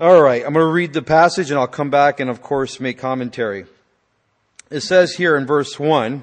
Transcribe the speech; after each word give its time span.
All 0.00 0.22
right, 0.22 0.46
I'm 0.46 0.52
going 0.52 0.64
to 0.64 0.72
read 0.72 0.92
the 0.92 1.02
passage 1.02 1.50
and 1.50 1.58
I'll 1.58 1.66
come 1.66 1.90
back 1.90 2.20
and, 2.20 2.30
of 2.30 2.40
course, 2.40 2.78
make 2.78 2.98
commentary. 2.98 3.66
It 4.70 4.82
says 4.82 5.14
here 5.14 5.36
in 5.36 5.44
verse 5.44 5.76
1 5.76 6.22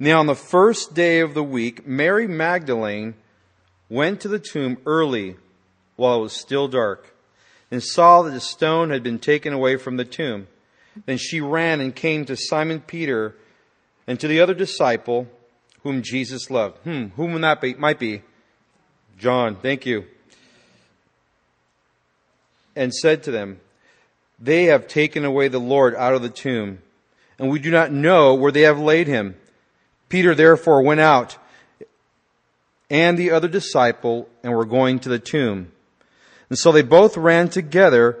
Now, 0.00 0.18
on 0.18 0.26
the 0.26 0.34
first 0.34 0.92
day 0.92 1.20
of 1.20 1.32
the 1.32 1.44
week, 1.44 1.86
Mary 1.86 2.26
Magdalene 2.26 3.14
went 3.88 4.20
to 4.22 4.28
the 4.28 4.40
tomb 4.40 4.76
early 4.86 5.36
while 5.94 6.18
it 6.18 6.22
was 6.22 6.32
still 6.32 6.66
dark 6.66 7.14
and 7.70 7.80
saw 7.80 8.22
that 8.22 8.32
the 8.32 8.40
stone 8.40 8.90
had 8.90 9.04
been 9.04 9.20
taken 9.20 9.52
away 9.52 9.76
from 9.76 9.96
the 9.96 10.04
tomb. 10.04 10.48
Then 11.06 11.16
she 11.16 11.40
ran 11.40 11.80
and 11.80 11.94
came 11.94 12.24
to 12.24 12.36
Simon 12.36 12.80
Peter 12.80 13.36
and 14.08 14.18
to 14.18 14.26
the 14.26 14.40
other 14.40 14.54
disciple 14.54 15.28
whom 15.84 16.02
Jesus 16.02 16.50
loved. 16.50 16.78
Hmm, 16.78 17.04
whom 17.14 17.40
that 17.40 17.60
be? 17.60 17.74
Might 17.74 18.00
be 18.00 18.22
John. 19.16 19.54
Thank 19.54 19.86
you. 19.86 20.06
And 22.80 22.94
said 22.94 23.22
to 23.24 23.30
them, 23.30 23.60
They 24.38 24.64
have 24.64 24.88
taken 24.88 25.26
away 25.26 25.48
the 25.48 25.58
Lord 25.58 25.94
out 25.94 26.14
of 26.14 26.22
the 26.22 26.30
tomb, 26.30 26.78
and 27.38 27.50
we 27.50 27.58
do 27.58 27.70
not 27.70 27.92
know 27.92 28.34
where 28.34 28.50
they 28.50 28.62
have 28.62 28.78
laid 28.78 29.06
him. 29.06 29.36
Peter 30.08 30.34
therefore 30.34 30.82
went 30.82 31.00
out 31.00 31.36
and 32.90 33.16
the 33.16 33.30
other 33.30 33.48
disciple 33.48 34.28
and 34.42 34.54
were 34.54 34.64
going 34.64 34.98
to 35.00 35.08
the 35.08 35.18
tomb. 35.18 35.70
And 36.48 36.58
so 36.58 36.72
they 36.72 36.82
both 36.82 37.16
ran 37.16 37.48
together 37.48 38.18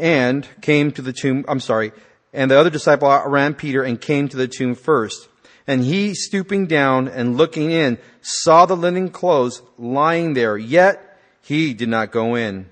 and 0.00 0.48
came 0.62 0.90
to 0.92 1.02
the 1.02 1.12
tomb. 1.12 1.44
I'm 1.46 1.60
sorry. 1.60 1.92
And 2.32 2.50
the 2.50 2.58
other 2.58 2.70
disciple 2.70 3.08
ran 3.26 3.54
Peter 3.54 3.82
and 3.82 4.00
came 4.00 4.28
to 4.30 4.36
the 4.36 4.48
tomb 4.48 4.74
first. 4.74 5.28
And 5.66 5.84
he, 5.84 6.14
stooping 6.14 6.66
down 6.66 7.06
and 7.06 7.36
looking 7.36 7.70
in, 7.70 7.98
saw 8.22 8.66
the 8.66 8.76
linen 8.76 9.10
clothes 9.10 9.62
lying 9.78 10.32
there, 10.32 10.56
yet 10.56 11.20
he 11.42 11.74
did 11.74 11.88
not 11.88 12.10
go 12.10 12.34
in. 12.34 12.70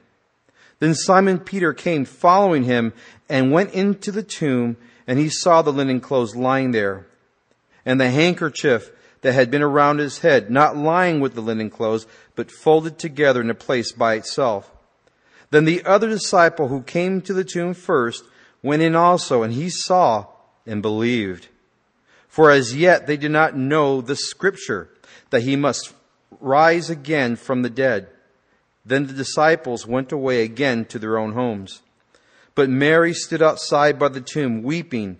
Then 0.81 0.95
Simon 0.95 1.39
Peter 1.39 1.73
came 1.73 2.05
following 2.05 2.65
him 2.65 2.93
and 3.29 3.53
went 3.53 3.73
into 3.73 4.11
the 4.11 4.23
tomb, 4.23 4.77
and 5.07 5.19
he 5.19 5.29
saw 5.29 5.63
the 5.63 5.73
linen 5.73 6.01
clothes 6.01 6.35
lying 6.35 6.73
there, 6.73 7.07
and 7.87 8.01
the 8.01 8.11
handkerchief 8.11 8.91
that 9.21 9.35
had 9.35 9.51
been 9.51 9.63
around 9.63 9.99
his 9.99 10.21
head, 10.21 10.51
not 10.51 10.77
lying 10.77 11.21
with 11.21 11.35
the 11.35 11.43
linen 11.43 11.71
clothes, 11.71 12.07
but 12.35 12.51
folded 12.51 12.99
together 12.99 13.41
in 13.41 13.51
a 13.51 13.55
place 13.55 13.93
by 13.93 14.15
itself. 14.15 14.73
Then 15.51 15.67
the 15.67 15.85
other 15.85 16.09
disciple 16.09 16.69
who 16.69 16.83
came 16.83 17.21
to 17.23 17.35
the 17.35 17.45
tomb 17.45 17.75
first 17.75 18.25
went 18.63 18.83
in 18.83 18.97
also, 18.97 19.43
and 19.43 19.53
he 19.53 19.69
saw 19.69 20.27
and 20.67 20.81
believed. 20.81 21.49
For 22.29 22.51
as 22.51 22.75
yet 22.75 23.07
they 23.07 23.17
did 23.17 23.33
not 23.33 23.57
know 23.57 24.01
the 24.01 24.17
scripture 24.17 24.89
that 25.31 25.43
he 25.43 25.57
must 25.57 25.93
rise 26.41 26.89
again 26.89 27.37
from 27.37 27.63
the 27.63 27.71
dead. 27.71 28.09
Then 28.85 29.07
the 29.07 29.13
disciples 29.13 29.87
went 29.87 30.13
away 30.13 30.43
again 30.43 30.85
to 30.87 30.99
their 30.99 31.19
own 31.19 31.33
homes. 31.33 31.83
But 32.55 32.71
Mary 32.71 33.15
stood 33.15 33.43
outside 33.43 33.99
by 33.99 34.09
the 34.09 34.21
tomb 34.21 34.63
weeping, 34.63 35.19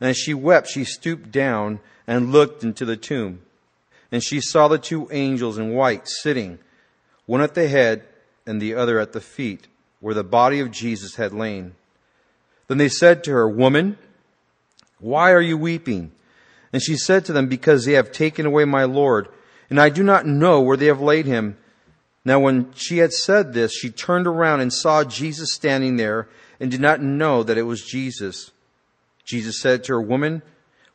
and 0.00 0.10
as 0.10 0.16
she 0.16 0.34
wept, 0.34 0.68
she 0.68 0.84
stooped 0.84 1.30
down 1.30 1.80
and 2.06 2.32
looked 2.32 2.64
into 2.64 2.84
the 2.84 2.96
tomb. 2.96 3.42
And 4.10 4.22
she 4.22 4.40
saw 4.40 4.68
the 4.68 4.78
two 4.78 5.08
angels 5.10 5.58
in 5.58 5.74
white 5.74 6.08
sitting, 6.08 6.58
one 7.26 7.40
at 7.40 7.54
the 7.54 7.68
head 7.68 8.04
and 8.46 8.60
the 8.60 8.74
other 8.74 8.98
at 8.98 9.12
the 9.12 9.20
feet, 9.20 9.66
where 10.00 10.14
the 10.14 10.24
body 10.24 10.60
of 10.60 10.70
Jesus 10.70 11.16
had 11.16 11.32
lain. 11.32 11.74
Then 12.68 12.78
they 12.78 12.88
said 12.88 13.24
to 13.24 13.32
her, 13.32 13.48
Woman, 13.48 13.98
why 14.98 15.32
are 15.32 15.40
you 15.40 15.56
weeping? 15.56 16.12
And 16.72 16.82
she 16.82 16.96
said 16.96 17.24
to 17.26 17.32
them, 17.32 17.46
Because 17.46 17.84
they 17.84 17.92
have 17.92 18.12
taken 18.12 18.46
away 18.46 18.64
my 18.64 18.84
Lord, 18.84 19.28
and 19.70 19.80
I 19.80 19.88
do 19.88 20.02
not 20.02 20.26
know 20.26 20.60
where 20.60 20.76
they 20.76 20.86
have 20.86 21.00
laid 21.00 21.26
him. 21.26 21.56
Now 22.24 22.40
when 22.40 22.72
she 22.74 22.98
had 22.98 23.12
said 23.12 23.52
this, 23.52 23.72
she 23.72 23.90
turned 23.90 24.26
around 24.26 24.60
and 24.60 24.72
saw 24.72 25.04
Jesus 25.04 25.52
standing 25.52 25.96
there, 25.96 26.28
and 26.60 26.70
did 26.70 26.80
not 26.80 27.02
know 27.02 27.42
that 27.42 27.58
it 27.58 27.62
was 27.62 27.84
Jesus. 27.84 28.52
Jesus 29.24 29.60
said 29.60 29.84
to 29.84 29.94
her, 29.94 30.00
Woman, 30.00 30.42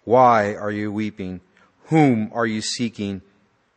why 0.05 0.55
are 0.55 0.71
you 0.71 0.91
weeping? 0.91 1.41
Whom 1.85 2.31
are 2.33 2.45
you 2.45 2.61
seeking? 2.61 3.21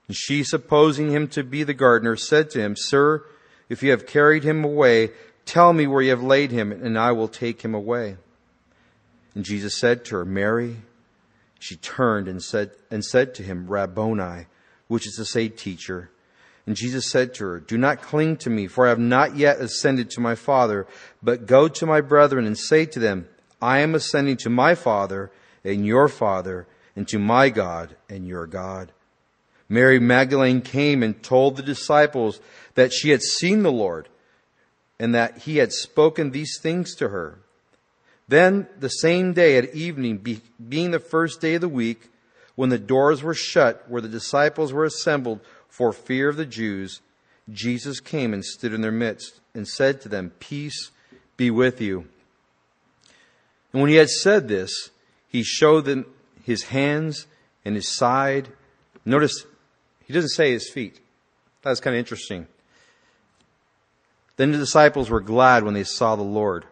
And 0.07 0.17
she, 0.17 0.45
supposing 0.45 1.11
him 1.11 1.29
to 1.29 1.43
be 1.43 1.63
the 1.63 1.75
gardener, 1.75 2.17
said 2.17 2.51
to 2.51 2.61
him, 2.61 2.77
Sir, 2.77 3.25
if 3.69 3.83
you 3.83 3.91
have 3.91 4.07
carried 4.07 4.45
him 4.45 4.65
away, 4.65 5.11
tell 5.45 5.73
me 5.73 5.87
where 5.87 6.03
you 6.03 6.11
have 6.11 6.23
laid 6.23 6.51
him, 6.51 6.73
and 6.73 6.99
I 6.99 7.13
will 7.13 7.29
take 7.29 7.63
him 7.63 7.75
away. 7.75 8.17
And 9.35 9.45
Jesus 9.45 9.79
said 9.79 10.05
to 10.07 10.17
her, 10.17 10.25
Mary. 10.25 10.77
She 11.59 11.77
turned 11.77 12.27
and 12.27 12.43
said, 12.43 12.73
and 12.91 13.05
said 13.05 13.35
to 13.37 13.43
him, 13.43 13.69
Rabboni, 13.69 14.47
which 14.89 15.07
is 15.07 15.15
to 15.15 15.25
say, 15.25 15.49
teacher. 15.49 16.11
And 16.67 16.77
Jesus 16.77 17.11
said 17.11 17.35
to 17.35 17.45
her, 17.45 17.61
Do 17.61 17.77
not 17.77 18.03
cling 18.03 18.37
to 18.39 18.51
me, 18.51 18.67
for 18.69 18.87
I 18.87 18.91
have 18.91 18.99
not 18.99 19.37
yet 19.37 19.61
ascended 19.61 20.11
to 20.11 20.21
my 20.21 20.35
Father, 20.35 20.87
but 21.23 21.47
go 21.47 21.69
to 21.69 21.87
my 21.87 22.01
brethren 22.01 22.47
and 22.47 22.57
say 22.57 22.87
to 22.87 23.01
them, 23.01 23.29
I 23.61 23.79
am 23.81 23.95
ascending 23.95 24.37
to 24.39 24.51
my 24.51 24.75
Father 24.75 25.31
and 25.65 25.87
your 25.87 26.09
Father, 26.09 26.67
and 26.95 27.07
to 27.09 27.19
my 27.19 27.49
God 27.49 27.97
and 28.09 28.27
your 28.27 28.47
God. 28.47 28.93
Mary 29.69 29.99
Magdalene 29.99 30.61
came 30.61 31.03
and 31.03 31.23
told 31.23 31.57
the 31.57 31.63
disciples 31.63 32.41
that 32.75 32.93
she 32.93 33.11
had 33.11 33.23
seen 33.23 33.63
the 33.63 33.73
Lord, 33.73 34.09
and 34.99 35.15
that 35.15 35.39
he 35.39 35.57
had 35.57 35.73
spoken 35.73 36.31
these 36.31 36.59
things 36.61 36.95
to 36.97 37.09
her. 37.09 37.39
Then 38.29 38.69
the 38.79 38.89
same 38.89 39.33
day 39.33 39.57
at 39.57 39.75
evening, 39.75 40.41
being 40.69 40.91
the 40.91 40.99
first 40.99 41.41
day 41.41 41.55
of 41.55 41.61
the 41.61 41.69
week, 41.69 42.11
when 42.55 42.69
the 42.69 42.79
doors 42.79 43.23
were 43.23 43.35
shut 43.35 43.89
where 43.89 44.03
the 44.03 44.09
disciples 44.09 44.73
were 44.73 44.85
assembled 44.85 45.41
for 45.73 45.91
fear 45.95 46.29
of 46.29 46.37
the 46.37 46.45
Jews, 46.45 47.01
Jesus 47.51 47.99
came 47.99 48.35
and 48.35 48.45
stood 48.45 48.75
in 48.75 48.83
their 48.83 48.93
midst 48.93 49.41
and 49.55 49.67
said 49.67 50.03
to 50.03 50.09
them, 50.11 50.31
Peace 50.39 50.91
be 51.39 51.51
with 51.51 51.81
you. 51.81 52.07
And 53.73 53.81
when 53.81 53.89
he 53.89 53.97
had 53.97 54.11
said 54.11 54.49
this, 54.49 54.91
he 55.27 55.43
showed 55.43 55.87
them 55.87 56.05
his 56.45 56.65
hands 56.65 57.27
and 57.65 57.75
his 57.75 57.97
side. 57.97 58.51
Notice 59.07 59.47
he 60.05 60.13
doesn't 60.13 60.29
say 60.29 60.53
his 60.53 60.69
feet. 60.69 61.01
That's 61.63 61.81
kind 61.81 61.97
of 61.97 62.01
interesting. 62.01 62.49
Then 64.37 64.53
the 64.53 64.59
disciples 64.59 65.09
were 65.09 65.23
glad 65.23 65.65
when 65.65 65.73
they 65.73 65.85
saw 65.85 66.17
the 66.17 66.23
Lord. 66.23 66.67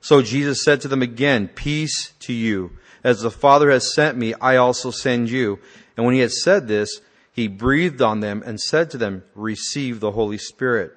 So 0.00 0.22
Jesus 0.22 0.64
said 0.64 0.80
to 0.80 0.88
them 0.88 1.02
again, 1.02 1.46
Peace 1.46 2.14
to 2.20 2.32
you. 2.32 2.70
As 3.04 3.20
the 3.20 3.30
Father 3.30 3.70
has 3.70 3.94
sent 3.94 4.16
me, 4.16 4.32
I 4.40 4.56
also 4.56 4.90
send 4.90 5.28
you. 5.28 5.58
And 5.94 6.06
when 6.06 6.14
he 6.14 6.20
had 6.20 6.32
said 6.32 6.68
this, 6.68 7.02
he 7.38 7.48
breathed 7.48 8.02
on 8.02 8.20
them 8.20 8.42
and 8.44 8.60
said 8.60 8.90
to 8.90 8.98
them, 8.98 9.22
Receive 9.34 10.00
the 10.00 10.10
Holy 10.10 10.38
Spirit. 10.38 10.92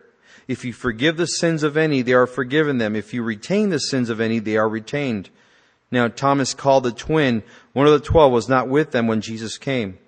If 0.48 0.66
you 0.66 0.74
forgive 0.74 1.16
the 1.16 1.28
sins 1.28 1.62
of 1.62 1.78
any, 1.78 2.02
they 2.02 2.14
are 2.14 2.26
forgiven 2.26 2.80
them. 2.80 2.96
If 2.96 3.14
you 3.14 3.22
retain 3.22 3.70
the 3.70 3.80
sins 3.80 4.10
of 4.10 4.20
any, 4.20 4.40
they 4.40 4.58
are 4.58 4.68
retained. 4.68 5.30
Now 5.92 6.08
Thomas 6.08 6.54
called 6.54 6.84
the 6.84 6.92
twin, 6.92 7.44
one 7.74 7.86
of 7.86 7.94
the 7.94 8.00
twelve, 8.00 8.32
was 8.32 8.50
not 8.50 8.68
with 8.68 8.90
them 8.90 9.06
when 9.06 9.22
Jesus 9.22 9.58
came. 9.60 10.00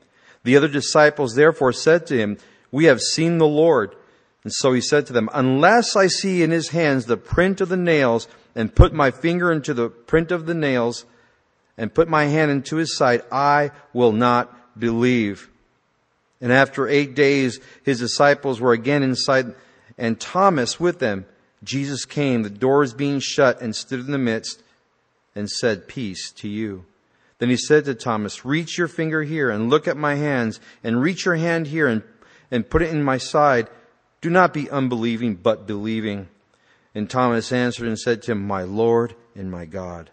The 0.44 0.58
other 0.58 0.68
disciples 0.68 1.36
therefore 1.36 1.72
said 1.72 2.08
to 2.08 2.18
him, 2.18 2.38
We 2.72 2.86
have 2.86 3.00
seen 3.00 3.38
the 3.38 3.48
Lord. 3.48 3.96
And 4.44 4.52
so 4.52 4.74
he 4.74 4.82
said 4.82 5.06
to 5.06 5.14
them, 5.14 5.30
Unless 5.34 5.96
I 5.96 6.08
see 6.08 6.42
in 6.42 6.50
his 6.50 6.70
hands 6.70 7.06
the 7.06 7.16
print 7.16 7.62
of 7.62 7.70
the 7.70 7.78
nails, 7.78 8.28
and 8.56 8.74
put 8.74 8.92
my 8.92 9.12
finger 9.12 9.52
into 9.52 9.74
the 9.74 9.90
print 9.90 10.32
of 10.32 10.48
the 10.48 10.54
nails 10.54 11.06
and 11.78 11.94
put 11.94 12.08
my 12.08 12.26
hand 12.26 12.52
into 12.52 12.78
his 12.78 12.96
side, 12.96 13.24
I 13.32 13.72
will 13.94 14.12
not 14.12 14.80
believe. 14.80 15.50
And 16.44 16.52
after 16.52 16.90
eight 16.90 17.16
days, 17.16 17.62
his 17.84 18.00
disciples 18.00 18.60
were 18.60 18.74
again 18.74 19.02
inside 19.02 19.56
and 19.98 20.20
Thomas 20.20 20.78
with 20.78 21.00
them. 21.00 21.26
Jesus 21.64 22.04
came, 22.04 22.44
the 22.44 22.50
doors 22.50 22.94
being 22.94 23.22
shut, 23.22 23.62
and 23.62 23.74
stood 23.74 24.02
in 24.02 24.12
the 24.12 24.18
midst 24.18 24.62
and 25.34 25.50
said, 25.50 25.88
Peace 25.88 26.32
to 26.34 26.50
you. 26.50 26.84
Then 27.38 27.50
he 27.50 27.56
said 27.56 27.86
to 27.86 27.96
Thomas, 27.96 28.44
Reach 28.44 28.78
your 28.78 28.90
finger 28.90 29.24
here 29.24 29.50
and 29.50 29.70
look 29.70 29.88
at 29.88 29.96
my 29.96 30.16
hands, 30.16 30.60
and 30.84 31.02
reach 31.02 31.24
your 31.24 31.38
hand 31.38 31.68
here 31.68 31.88
and, 31.88 32.04
and 32.52 32.70
put 32.70 32.82
it 32.82 32.90
in 32.90 33.04
my 33.04 33.18
side. 33.18 33.70
Do 34.20 34.30
not 34.30 34.54
be 34.54 34.70
unbelieving, 34.70 35.36
but 35.36 35.66
believing. 35.66 36.28
And 36.94 37.10
Thomas 37.10 37.54
answered 37.54 37.88
and 37.88 37.98
said 37.98 38.22
to 38.24 38.34
him, 38.34 38.46
My 38.46 38.64
Lord 38.64 39.16
and 39.34 39.50
my 39.50 39.64
God. 39.64 40.10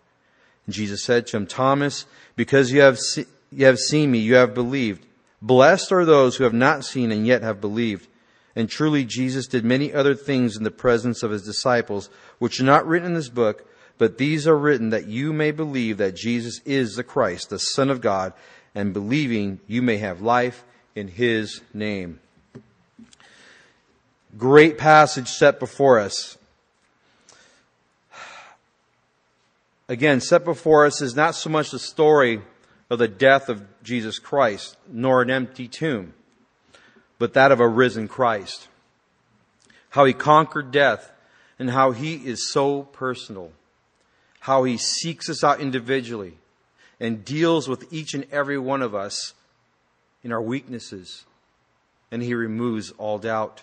And 0.66 0.74
Jesus 0.76 1.02
said 1.02 1.26
to 1.26 1.38
him, 1.38 1.48
Thomas, 1.48 2.06
because 2.36 2.70
you 2.70 2.82
have, 2.82 3.00
se- 3.00 3.26
you 3.50 3.66
have 3.66 3.80
seen 3.80 4.12
me, 4.12 4.18
you 4.18 4.36
have 4.36 4.54
believed. 4.54 5.06
Blessed 5.42 5.92
are 5.92 6.04
those 6.04 6.36
who 6.36 6.44
have 6.44 6.52
not 6.52 6.84
seen 6.84 7.10
and 7.10 7.26
yet 7.26 7.42
have 7.42 7.60
believed. 7.60 8.08
And 8.54 8.68
truly 8.68 9.04
Jesus 9.04 9.46
did 9.46 9.64
many 9.64 9.92
other 9.92 10.14
things 10.14 10.56
in 10.56 10.64
the 10.64 10.70
presence 10.70 11.22
of 11.22 11.30
his 11.30 11.42
disciples, 11.42 12.10
which 12.38 12.60
are 12.60 12.64
not 12.64 12.86
written 12.86 13.08
in 13.08 13.14
this 13.14 13.28
book, 13.28 13.66
but 13.96 14.18
these 14.18 14.46
are 14.46 14.56
written 14.56 14.90
that 14.90 15.06
you 15.06 15.32
may 15.32 15.50
believe 15.50 15.98
that 15.98 16.16
Jesus 16.16 16.60
is 16.64 16.94
the 16.94 17.04
Christ, 17.04 17.50
the 17.50 17.58
Son 17.58 17.90
of 17.90 18.00
God, 18.00 18.32
and 18.74 18.92
believing 18.92 19.60
you 19.66 19.82
may 19.82 19.98
have 19.98 20.20
life 20.20 20.64
in 20.94 21.08
his 21.08 21.60
name. 21.72 22.20
Great 24.36 24.78
passage 24.78 25.28
set 25.28 25.58
before 25.58 25.98
us. 25.98 26.36
again, 29.88 30.20
set 30.20 30.44
before 30.44 30.86
us 30.86 31.02
is 31.02 31.16
not 31.16 31.34
so 31.34 31.50
much 31.50 31.72
the 31.72 31.78
story 31.78 32.40
of 32.90 32.98
the 32.98 33.08
death 33.08 33.48
of 33.48 33.64
Jesus 33.82 34.18
Christ, 34.18 34.76
nor 34.86 35.22
an 35.22 35.30
empty 35.30 35.68
tomb, 35.68 36.12
but 37.18 37.32
that 37.34 37.52
of 37.52 37.60
a 37.60 37.68
risen 37.68 38.08
Christ. 38.08 38.68
How 39.90 40.04
he 40.04 40.12
conquered 40.12 40.70
death 40.70 41.10
and 41.60 41.70
how 41.70 41.92
He 41.92 42.14
is 42.14 42.50
so 42.50 42.84
personal, 42.84 43.52
how 44.40 44.64
He 44.64 44.78
seeks 44.78 45.28
us 45.28 45.44
out 45.44 45.60
individually 45.60 46.38
and 46.98 47.24
deals 47.24 47.68
with 47.68 47.92
each 47.92 48.14
and 48.14 48.26
every 48.32 48.58
one 48.58 48.80
of 48.80 48.94
us 48.94 49.34
in 50.24 50.32
our 50.32 50.40
weaknesses, 50.40 51.26
and 52.10 52.22
He 52.22 52.34
removes 52.34 52.90
all 52.92 53.18
doubt. 53.18 53.62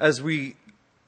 As 0.00 0.20
we 0.20 0.56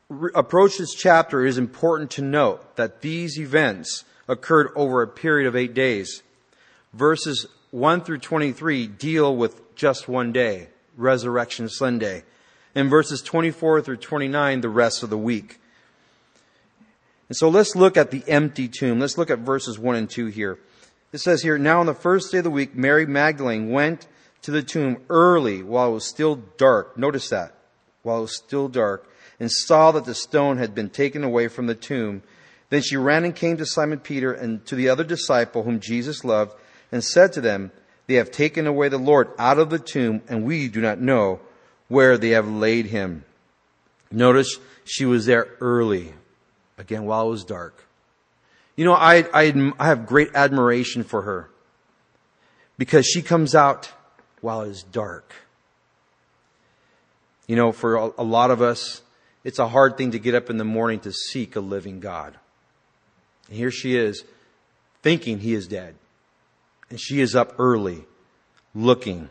re- 0.09 0.31
approach 0.35 0.79
this 0.79 0.95
chapter, 0.95 1.45
it 1.45 1.49
is 1.49 1.59
important 1.59 2.13
to 2.13 2.23
note 2.23 2.77
that 2.77 3.01
these 3.01 3.39
events 3.39 4.05
occurred 4.29 4.69
over 4.77 5.03
a 5.03 5.09
period 5.09 5.49
of 5.49 5.57
eight 5.57 5.75
days. 5.75 6.23
Verses 6.93 7.47
1 7.71 8.03
through 8.03 8.19
23 8.19 8.87
deal 8.87 9.35
with 9.37 9.75
just 9.75 10.09
one 10.09 10.33
day, 10.33 10.69
Resurrection 10.97 11.69
Sunday. 11.69 12.25
And 12.75 12.91
verses 12.91 13.23
24 13.23 13.83
through 13.83 13.97
29, 13.97 14.61
the 14.61 14.69
rest 14.69 15.03
of 15.03 15.11
the 15.11 15.19
week. 15.19 15.59
And 17.29 17.37
so 17.37 17.49
let's 17.49 17.77
look 17.77 17.97
at 17.97 18.11
the 18.11 18.25
empty 18.29 18.69
tomb. 18.69 18.99
Let's 18.99 19.19
look 19.19 19.31
at 19.31 19.41
verses 19.41 19.79
1 19.79 19.95
and 19.97 20.11
2 20.11 20.27
here. 20.27 20.59
It 21.13 21.19
says 21.19 21.43
here, 21.43 21.59
Now 21.59 21.81
on 21.81 21.87
the 21.87 21.95
first 21.95 22.33
day 22.33 22.39
of 22.39 22.45
the 22.45 22.51
week, 22.51 22.75
Mary 22.75 23.07
Magdalene 23.07 23.71
went 23.71 24.07
to 24.43 24.51
the 24.51 24.63
tomb 24.63 24.99
early 25.09 25.63
while 25.63 25.91
it 25.91 25.95
was 25.95 26.07
still 26.07 26.37
dark. 26.57 26.97
Notice 26.97 27.29
that. 27.29 27.55
While 28.03 28.19
it 28.19 28.23
was 28.23 28.37
still 28.37 28.69
dark, 28.69 29.09
and 29.39 29.51
saw 29.51 29.93
that 29.93 30.05
the 30.05 30.15
stone 30.15 30.59
had 30.59 30.75
been 30.75 30.91
taken 30.91 31.25
away 31.25 31.49
from 31.49 31.67
the 31.67 31.75
tomb. 31.75 32.23
Then 32.69 32.83
she 32.83 32.97
ran 32.97 33.25
and 33.25 33.35
came 33.35 33.57
to 33.57 33.67
Simon 33.67 33.99
Peter 33.99 34.33
and 34.33 34.65
to 34.67 34.75
the 34.75 34.89
other 34.89 35.05
disciple 35.05 35.65
whom 35.65 35.81
Jesus 35.81 36.25
loved, 36.25 36.55
and 36.93 37.03
said 37.05 37.33
to 37.33 37.41
them, 37.41 37.73
They 38.07 38.15
have 38.15 38.31
taken 38.31 38.67
away 38.67 38.89
the 38.89 38.99
Lord 38.99 39.31
out 39.39 39.59
of 39.59 39.71
the 39.71 39.79
tomb, 39.79 40.23
and 40.29 40.45
we 40.45 40.69
do 40.69 40.81
not 40.81 41.01
know 41.01 41.41
where 41.89 42.17
they 42.17 42.31
have 42.31 42.49
laid 42.49 42.87
him. 42.87 43.25
Notice 44.11 44.59
she 44.85 45.05
was 45.05 45.27
there 45.27 45.49
early, 45.61 46.13
again 46.79 47.05
while 47.05 47.27
it 47.27 47.31
was 47.31 47.45
dark. 47.45 47.85
You 48.77 48.85
know, 48.85 48.95
I, 48.95 49.27
I, 49.35 49.73
I 49.79 49.87
have 49.87 50.07
great 50.07 50.31
admiration 50.35 51.05
for 51.05 51.23
her 51.23 51.51
because 52.79 53.07
she 53.07 53.21
comes 53.21 53.55
out 53.55 53.93
while 54.41 54.63
it 54.63 54.71
is 54.71 54.83
dark. 54.83 55.35
You 57.47 57.57
know, 57.57 57.73
for 57.73 57.97
a, 57.97 58.11
a 58.19 58.25
lot 58.25 58.51
of 58.51 58.63
us, 58.63 59.03
it's 59.45 59.59
a 59.59 59.69
hard 59.69 59.97
thing 59.97 60.13
to 60.13 60.19
get 60.19 60.35
up 60.35 60.51
in 60.51 60.57
the 60.57 60.65
morning 60.65 61.01
to 61.01 61.13
seek 61.13 61.57
a 61.57 61.61
living 61.61 62.01
God. 62.01 62.39
And 63.49 63.57
here 63.57 63.71
she 63.71 63.97
is 63.97 64.25
thinking 65.03 65.41
he 65.41 65.55
is 65.55 65.67
dead. 65.67 65.95
And 66.91 67.01
she 67.01 67.21
is 67.21 67.35
up 67.35 67.55
early 67.59 68.05
looking. 68.75 69.31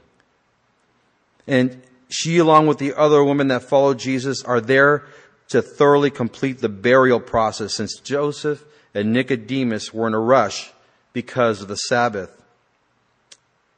And 1.46 1.82
she, 2.10 2.38
along 2.38 2.68
with 2.68 2.80
the 2.80 2.94
other 2.96 3.24
women 3.24 3.50
that 3.50 3.64
followed 3.64 4.00
Jesus, 4.00 4.44
are 4.44 4.62
there 4.62 5.06
to 5.50 5.62
thoroughly 5.62 6.10
complete 6.10 6.60
the 6.60 6.70
burial 6.70 7.20
process 7.20 7.74
since 7.74 8.00
Joseph 8.00 8.64
and 8.94 9.14
Nicodemus 9.14 9.94
were 9.94 10.08
in 10.08 10.14
a 10.14 10.20
rush 10.20 10.72
because 11.14 11.62
of 11.62 11.68
the 11.68 11.76
Sabbath. 11.76 12.32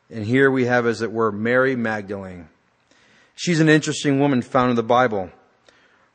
And 0.09 0.25
here 0.25 0.51
we 0.51 0.65
have, 0.65 0.85
as 0.85 1.01
it 1.01 1.11
were, 1.11 1.31
Mary 1.31 1.75
Magdalene. 1.75 2.49
She's 3.35 3.59
an 3.59 3.69
interesting 3.69 4.19
woman 4.19 4.41
found 4.41 4.69
in 4.69 4.75
the 4.75 4.83
Bible. 4.83 5.31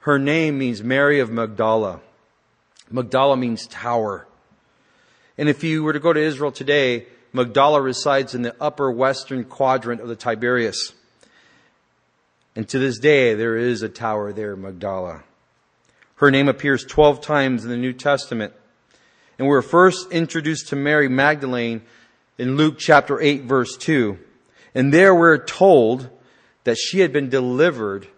Her 0.01 0.19
name 0.19 0.59
means 0.59 0.83
Mary 0.83 1.19
of 1.19 1.31
Magdala. 1.31 2.01
Magdala 2.91 3.37
means 3.37 3.67
tower. 3.67 4.27
And 5.39 5.49
if 5.49 5.65
you 5.65 5.83
were 5.83 5.93
to 5.93 6.01
go 6.01 6.13
to 6.13 6.21
Israel 6.21 6.53
today, 6.53 7.07
Magdala 7.33 7.81
resides 7.81 8.35
in 8.35 8.43
the 8.43 8.55
upper 8.61 8.91
western 8.91 9.45
quadrant 9.45 10.01
of 10.01 10.09
the 10.09 10.17
Tiberias. 10.17 10.93
And 12.55 12.69
to 12.69 12.79
this 12.79 12.99
day, 12.99 13.35
there 13.35 13.57
is 13.57 13.83
a 13.83 13.89
tower 13.89 14.33
there, 14.33 14.57
Magdala. 14.57 15.23
Her 16.17 16.31
name 16.31 16.49
appears 16.49 16.85
12 16.85 17.21
times 17.21 17.65
in 17.65 17.71
the 17.71 17.77
New 17.77 17.93
Testament. 17.93 18.55
And 19.39 19.47
we 19.47 19.55
are 19.55 19.63
first 19.63 20.11
introduced 20.11 20.69
to 20.69 20.77
Mary 20.77 21.09
Magdalene 21.09 21.83
in 22.39 22.57
Luke 22.57 22.79
chapter 22.79 23.21
8 23.21 23.45
verse 23.45 23.77
2. 23.77 24.19
And 24.75 24.93
there 24.93 25.15
we're 25.15 25.43
told 25.43 26.11
that 26.65 26.77
she 26.77 27.01
had 27.01 27.13
been 27.13 27.29
delivered 27.31 28.09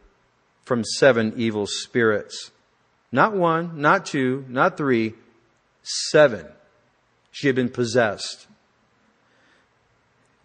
from 0.64 0.82
seven 0.84 1.32
evil 1.36 1.66
spirits. 1.66 2.50
Not 3.12 3.32
one, 3.32 3.80
not 3.80 4.06
two, 4.06 4.44
not 4.48 4.76
three, 4.76 5.14
seven. 5.82 6.46
She 7.30 7.46
had 7.46 7.56
been 7.56 7.70
possessed. 7.70 8.47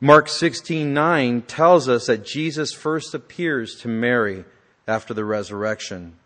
Mark 0.04 0.28
16:9 0.28 1.44
tells 1.44 1.88
us 1.88 2.08
that 2.08 2.26
Jesus 2.26 2.74
first 2.74 3.14
appears 3.14 3.76
to 3.76 3.88
Mary 3.88 4.44
after 4.86 5.14
the 5.14 5.24
resurrection. 5.24 6.18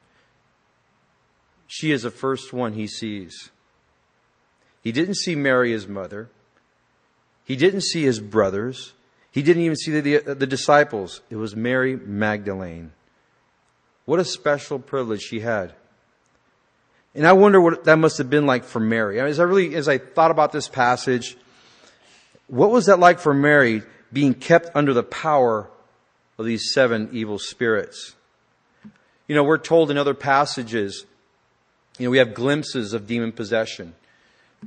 She 1.67 1.91
is 1.91 2.01
the 2.01 2.09
first 2.09 2.51
one 2.51 2.73
he 2.73 2.87
sees. 2.87 3.51
He 4.81 4.91
didn't 4.91 5.17
see 5.17 5.35
Mary, 5.35 5.73
his 5.73 5.87
mother. 5.87 6.27
He 7.45 7.55
didn't 7.55 7.81
see 7.81 8.01
his 8.01 8.19
brothers. 8.19 8.93
He 9.29 9.43
didn't 9.43 9.61
even 9.61 9.75
see 9.75 9.91
the, 9.91 10.01
the, 10.01 10.31
uh, 10.31 10.33
the, 10.33 10.47
disciples. 10.47 11.21
It 11.29 11.35
was 11.35 11.55
Mary 11.55 11.95
Magdalene. 11.95 12.93
What 14.05 14.19
a 14.19 14.25
special 14.25 14.79
privilege 14.79 15.21
she 15.21 15.41
had. 15.41 15.73
And 17.13 17.27
I 17.27 17.33
wonder 17.33 17.61
what 17.61 17.83
that 17.83 17.97
must 17.97 18.17
have 18.17 18.29
been 18.31 18.47
like 18.47 18.63
for 18.63 18.79
Mary. 18.79 19.19
As 19.19 19.39
I 19.39 19.43
really, 19.43 19.75
as 19.75 19.87
I 19.87 19.99
thought 19.99 20.31
about 20.31 20.51
this 20.51 20.67
passage, 20.67 21.37
what 22.47 22.71
was 22.71 22.85
that 22.85 22.99
like 22.99 23.19
for 23.19 23.33
Mary 23.33 23.83
being 24.11 24.33
kept 24.33 24.69
under 24.75 24.93
the 24.93 25.03
power 25.03 25.69
of 26.37 26.45
these 26.45 26.73
seven 26.73 27.09
evil 27.11 27.39
spirits? 27.39 28.15
You 29.27 29.35
know, 29.35 29.43
we're 29.43 29.57
told 29.57 29.91
in 29.91 29.97
other 29.97 30.13
passages, 30.13 31.05
you 31.97 32.05
know, 32.05 32.11
we 32.11 32.17
have 32.19 32.33
glimpses 32.33 32.93
of 32.93 33.07
demon 33.07 33.33
possession. 33.33 33.93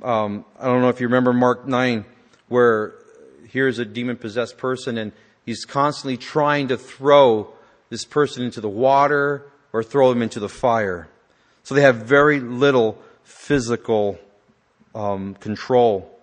Um, 0.03 0.45
I 0.59 0.67
don't 0.67 0.83
know 0.83 0.91
if 0.91 1.01
you 1.01 1.07
remember 1.07 1.33
Mark 1.33 1.67
9, 1.67 2.05
where 2.49 2.93
here's 3.49 3.79
a 3.79 3.85
demon 3.85 4.17
possessed 4.17 4.59
person 4.59 4.99
and 4.99 5.13
he's 5.47 5.65
constantly 5.65 6.17
trying 6.17 6.69
to 6.69 6.77
throw 6.77 7.53
this 7.89 8.05
person 8.05 8.45
into 8.45 8.61
the 8.61 8.69
water 8.69 9.47
or 9.73 9.83
throw 9.83 10.11
them 10.13 10.23
into 10.23 10.41
the 10.41 10.49
fire. 10.49 11.09
So 11.63 11.75
they 11.75 11.83
have 11.83 11.97
very 11.97 12.41
little 12.41 12.99
physical 13.25 14.19
um, 14.95 15.35
control. 15.35 16.20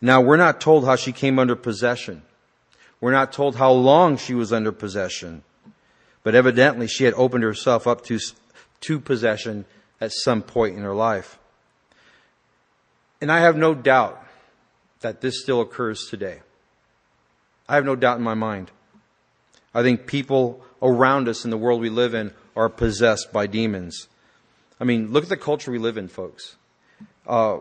Now, 0.00 0.20
we're 0.20 0.36
not 0.36 0.60
told 0.60 0.84
how 0.84 0.96
she 0.96 1.12
came 1.12 1.38
under 1.38 1.56
possession. 1.56 2.22
We're 3.00 3.12
not 3.12 3.32
told 3.32 3.56
how 3.56 3.72
long 3.72 4.16
she 4.16 4.34
was 4.34 4.52
under 4.52 4.72
possession. 4.72 5.42
But 6.22 6.34
evidently, 6.34 6.86
she 6.86 7.04
had 7.04 7.14
opened 7.14 7.44
herself 7.44 7.86
up 7.86 8.04
to, 8.04 8.18
to 8.82 9.00
possession 9.00 9.64
at 10.00 10.12
some 10.12 10.42
point 10.42 10.76
in 10.76 10.82
her 10.82 10.94
life. 10.94 11.38
And 13.20 13.30
I 13.30 13.40
have 13.40 13.56
no 13.56 13.74
doubt 13.74 14.24
that 15.00 15.20
this 15.20 15.42
still 15.42 15.60
occurs 15.60 16.06
today. 16.08 16.40
I 17.68 17.74
have 17.74 17.84
no 17.84 17.96
doubt 17.96 18.18
in 18.18 18.24
my 18.24 18.34
mind. 18.34 18.70
I 19.74 19.82
think 19.82 20.06
people 20.06 20.64
around 20.82 21.28
us 21.28 21.44
in 21.44 21.50
the 21.50 21.58
world 21.58 21.80
we 21.80 21.90
live 21.90 22.14
in 22.14 22.32
are 22.56 22.68
possessed 22.68 23.32
by 23.32 23.46
demons. 23.46 24.08
I 24.80 24.84
mean, 24.84 25.12
look 25.12 25.24
at 25.24 25.28
the 25.28 25.36
culture 25.36 25.70
we 25.70 25.78
live 25.78 25.96
in, 25.96 26.08
folks. 26.08 26.56
Uh, 27.26 27.58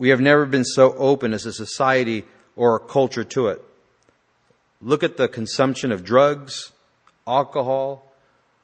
we 0.00 0.08
have 0.08 0.20
never 0.20 0.46
been 0.46 0.64
so 0.64 0.94
open 0.94 1.34
as 1.34 1.44
a 1.44 1.52
society 1.52 2.24
or 2.56 2.74
a 2.74 2.80
culture 2.80 3.22
to 3.22 3.48
it. 3.48 3.62
Look 4.80 5.02
at 5.02 5.18
the 5.18 5.28
consumption 5.28 5.92
of 5.92 6.04
drugs, 6.04 6.72
alcohol, 7.26 8.10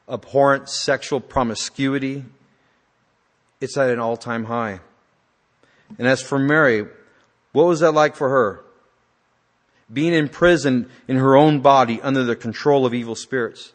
abhorrent 0.09 0.71
sexual 0.71 1.21
promiscuity, 1.21 2.25
it's 3.61 3.76
at 3.76 3.90
an 3.90 4.00
all 4.00 4.16
time 4.16 4.45
high. 4.45 4.81
And 5.99 6.09
as 6.09 6.23
for 6.23 6.38
Mary, 6.38 6.87
what 7.52 7.66
was 7.66 7.81
that 7.81 7.93
like 7.93 8.16
for 8.16 8.31
her? 8.31 8.64
Being 9.93 10.14
imprisoned 10.14 10.88
in 11.07 11.16
her 11.16 11.37
own 11.37 11.61
body 11.61 12.00
under 12.00 12.25
the 12.25 12.35
control 12.35 12.87
of 12.87 12.95
evil 12.95 13.14
spirits. 13.14 13.75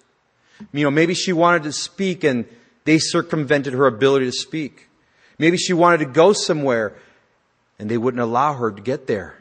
You 0.74 0.84
know, 0.84 0.92
maybe 0.92 1.14
she 1.14 1.32
wanted 1.32 1.64
to 1.64 1.72
speak 1.72 2.24
and 2.24 2.46
they 2.86 2.98
circumvented 2.98 3.74
her 3.74 3.86
ability 3.86 4.26
to 4.26 4.32
speak. 4.32 4.88
Maybe 5.38 5.58
she 5.58 5.74
wanted 5.74 6.00
to 6.00 6.06
go 6.06 6.34
somewhere 6.34 6.96
and 7.82 7.90
they 7.90 7.98
wouldn't 7.98 8.22
allow 8.22 8.54
her 8.54 8.72
to 8.72 8.80
get 8.80 9.08
there. 9.08 9.40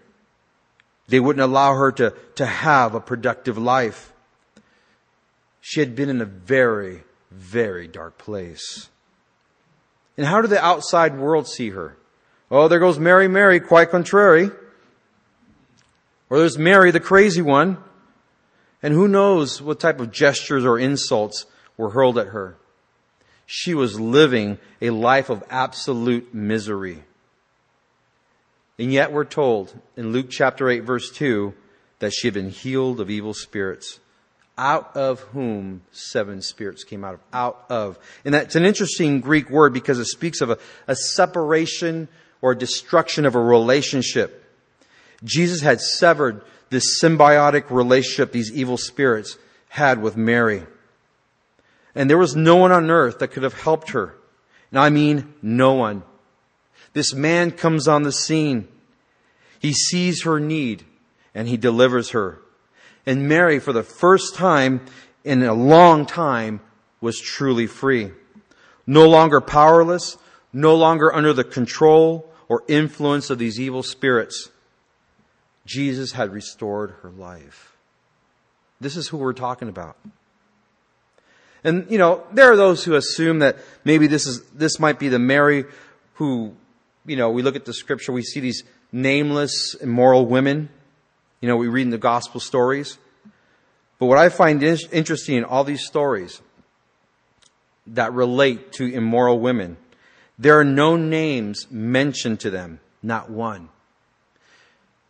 They 1.09 1.21
wouldn't 1.21 1.45
allow 1.45 1.75
her 1.75 1.93
to, 1.93 2.15
to 2.37 2.47
have 2.47 2.95
a 2.95 3.01
productive 3.01 3.59
life. 3.59 4.15
She 5.61 5.81
had 5.81 5.95
been 5.95 6.09
in 6.09 6.23
a 6.23 6.25
very, 6.25 7.03
very 7.31 7.87
dark 7.87 8.17
place. 8.17 8.89
And 10.17 10.27
how 10.27 10.41
did 10.41 10.49
the 10.49 10.65
outside 10.65 11.19
world 11.19 11.49
see 11.49 11.69
her? 11.71 11.99
Oh, 12.51 12.67
there 12.67 12.79
goes 12.79 12.99
Mary, 12.99 13.29
Mary, 13.29 13.61
quite 13.61 13.91
contrary. 13.91 14.51
Or 16.31 16.39
there's 16.39 16.57
Mary, 16.57 16.91
the 16.93 16.99
crazy 16.99 17.43
one. 17.43 17.77
And 18.83 18.95
who 18.95 19.07
knows 19.07 19.61
what 19.61 19.81
type 19.81 20.01
of 20.01 20.13
gestures 20.13 20.65
or 20.65 20.79
insults 20.79 21.45
were 21.77 21.91
hurled 21.91 22.17
at 22.17 22.29
her. 22.29 22.57
She 23.45 23.75
was 23.75 24.01
living 24.01 24.57
a 24.81 24.89
life 24.89 25.29
of 25.29 25.45
absolute 25.51 26.33
misery. 26.33 27.05
And 28.81 28.91
yet 28.91 29.13
we're 29.13 29.27
told 29.27 29.79
in 29.95 30.11
Luke 30.11 30.31
chapter 30.31 30.71
8 30.71 30.81
verse 30.81 31.11
2 31.11 31.53
that 31.99 32.15
she 32.15 32.27
had 32.27 32.33
been 32.33 32.49
healed 32.49 32.99
of 32.99 33.11
evil 33.11 33.35
spirits. 33.35 34.01
out 34.57 34.97
of 34.97 35.21
whom 35.21 35.83
seven 35.93 36.41
spirits 36.41 36.83
came 36.83 37.05
out 37.05 37.15
of. 37.15 37.21
Out 37.33 37.65
of. 37.69 37.99
And 38.25 38.33
that's 38.33 38.57
an 38.57 38.65
interesting 38.65 39.21
Greek 39.21 39.51
word 39.51 39.75
because 39.75 39.99
it 39.99 40.07
speaks 40.07 40.41
of 40.41 40.49
a, 40.49 40.59
a 40.89 40.97
separation 40.97 42.09
or 42.41 42.55
destruction 42.55 43.27
of 43.27 43.35
a 43.35 43.41
relationship. 43.41 44.45
Jesus 45.25 45.61
had 45.61 45.83
severed 45.83 46.43
this 46.71 47.03
symbiotic 47.03 47.71
relationship 47.71 48.33
these 48.33 48.51
evil 48.51 48.79
spirits 48.79 49.37
had 49.69 50.01
with 50.01 50.17
Mary. 50.17 50.67
And 51.95 52.09
there 52.09 52.19
was 52.19 52.35
no 52.35 52.57
one 52.57 52.73
on 52.73 52.91
earth 52.91 53.19
that 53.19 53.29
could 53.29 53.43
have 53.43 53.61
helped 53.61 53.91
her. 53.91 54.15
And 54.71 54.79
I 54.79 54.89
mean 54.89 55.35
no 55.43 55.75
one. 55.75 56.03
This 56.93 57.15
man 57.15 57.53
comes 57.53 57.87
on 57.87 58.03
the 58.03 58.13
scene. 58.13 58.69
He 59.59 59.73
sees 59.73 60.23
her 60.25 60.41
need 60.41 60.85
and 61.35 61.47
he 61.47 61.57
delivers 61.57 62.11
her. 62.11 62.41
And 63.07 63.29
Mary, 63.29 63.59
for 63.59 63.73
the 63.73 63.83
first 63.83 64.35
time 64.35 64.85
in 65.25 65.43
a 65.43 65.55
long 65.55 66.07
time, 66.07 66.61
was 67.01 67.21
truly 67.21 67.67
free. 67.67 68.11
No 68.87 69.09
longer 69.09 69.41
powerless, 69.41 70.17
no 70.53 70.75
longer 70.75 71.15
under 71.15 71.33
the 71.33 71.45
control 71.45 72.31
or 72.49 72.65
influence 72.69 73.31
of 73.31 73.39
these 73.39 73.61
evil 73.61 73.83
spirits. 73.83 74.51
Jesus 75.65 76.13
had 76.13 76.33
restored 76.33 76.97
her 77.03 77.11
life. 77.11 77.77
This 78.81 78.97
is 78.97 79.09
who 79.09 79.19
we're 79.19 79.33
talking 79.33 79.69
about. 79.69 79.97
And, 81.63 81.91
you 81.91 81.99
know, 81.99 82.25
there 82.33 82.51
are 82.51 82.57
those 82.57 82.85
who 82.85 82.95
assume 82.95 83.41
that 83.41 83.59
maybe 83.85 84.07
this 84.07 84.27
is, 84.27 84.43
this 84.51 84.81
might 84.81 84.99
be 84.99 85.09
the 85.09 85.19
Mary 85.19 85.65
who, 86.15 86.55
you 87.11 87.17
know, 87.17 87.29
we 87.29 87.43
look 87.43 87.57
at 87.57 87.65
the 87.65 87.75
scripture, 87.75 88.13
we 88.13 88.23
see 88.23 88.39
these 88.39 88.63
nameless, 88.93 89.75
immoral 89.75 90.27
women. 90.27 90.69
You 91.41 91.49
know, 91.49 91.57
we 91.57 91.67
read 91.67 91.83
in 91.83 91.91
the 91.91 91.99
gospel 91.99 92.39
stories. 92.41 92.99
But 93.99 94.07
what 94.07 94.17
I 94.17 94.29
find 94.29 94.63
interesting 94.63 95.37
in 95.37 95.45
all 95.45 95.65
these 95.65 95.85
stories 95.85 96.41
that 97.89 98.13
relate 98.13 98.73
to 98.75 98.85
immoral 98.85 99.41
women, 99.41 99.77
there 100.39 100.61
are 100.61 100.65
no 100.65 100.97
names 100.97 101.69
mentioned 101.69 102.39
to 102.41 102.51
them, 102.51 102.79
not 103.03 103.29
one. 103.29 103.71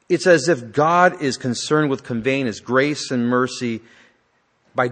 It's 0.08 0.26
as 0.26 0.48
if 0.48 0.72
God 0.72 1.20
is 1.20 1.36
concerned 1.36 1.90
with 1.90 2.02
conveying 2.02 2.46
His 2.46 2.60
grace 2.60 3.10
and 3.10 3.28
mercy 3.28 3.82
by 4.74 4.90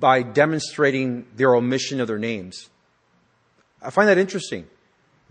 by 0.00 0.22
demonstrating 0.22 1.24
their 1.36 1.54
omission 1.54 2.00
of 2.00 2.08
their 2.08 2.18
names. 2.18 2.68
I 3.80 3.90
find 3.90 4.08
that 4.08 4.18
interesting. 4.18 4.66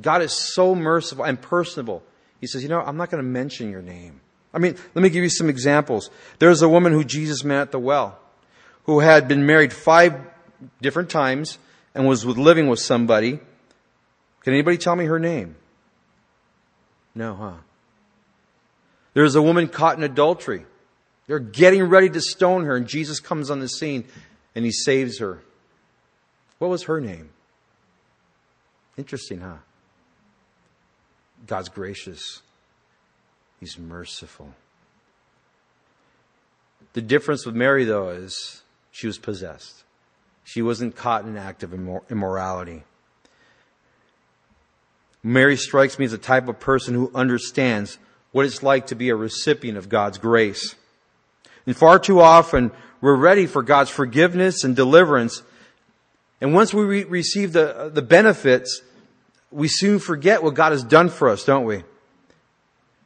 God 0.02 0.22
is 0.22 0.32
so 0.32 0.76
merciful 0.76 1.26
and 1.26 1.42
personable. 1.42 2.04
He 2.40 2.48
says, 2.48 2.64
You 2.64 2.70
know, 2.70 2.82
I'm 2.82 2.98
not 2.98 3.10
going 3.10 3.24
to 3.24 3.30
mention 3.30 3.72
your 3.72 3.82
name. 3.82 4.22
I 4.54 4.60
mean, 4.60 4.76
let 4.96 5.02
me 5.02 5.10
give 5.10 5.24
you 5.24 5.30
some 5.30 5.50
examples. 5.50 6.10
There's 6.40 6.62
a 6.62 6.70
woman 6.70 6.94
who 6.94 7.04
Jesus 7.04 7.44
met 7.44 7.62
at 7.62 7.72
the 7.72 7.80
well 7.80 8.20
who 8.84 9.02
had 9.02 9.28
been 9.28 9.46
married 9.46 9.74
five 9.74 10.20
different 10.82 11.10
times 11.10 11.60
and 11.94 12.08
was 12.08 12.26
living 12.26 12.68
with 12.68 12.80
somebody. 12.80 13.40
Can 14.42 14.54
anybody 14.54 14.78
tell 14.78 14.96
me 14.96 15.06
her 15.06 15.20
name? 15.20 15.56
No, 17.14 17.36
huh? 17.36 17.54
There's 19.14 19.36
a 19.36 19.42
woman 19.42 19.68
caught 19.68 19.98
in 19.98 20.04
adultery. 20.04 20.66
They're 21.28 21.40
getting 21.40 21.84
ready 21.84 22.10
to 22.10 22.22
stone 22.22 22.64
her, 22.66 22.78
and 22.78 22.88
Jesus 22.88 23.20
comes 23.20 23.50
on 23.52 23.60
the 23.60 23.68
scene 23.68 24.06
and 24.56 24.64
he 24.64 24.72
saves 24.72 25.20
her. 25.20 25.42
What 26.60 26.70
was 26.70 26.84
her 26.84 27.02
name? 27.02 27.30
Interesting, 28.98 29.42
huh? 29.42 29.58
God's 31.46 31.70
gracious. 31.70 32.42
He's 33.60 33.78
merciful. 33.78 34.54
The 36.94 37.02
difference 37.02 37.46
with 37.46 37.56
Mary, 37.56 37.86
though, 37.86 38.10
is 38.10 38.64
she 38.92 39.08
was 39.08 39.18
possessed. 39.18 39.84
She 40.44 40.62
wasn't 40.62 40.96
caught 40.96 41.24
in 41.24 41.30
an 41.30 41.38
act 41.38 41.64
of 41.64 41.74
immorality. 42.10 42.84
Mary 45.22 45.58
strikes 45.58 46.00
me 46.00 46.06
as 46.06 46.14
a 46.14 46.18
type 46.18 46.48
of 46.48 46.60
person 46.60 46.94
who 46.94 47.12
understands 47.14 47.98
what 48.32 48.46
it's 48.46 48.64
like 48.64 48.88
to 48.88 48.96
be 48.96 49.10
a 49.10 49.16
recipient 49.16 49.78
of 49.78 49.90
God's 49.90 50.18
grace. 50.18 50.76
And 51.66 51.76
far 51.76 52.00
too 52.00 52.22
often, 52.22 52.72
we're 53.02 53.16
ready 53.16 53.46
for 53.46 53.62
God's 53.62 53.90
forgiveness 53.90 54.64
and 54.64 54.76
deliverance. 54.76 55.44
And 56.40 56.54
once 56.54 56.74
we 56.74 56.84
re- 56.84 57.04
receive 57.04 57.52
the, 57.52 57.92
the 57.94 58.02
benefits, 58.02 58.82
we 59.52 59.68
soon 59.68 60.00
forget 60.00 60.44
what 60.44 60.54
God 60.54 60.72
has 60.72 60.84
done 60.84 61.10
for 61.10 61.30
us, 61.30 61.44
don't 61.44 61.66
we? 61.66 61.84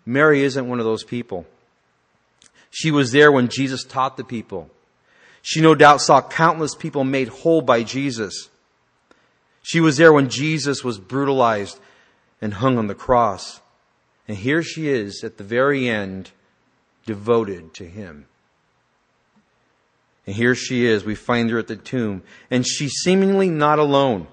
Mary 0.06 0.44
isn't 0.44 0.68
one 0.68 0.80
of 0.80 0.86
those 0.86 1.04
people. 1.04 1.46
She 2.70 2.90
was 2.90 3.12
there 3.12 3.32
when 3.32 3.50
Jesus 3.50 3.84
taught 3.84 4.18
the 4.18 4.24
people. 4.24 4.70
She 5.42 5.62
no 5.62 5.76
doubt 5.76 6.02
saw 6.02 6.22
countless 6.22 6.76
people 6.76 7.04
made 7.04 7.28
whole 7.28 7.62
by 7.62 7.84
Jesus. 7.84 8.50
She 9.62 9.80
was 9.80 9.98
there 9.98 10.14
when 10.14 10.30
Jesus 10.30 10.84
was 10.84 10.98
brutalized 10.98 11.80
and 12.42 12.56
hung 12.56 12.78
on 12.78 12.88
the 12.88 12.96
cross. 12.96 13.62
And 14.28 14.38
here 14.38 14.64
she 14.64 14.88
is 14.88 15.24
at 15.24 15.38
the 15.38 15.44
very 15.44 15.88
end, 15.90 16.32
devoted 17.06 17.74
to 17.76 17.86
him. 17.86 18.26
And 20.26 20.36
here 20.36 20.56
she 20.56 20.86
is. 20.86 21.04
We 21.04 21.16
find 21.16 21.50
her 21.50 21.60
at 21.60 21.68
the 21.68 21.76
tomb. 21.76 22.24
And 22.50 22.66
she's 22.66 22.94
seemingly 23.04 23.50
not 23.50 23.80
alone. 23.80 24.28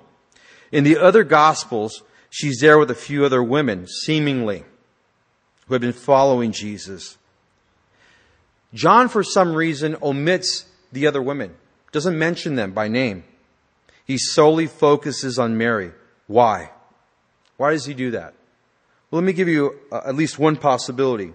In 0.70 0.84
the 0.84 0.98
other 0.98 1.24
Gospels, 1.24 2.02
she's 2.30 2.60
there 2.60 2.78
with 2.78 2.90
a 2.90 2.94
few 2.94 3.24
other 3.24 3.42
women, 3.42 3.86
seemingly, 3.86 4.64
who 5.66 5.74
have 5.74 5.80
been 5.80 5.92
following 5.92 6.52
Jesus. 6.52 7.18
John, 8.74 9.08
for 9.08 9.22
some 9.22 9.54
reason, 9.54 9.96
omits 10.02 10.66
the 10.92 11.06
other 11.06 11.22
women, 11.22 11.54
doesn't 11.92 12.18
mention 12.18 12.54
them 12.54 12.72
by 12.72 12.88
name. 12.88 13.24
He 14.04 14.18
solely 14.18 14.66
focuses 14.66 15.38
on 15.38 15.58
Mary. 15.58 15.92
Why? 16.26 16.70
Why 17.56 17.72
does 17.72 17.86
he 17.86 17.94
do 17.94 18.10
that? 18.12 18.34
Well, 19.10 19.20
let 19.20 19.26
me 19.26 19.32
give 19.32 19.48
you 19.48 19.78
uh, 19.90 20.02
at 20.06 20.14
least 20.14 20.38
one 20.38 20.56
possibility. 20.56 21.32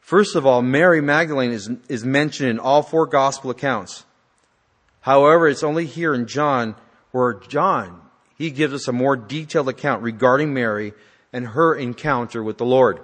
First 0.00 0.36
of 0.36 0.46
all, 0.46 0.62
Mary 0.62 1.02
Magdalene 1.02 1.52
is, 1.52 1.70
is 1.88 2.04
mentioned 2.04 2.48
in 2.48 2.58
all 2.58 2.82
four 2.82 3.06
gospel 3.06 3.50
accounts. 3.50 4.04
However, 5.00 5.48
it's 5.48 5.62
only 5.62 5.84
here 5.84 6.14
in 6.14 6.26
John 6.26 6.74
where 7.12 7.34
John, 7.34 8.00
he 8.36 8.50
gives 8.50 8.74
us 8.74 8.88
a 8.88 8.92
more 8.92 9.16
detailed 9.16 9.68
account 9.68 10.02
regarding 10.02 10.52
Mary 10.54 10.92
and 11.32 11.48
her 11.48 11.74
encounter 11.74 12.42
with 12.42 12.58
the 12.58 12.64
Lord. 12.64 13.00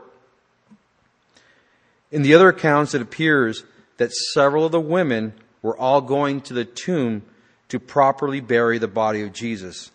In 2.10 2.22
the 2.22 2.34
other 2.34 2.48
accounts, 2.48 2.94
it 2.94 3.02
appears 3.02 3.64
that 3.96 4.12
several 4.12 4.66
of 4.66 4.72
the 4.72 4.80
women 4.80 5.34
were 5.62 5.76
all 5.76 6.00
going 6.00 6.40
to 6.42 6.54
the 6.54 6.64
tomb 6.64 7.22
to 7.68 7.80
properly 7.80 8.40
bury 8.40 8.78
the 8.78 8.88
body 8.88 9.22
of 9.22 9.32
Jesus. 9.32 9.90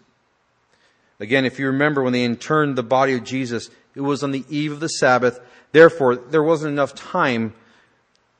Again, 1.19 1.45
if 1.45 1.59
you 1.59 1.67
remember 1.67 2.01
when 2.01 2.13
they 2.13 2.23
interned 2.23 2.77
the 2.77 2.83
body 2.83 3.13
of 3.13 3.23
Jesus, 3.23 3.69
it 3.95 4.01
was 4.01 4.23
on 4.23 4.31
the 4.31 4.45
eve 4.49 4.71
of 4.71 4.79
the 4.79 4.87
Sabbath 4.87 5.39
Therefore, 5.71 6.15
there 6.15 6.43
wasn't 6.43 6.73
enough 6.73 6.95
time 6.95 7.53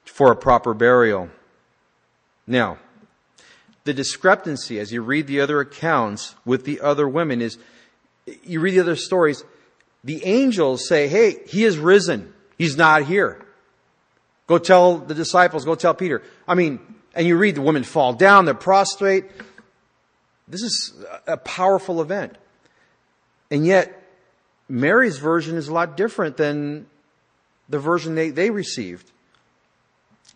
for 0.03 0.31
a 0.31 0.35
proper 0.35 0.73
burial. 0.73 1.29
Now, 2.47 2.79
the 3.89 3.93
discrepancy 3.95 4.79
as 4.79 4.91
you 4.91 5.01
read 5.01 5.25
the 5.25 5.41
other 5.41 5.59
accounts 5.61 6.35
with 6.45 6.63
the 6.63 6.79
other 6.79 7.09
women 7.09 7.41
is 7.41 7.57
you 8.43 8.59
read 8.59 8.75
the 8.75 8.81
other 8.81 8.95
stories, 8.95 9.43
the 10.03 10.23
angels 10.25 10.87
say, 10.87 11.07
Hey, 11.07 11.37
he 11.47 11.63
is 11.63 11.79
risen. 11.79 12.31
He's 12.55 12.77
not 12.77 13.05
here. 13.05 13.43
Go 14.45 14.59
tell 14.59 14.99
the 14.99 15.15
disciples, 15.15 15.65
go 15.65 15.73
tell 15.73 15.95
Peter. 15.95 16.21
I 16.47 16.53
mean, 16.53 16.79
and 17.15 17.25
you 17.25 17.35
read 17.35 17.55
the 17.55 17.63
women 17.63 17.83
fall 17.83 18.13
down, 18.13 18.45
they're 18.45 18.53
prostrate. 18.53 19.25
This 20.47 20.61
is 20.61 20.93
a 21.25 21.37
powerful 21.37 21.99
event. 21.99 22.35
And 23.49 23.65
yet, 23.65 24.03
Mary's 24.67 25.17
version 25.17 25.57
is 25.57 25.67
a 25.67 25.73
lot 25.73 25.97
different 25.97 26.37
than 26.37 26.85
the 27.69 27.79
version 27.79 28.13
they, 28.13 28.29
they 28.29 28.51
received. 28.51 29.09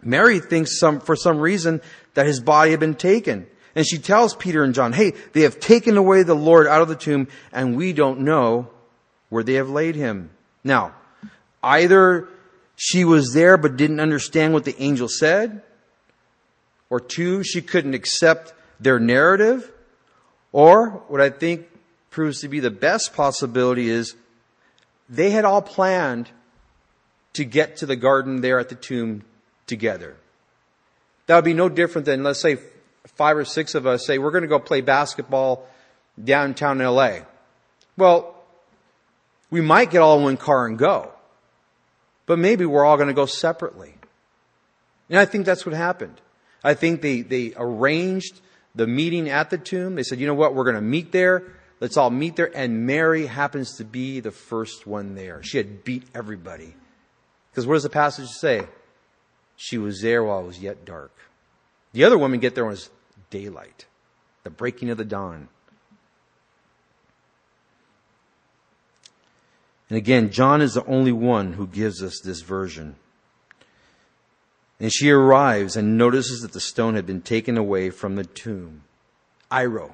Mary 0.06 0.40
thinks 0.40 0.80
some, 0.80 1.00
for 1.00 1.16
some 1.16 1.40
reason 1.40 1.82
that 2.14 2.26
his 2.26 2.40
body 2.40 2.72
had 2.72 2.80
been 2.80 2.96
taken. 2.96 3.48
And 3.76 3.86
she 3.88 3.98
tells 3.98 4.36
Peter 4.36 4.64
and 4.64 4.74
John, 4.74 4.94
hey, 4.94 5.14
they 5.34 5.42
have 5.42 5.60
taken 5.60 5.98
away 5.98 6.24
the 6.24 6.36
Lord 6.36 6.68
out 6.68 6.82
of 6.82 6.88
the 6.88 6.96
tomb 6.96 7.28
and 7.52 7.76
we 7.76 7.94
don't 7.94 8.22
know 8.22 8.70
where 9.30 9.44
they 9.44 9.54
have 9.54 9.70
laid 9.70 9.96
him. 9.96 10.30
Now, 10.64 10.94
either 11.64 12.30
she 12.76 13.04
was 13.04 13.34
there 13.34 13.58
but 13.58 13.78
didn't 13.78 14.00
understand 14.00 14.54
what 14.54 14.66
the 14.66 14.80
angel 14.82 15.08
said, 15.08 15.64
or 16.90 17.00
two, 17.00 17.44
she 17.44 17.62
couldn't 17.62 17.96
accept 17.96 18.54
their 18.80 19.00
narrative, 19.00 19.72
or 20.52 20.90
what 21.08 21.22
I 21.22 21.30
think 21.30 21.68
proves 22.12 22.42
to 22.42 22.48
be 22.48 22.60
the 22.60 22.70
best 22.70 23.16
possibility 23.16 23.90
is 23.90 24.16
they 25.10 25.32
had 25.32 25.46
all 25.46 25.62
planned 25.62 26.30
to 27.34 27.44
get 27.44 27.78
to 27.78 27.88
the 27.88 27.96
garden 27.96 28.42
there 28.42 28.60
at 28.60 28.70
the 28.70 28.76
tomb 28.76 29.24
together. 29.68 30.16
That 31.28 31.36
would 31.36 31.46
be 31.46 31.54
no 31.54 31.70
different 31.70 32.06
than, 32.06 32.24
let's 32.24 32.42
say, 32.42 32.58
five 33.06 33.38
or 33.38 33.46
six 33.46 33.76
of 33.76 33.86
us 33.86 34.06
say, 34.06 34.18
we're 34.18 34.32
going 34.32 34.44
to 34.44 34.48
go 34.48 34.60
play 34.60 34.82
basketball 34.82 35.68
downtown 36.22 36.80
LA. 36.80 37.20
Well, 37.98 38.36
we 39.50 39.62
might 39.62 39.92
get 39.92 40.02
all 40.02 40.18
in 40.18 40.24
one 40.24 40.38
car 40.38 40.66
and 40.66 40.78
go, 40.78 41.12
but 42.26 42.40
maybe 42.40 42.66
we're 42.66 42.86
all 42.86 42.98
going 42.98 43.08
to 43.08 43.14
go 43.14 43.26
separately. 43.26 43.94
And 45.10 45.20
I 45.20 45.26
think 45.26 45.46
that's 45.46 45.66
what 45.66 45.76
happened. 45.76 46.20
I 46.64 46.74
think 46.74 47.02
they, 47.02 47.22
they 47.22 47.54
arranged 47.56 48.42
the 48.74 48.88
meeting 48.88 49.30
at 49.30 49.50
the 49.50 49.58
tomb. 49.58 49.96
They 49.96 50.04
said, 50.04 50.20
you 50.20 50.28
know 50.28 50.34
what, 50.34 50.56
we're 50.56 50.64
going 50.64 50.76
to 50.76 50.82
meet 50.82 51.12
there. 51.12 51.44
Let's 51.80 51.98
all 51.98 52.10
meet 52.10 52.36
there. 52.36 52.56
And 52.56 52.86
Mary 52.86 53.28
happens 53.28 53.78
to 53.78 53.84
be 53.84 54.22
the 54.22 54.32
first 54.32 54.88
one 54.88 55.16
there. 55.16 55.44
She 55.44 55.58
had 55.58 55.84
beat 55.84 56.04
everybody. 56.16 56.74
Because 57.52 57.68
what 57.68 57.74
does 57.74 57.84
the 57.84 57.90
passage 57.90 58.30
say? 58.30 58.66
She 59.56 59.78
was 59.78 60.02
there 60.02 60.24
while 60.24 60.42
it 60.42 60.48
was 60.48 60.60
yet 60.60 60.86
dark. 60.86 61.12
The 61.94 62.04
other 62.04 62.18
women 62.18 62.40
get 62.40 62.56
there 62.56 62.66
when 62.66 62.72
it 62.72 62.78
was 62.78 62.90
daylight, 63.30 63.86
the 64.44 64.50
breaking 64.50 64.90
of 64.90 64.98
the 64.98 65.06
dawn. 65.06 65.48
And 69.90 69.98
again, 69.98 70.32
John 70.32 70.62
is 70.62 70.74
the 70.74 70.86
only 70.86 71.12
one 71.12 71.54
who 71.54 71.68
gives 71.68 72.02
us 72.02 72.20
this 72.20 72.42
version. 72.42 72.96
And 74.80 74.92
she 74.92 75.12
arrives 75.12 75.76
and 75.76 75.98
notices 75.98 76.42
that 76.42 76.52
the 76.52 76.60
stone 76.60 76.96
had 76.96 77.06
been 77.06 77.22
taken 77.22 77.58
away 77.58 77.92
from 77.92 78.16
the 78.16 78.24
tomb. 78.24 78.84
Airo. 79.52 79.94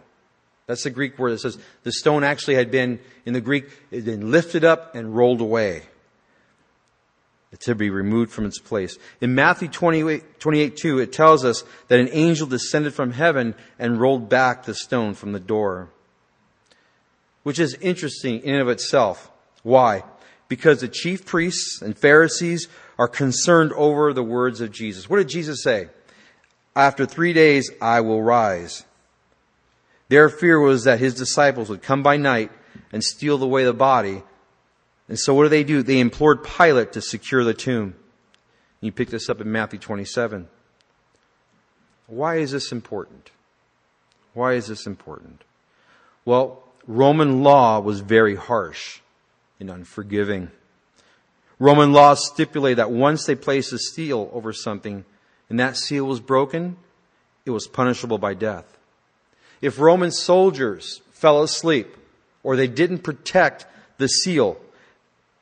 That's 0.67 0.83
the 0.83 0.89
Greek 0.89 1.19
word 1.19 1.31
that 1.31 1.39
says 1.39 1.57
the 1.83 1.91
stone 1.91 2.23
actually 2.23 2.55
had 2.55 2.71
been, 2.71 2.99
in 3.25 3.33
the 3.33 3.41
Greek, 3.41 3.65
it 3.91 3.97
had 3.97 4.05
been 4.05 4.31
lifted 4.31 4.63
up 4.63 4.95
and 4.95 5.15
rolled 5.15 5.41
away 5.41 5.83
to 7.57 7.73
be 7.73 7.89
removed 7.89 8.31
from 8.31 8.45
its 8.45 8.59
place. 8.59 8.97
In 9.21 9.33
Matthew 9.33 9.67
28, 9.67 10.39
28 10.39 10.77
2, 10.77 10.99
it 10.99 11.11
tells 11.11 11.43
us 11.43 11.63
that 11.87 11.99
an 11.99 12.09
angel 12.11 12.45
descended 12.45 12.93
from 12.93 13.11
heaven 13.11 13.55
and 13.79 13.99
rolled 13.99 14.29
back 14.29 14.63
the 14.63 14.75
stone 14.75 15.15
from 15.15 15.31
the 15.31 15.39
door. 15.39 15.89
Which 17.43 17.57
is 17.57 17.73
interesting 17.75 18.41
in 18.41 18.53
and 18.53 18.61
of 18.61 18.69
itself. 18.69 19.31
Why? 19.63 20.03
Because 20.47 20.81
the 20.81 20.87
chief 20.87 21.25
priests 21.25 21.81
and 21.81 21.97
Pharisees 21.97 22.67
are 22.99 23.07
concerned 23.07 23.71
over 23.73 24.13
the 24.13 24.23
words 24.23 24.61
of 24.61 24.71
Jesus. 24.71 25.09
What 25.09 25.17
did 25.17 25.29
Jesus 25.29 25.63
say? 25.63 25.89
After 26.75 27.05
three 27.05 27.33
days, 27.33 27.71
I 27.81 28.01
will 28.01 28.21
rise. 28.21 28.85
Their 30.09 30.29
fear 30.29 30.59
was 30.59 30.83
that 30.83 30.99
his 30.99 31.13
disciples 31.13 31.69
would 31.69 31.81
come 31.81 32.03
by 32.03 32.17
night 32.17 32.51
and 32.91 33.03
steal 33.03 33.41
away 33.41 33.63
the 33.63 33.73
body. 33.73 34.23
And 35.09 35.19
so 35.19 35.33
what 35.33 35.43
do 35.43 35.49
they 35.49 35.63
do? 35.63 35.81
They 35.81 35.99
implored 35.99 36.43
Pilate 36.43 36.93
to 36.93 37.01
secure 37.01 37.43
the 37.43 37.55
tomb. 37.55 37.95
You 38.79 38.91
pick 38.91 39.09
this 39.09 39.27
up 39.27 39.41
in 39.41 39.51
Matthew 39.51 39.79
27. 39.79 40.47
Why 42.07 42.37
is 42.37 42.51
this 42.51 42.71
important? 42.71 43.31
Why 44.33 44.53
is 44.53 44.67
this 44.67 44.85
important? 44.85 45.43
Well, 46.23 46.63
Roman 46.87 47.43
law 47.43 47.79
was 47.79 47.99
very 47.99 48.35
harsh 48.35 48.99
and 49.59 49.69
unforgiving. 49.69 50.51
Roman 51.57 51.91
law 51.91 52.13
stipulated 52.13 52.77
that 52.77 52.91
once 52.91 53.25
they 53.25 53.35
placed 53.35 53.73
a 53.73 53.79
seal 53.79 54.29
over 54.31 54.53
something 54.53 55.03
and 55.49 55.59
that 55.59 55.75
seal 55.75 56.05
was 56.05 56.19
broken, 56.19 56.77
it 57.45 57.51
was 57.51 57.67
punishable 57.67 58.17
by 58.17 58.33
death. 58.33 58.77
If 59.61 59.79
Roman 59.79 60.11
soldiers 60.11 61.01
fell 61.11 61.43
asleep 61.43 61.97
or 62.43 62.55
they 62.55 62.67
didn't 62.67 62.99
protect 62.99 63.65
the 63.97 64.07
seal, 64.07 64.57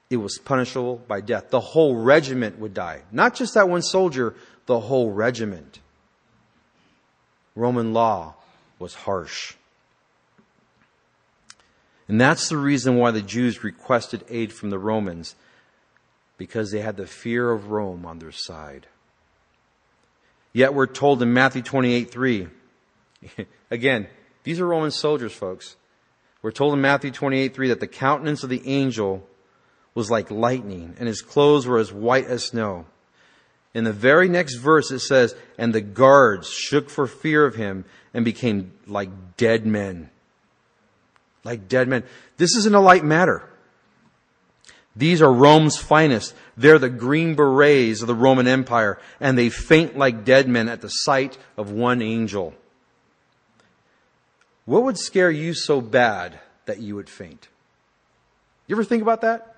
it 0.09 0.17
was 0.17 0.37
punishable 0.37 0.97
by 1.07 1.21
death. 1.21 1.49
The 1.49 1.59
whole 1.59 1.95
regiment 1.95 2.59
would 2.59 2.73
die. 2.73 3.01
Not 3.11 3.35
just 3.35 3.53
that 3.55 3.69
one 3.69 3.81
soldier, 3.81 4.35
the 4.65 4.79
whole 4.79 5.11
regiment. 5.11 5.79
Roman 7.55 7.93
law 7.93 8.35
was 8.79 8.93
harsh. 8.93 9.53
And 12.07 12.21
that's 12.21 12.47
the 12.47 12.57
reason 12.57 12.95
why 12.95 13.11
the 13.11 13.21
Jews 13.21 13.63
requested 13.63 14.23
aid 14.29 14.53
from 14.53 14.69
the 14.69 14.79
Romans, 14.79 15.35
because 16.37 16.71
they 16.71 16.79
had 16.79 16.95
the 16.95 17.07
fear 17.07 17.51
of 17.51 17.69
Rome 17.69 18.05
on 18.05 18.19
their 18.19 18.31
side. 18.31 18.87
Yet 20.53 20.73
we're 20.73 20.87
told 20.87 21.21
in 21.21 21.33
Matthew 21.33 21.61
28 21.61 22.09
3, 22.09 22.47
again, 23.71 24.07
these 24.43 24.61
are 24.61 24.67
Roman 24.67 24.91
soldiers, 24.91 25.33
folks. 25.33 25.75
We're 26.41 26.51
told 26.51 26.73
in 26.73 26.81
Matthew 26.81 27.11
28 27.11 27.53
3 27.53 27.67
that 27.69 27.79
the 27.81 27.87
countenance 27.87 28.43
of 28.43 28.49
the 28.49 28.65
angel 28.65 29.27
was 29.97 30.11
like 30.11 30.31
lightning, 30.31 30.95
and 30.99 31.07
his 31.07 31.21
clothes 31.21 31.67
were 31.67 31.79
as 31.79 31.91
white 31.91 32.25
as 32.25 32.45
snow. 32.45 32.85
In 33.73 33.83
the 33.83 33.93
very 33.93 34.29
next 34.29 34.55
verse 34.55 34.91
it 34.91 34.99
says, 34.99 35.35
And 35.57 35.73
the 35.73 35.81
guards 35.81 36.49
shook 36.49 36.89
for 36.89 37.07
fear 37.07 37.45
of 37.45 37.55
him 37.55 37.83
and 38.13 38.23
became 38.23 38.71
like 38.87 39.09
dead 39.35 39.65
men 39.65 40.09
like 41.47 41.67
dead 41.67 41.87
men. 41.87 42.03
This 42.35 42.55
isn't 42.55 42.75
a 42.75 42.81
light 42.81 43.03
matter. 43.03 43.41
These 44.95 45.21
are 45.21 45.31
Rome's 45.31 45.77
finest. 45.77 46.35
They're 46.57 46.79
the 46.79 46.89
green 46.89 47.35
berets 47.35 48.01
of 48.01 48.07
the 48.07 48.15
Roman 48.15 48.47
Empire, 48.47 48.99
and 49.19 49.37
they 49.37 49.49
faint 49.49 49.97
like 49.97 50.25
dead 50.25 50.49
men 50.49 50.67
at 50.69 50.81
the 50.81 50.89
sight 50.89 51.37
of 51.55 51.71
one 51.71 52.01
angel. 52.01 52.53
What 54.65 54.83
would 54.83 54.97
scare 54.97 55.31
you 55.31 55.53
so 55.53 55.79
bad 55.79 56.39
that 56.65 56.81
you 56.81 56.95
would 56.95 57.09
faint? 57.09 57.47
You 58.67 58.75
ever 58.75 58.83
think 58.83 59.01
about 59.01 59.21
that? 59.21 59.56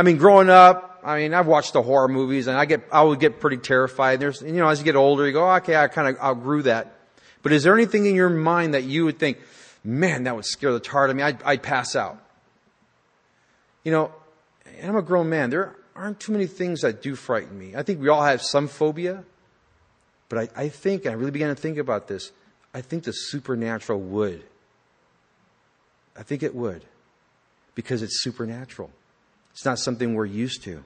I 0.00 0.02
mean, 0.02 0.16
growing 0.16 0.48
up, 0.48 1.02
I 1.04 1.18
mean, 1.18 1.34
I've 1.34 1.46
watched 1.46 1.74
the 1.74 1.82
horror 1.82 2.08
movies, 2.08 2.46
and 2.46 2.56
I 2.56 2.64
get, 2.64 2.88
I 2.90 3.02
would 3.02 3.20
get 3.20 3.38
pretty 3.38 3.58
terrified. 3.58 4.18
There's, 4.18 4.40
you 4.40 4.52
know, 4.52 4.66
as 4.66 4.78
you 4.78 4.84
get 4.86 4.96
older, 4.96 5.26
you 5.26 5.32
go, 5.34 5.46
oh, 5.46 5.56
okay, 5.56 5.76
I 5.76 5.88
kind 5.88 6.08
of 6.08 6.18
outgrew 6.18 6.62
that. 6.62 6.94
But 7.42 7.52
is 7.52 7.64
there 7.64 7.74
anything 7.74 8.06
in 8.06 8.14
your 8.14 8.30
mind 8.30 8.72
that 8.72 8.84
you 8.84 9.04
would 9.04 9.18
think, 9.18 9.36
man, 9.84 10.22
that 10.24 10.34
would 10.34 10.46
scare 10.46 10.72
the 10.72 10.80
tar 10.80 11.04
out 11.04 11.10
of 11.10 11.16
me. 11.16 11.22
I'd, 11.22 11.42
I'd 11.42 11.62
pass 11.62 11.96
out. 11.96 12.18
You 13.84 13.92
know, 13.92 14.12
and 14.78 14.88
I'm 14.88 14.96
a 14.96 15.02
grown 15.02 15.28
man. 15.28 15.50
There 15.50 15.76
aren't 15.94 16.18
too 16.18 16.32
many 16.32 16.46
things 16.46 16.80
that 16.80 17.02
do 17.02 17.14
frighten 17.14 17.58
me. 17.58 17.76
I 17.76 17.82
think 17.82 18.00
we 18.00 18.08
all 18.08 18.22
have 18.22 18.40
some 18.40 18.68
phobia, 18.68 19.22
but 20.30 20.38
I, 20.56 20.62
I 20.62 20.68
think, 20.70 21.04
and 21.04 21.12
I 21.12 21.18
really 21.18 21.30
began 21.30 21.54
to 21.54 21.60
think 21.60 21.76
about 21.76 22.08
this, 22.08 22.32
I 22.72 22.80
think 22.80 23.04
the 23.04 23.12
supernatural 23.12 24.00
would. 24.00 24.44
I 26.16 26.22
think 26.22 26.42
it 26.42 26.54
would. 26.54 26.86
Because 27.74 28.00
it's 28.00 28.22
supernatural. 28.22 28.90
It's 29.52 29.64
not 29.64 29.78
something 29.78 30.14
we're 30.14 30.26
used 30.26 30.62
to. 30.64 30.84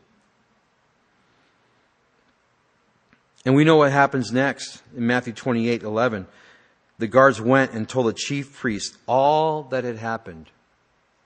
And 3.44 3.54
we 3.54 3.64
know 3.64 3.76
what 3.76 3.92
happens 3.92 4.32
next 4.32 4.82
in 4.96 5.06
Matthew 5.06 5.32
28 5.32 5.82
11 5.82 6.26
the 6.98 7.06
guards 7.06 7.40
went 7.40 7.72
and 7.72 7.88
told 7.88 8.06
the 8.06 8.12
chief 8.12 8.54
priest 8.56 8.96
all 9.06 9.64
that 9.64 9.84
had 9.84 9.98
happened. 9.98 10.46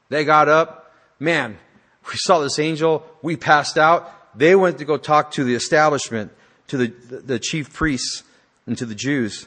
They 0.08 0.24
got 0.24 0.48
up. 0.48 0.92
Man, 1.18 1.58
we 2.06 2.16
saw 2.16 2.38
this 2.38 2.58
angel. 2.58 3.04
We 3.22 3.36
passed 3.36 3.76
out. 3.76 4.12
They 4.36 4.54
went 4.54 4.78
to 4.78 4.84
go 4.84 4.96
talk 4.96 5.32
to 5.32 5.44
the 5.44 5.54
establishment, 5.54 6.32
to 6.68 6.76
the, 6.78 6.86
the 6.86 7.38
chief 7.38 7.72
priests, 7.72 8.22
and 8.66 8.78
to 8.78 8.86
the 8.86 8.94
Jews. 8.94 9.46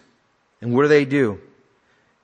And 0.61 0.75
what 0.75 0.83
do 0.83 0.87
they 0.89 1.05
do? 1.05 1.39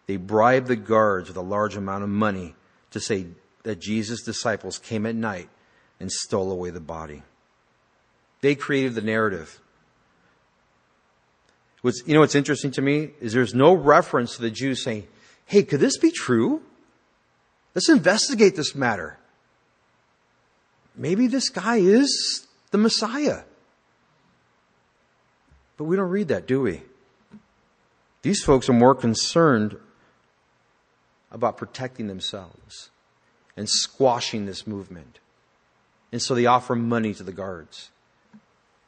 They 0.06 0.18
bribe 0.18 0.68
the 0.68 0.76
guards 0.76 1.28
with 1.28 1.38
a 1.38 1.42
large 1.42 1.76
amount 1.76 2.04
of 2.04 2.10
money 2.10 2.56
to 2.92 3.00
say 3.00 3.28
that 3.64 3.80
Jesus' 3.80 4.22
disciples 4.22 4.78
came 4.78 5.06
at 5.06 5.16
night 5.16 5.50
and 6.00 6.12
stole 6.12 6.52
away 6.52 6.70
the 6.70 6.80
body. 6.80 7.24
They 8.42 8.56
created 8.56 8.96
the 8.96 9.02
narrative. 9.02 9.60
What's, 11.82 12.04
you 12.06 12.14
know 12.14 12.20
what's 12.20 12.36
interesting 12.36 12.72
to 12.72 12.82
me 12.82 13.12
is 13.20 13.34
there's 13.34 13.54
no 13.54 13.74
reference 13.74 14.36
to 14.36 14.42
the 14.42 14.52
Jews 14.52 14.84
saying, 14.84 15.08
hey, 15.46 15.64
could 15.64 15.80
this 15.80 15.98
be 15.98 16.12
true? 16.12 16.62
Let's 17.74 17.90
investigate 17.90 18.56
this 18.56 18.76
matter. 18.76 19.18
Maybe 20.96 21.28
this 21.28 21.50
guy 21.50 21.78
is 21.78 22.48
the 22.72 22.78
Messiah. 22.78 23.44
But 25.78 25.84
we 25.84 25.96
don't 25.96 26.10
read 26.10 26.30
that, 26.30 26.48
do 26.48 26.62
we? 26.62 26.82
These 28.24 28.44
folks 28.44 28.68
are 28.68 28.74
more 28.74 28.96
concerned 28.96 29.78
about 31.32 31.58
protecting 31.58 32.08
themselves 32.08 32.90
and 33.56 33.70
squashing 33.70 34.46
this 34.46 34.66
movement. 34.66 35.20
And 36.12 36.22
so 36.22 36.36
they 36.36 36.46
offer 36.46 36.76
money 36.76 37.14
to 37.14 37.24
the 37.24 37.34
guards. 37.34 37.90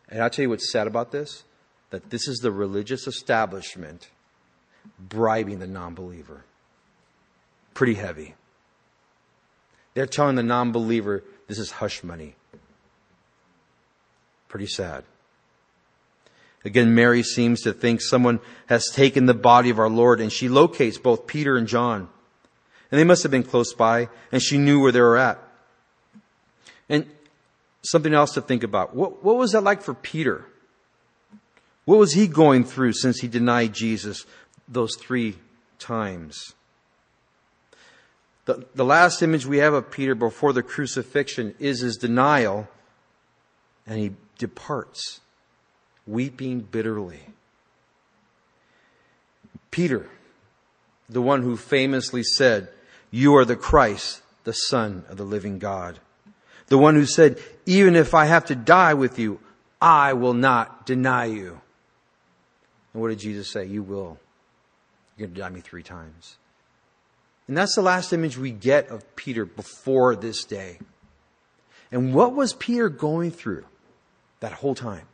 And 0.10 0.22
I'll 0.22 0.30
tell 0.30 0.44
you 0.44 0.50
what's 0.50 0.72
sad 0.72 0.88
about 0.88 1.12
this 1.12 1.44
that 1.92 2.10
this 2.12 2.28
is 2.28 2.40
the 2.40 2.52
religious 2.52 3.08
establishment 3.08 4.10
bribing 5.00 5.60
the 5.60 5.68
non 5.68 5.96
believer. 5.96 6.44
Pretty 7.74 7.96
heavy. 7.96 8.36
They're 9.94 10.06
telling 10.06 10.36
the 10.36 10.44
non 10.44 10.72
believer 10.72 11.24
this 11.48 11.60
is 11.60 11.72
hush 11.72 12.04
money. 12.04 12.36
Pretty 14.48 14.68
sad. 14.68 15.04
Again, 16.66 16.94
Mary 16.94 17.24
seems 17.24 17.62
to 17.62 17.72
think 17.72 18.02
someone 18.02 18.40
has 18.68 18.90
taken 18.90 19.26
the 19.26 19.34
body 19.34 19.70
of 19.70 19.80
our 19.80 19.90
Lord, 19.90 20.20
and 20.20 20.32
she 20.32 20.50
locates 20.50 20.98
both 20.98 21.26
Peter 21.26 21.56
and 21.56 21.68
John. 21.68 22.10
And 22.92 23.00
they 23.00 23.06
must 23.06 23.24
have 23.24 23.32
been 23.32 23.44
close 23.44 23.74
by, 23.74 24.10
and 24.32 24.42
she 24.42 24.58
knew 24.58 24.82
where 24.82 24.92
they 24.92 25.00
were 25.00 25.18
at. 25.18 25.40
And 26.90 27.06
something 27.84 28.14
else 28.14 28.34
to 28.34 28.42
think 28.42 28.64
about. 28.64 28.96
What, 28.96 29.24
what 29.24 29.38
was 29.38 29.52
that 29.52 29.62
like 29.62 29.82
for 29.82 29.94
Peter? 29.94 30.46
What 31.86 32.00
was 32.00 32.14
he 32.14 32.28
going 32.28 32.66
through 32.66 32.94
since 32.94 33.20
he 33.20 33.28
denied 33.28 33.74
Jesus 33.74 34.26
those 34.68 34.96
three 34.96 35.38
times? 35.80 36.54
The, 38.46 38.66
the 38.76 38.86
last 38.86 39.22
image 39.22 39.46
we 39.46 39.58
have 39.58 39.74
of 39.74 39.92
Peter 39.92 40.16
before 40.16 40.54
the 40.54 40.64
crucifixion 40.64 41.56
is 41.60 41.82
his 41.82 41.98
denial, 41.98 42.68
and 43.86 44.00
he 44.00 44.12
departs, 44.38 45.22
weeping 46.08 46.62
bitterly. 46.62 47.22
Peter, 49.72 50.10
the 51.08 51.22
one 51.22 51.44
who 51.44 51.56
famously 51.56 52.24
said, 52.24 52.70
You 53.12 53.36
are 53.36 53.46
the 53.46 53.56
Christ, 53.56 54.22
the 54.44 54.54
Son 54.54 55.06
of 55.10 55.18
the 55.18 55.24
living 55.24 55.60
God. 55.60 56.00
The 56.70 56.78
one 56.78 56.96
who 56.96 57.06
said, 57.06 57.40
Even 57.66 57.96
if 57.96 58.14
I 58.14 58.26
have 58.26 58.46
to 58.46 58.56
die 58.56 58.94
with 58.94 59.20
you, 59.20 59.40
I 59.82 60.14
will 60.14 60.34
not 60.34 60.86
deny 60.86 61.26
you. 61.26 61.60
And 62.94 63.02
what 63.02 63.10
did 63.10 63.20
Jesus 63.20 63.52
say? 63.52 63.66
You 63.66 63.84
will. 63.84 64.18
You're 65.18 65.28
going 65.28 65.36
to 65.36 65.42
deny 65.42 65.50
me 65.50 65.62
three 65.62 65.84
times. 65.84 66.38
And 67.48 67.58
that's 67.58 67.76
the 67.76 67.82
last 67.82 68.14
image 68.14 68.38
we 68.38 68.52
get 68.52 68.90
of 68.90 69.16
Peter 69.16 69.46
before 69.46 70.16
this 70.16 70.44
day. 70.44 70.80
And 71.92 72.14
what 72.14 72.34
was 72.34 72.54
Peter 72.54 72.90
going 72.90 73.32
through 73.32 73.66
that 74.40 74.54
whole 74.54 74.76
time? 74.76 75.08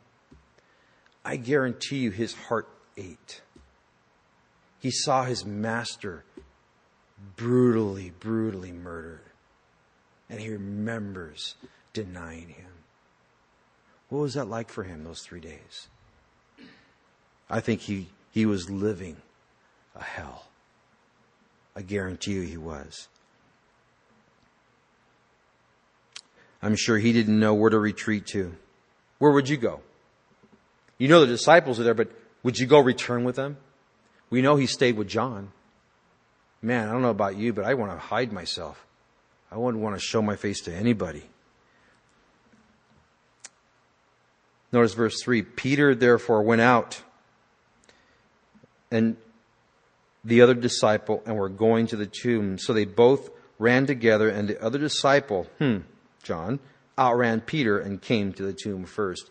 I 1.24 1.36
guarantee 1.36 1.96
you 1.96 2.10
his 2.10 2.34
heart 2.34 2.68
ached. 2.96 3.40
He 4.78 4.90
saw 4.90 5.24
his 5.24 5.44
master 5.44 6.24
brutally, 7.36 8.12
brutally 8.20 8.72
murdered. 8.72 9.25
And 10.28 10.40
he 10.40 10.50
remembers 10.50 11.54
denying 11.92 12.48
him. 12.48 12.72
What 14.08 14.20
was 14.20 14.34
that 14.34 14.48
like 14.48 14.70
for 14.70 14.84
him 14.84 15.04
those 15.04 15.22
three 15.22 15.40
days? 15.40 15.88
I 17.48 17.60
think 17.60 17.80
he, 17.82 18.08
he 18.30 18.46
was 18.46 18.70
living 18.70 19.16
a 19.94 20.02
hell. 20.02 20.46
I 21.74 21.82
guarantee 21.82 22.32
you 22.32 22.42
he 22.42 22.56
was. 22.56 23.08
I'm 26.62 26.76
sure 26.76 26.98
he 26.98 27.12
didn't 27.12 27.38
know 27.38 27.54
where 27.54 27.70
to 27.70 27.78
retreat 27.78 28.26
to. 28.28 28.54
Where 29.18 29.32
would 29.32 29.48
you 29.48 29.56
go? 29.56 29.80
You 30.98 31.08
know 31.08 31.20
the 31.20 31.26
disciples 31.26 31.78
are 31.78 31.84
there, 31.84 31.94
but 31.94 32.10
would 32.42 32.58
you 32.58 32.66
go 32.66 32.80
return 32.80 33.24
with 33.24 33.36
them? 33.36 33.58
We 34.30 34.42
know 34.42 34.56
he 34.56 34.66
stayed 34.66 34.96
with 34.96 35.08
John. 35.08 35.52
Man, 36.62 36.88
I 36.88 36.92
don't 36.92 37.02
know 37.02 37.10
about 37.10 37.36
you, 37.36 37.52
but 37.52 37.64
I 37.64 37.74
want 37.74 37.92
to 37.92 37.98
hide 37.98 38.32
myself. 38.32 38.85
I 39.50 39.56
wouldn't 39.56 39.82
want 39.82 39.96
to 39.96 40.00
show 40.00 40.22
my 40.22 40.36
face 40.36 40.60
to 40.62 40.74
anybody. 40.74 41.24
Notice 44.72 44.94
verse 44.94 45.22
3 45.22 45.42
Peter 45.42 45.94
therefore 45.94 46.42
went 46.42 46.60
out 46.60 47.02
and 48.90 49.16
the 50.24 50.42
other 50.42 50.54
disciple 50.54 51.22
and 51.24 51.36
were 51.36 51.48
going 51.48 51.86
to 51.88 51.96
the 51.96 52.06
tomb. 52.06 52.58
So 52.58 52.72
they 52.72 52.84
both 52.84 53.30
ran 53.58 53.86
together, 53.86 54.28
and 54.28 54.48
the 54.48 54.62
other 54.62 54.78
disciple, 54.78 55.46
hmm, 55.58 55.78
John, 56.22 56.58
outran 56.98 57.40
Peter 57.40 57.78
and 57.78 58.02
came 58.02 58.32
to 58.34 58.42
the 58.42 58.52
tomb 58.52 58.84
first. 58.84 59.30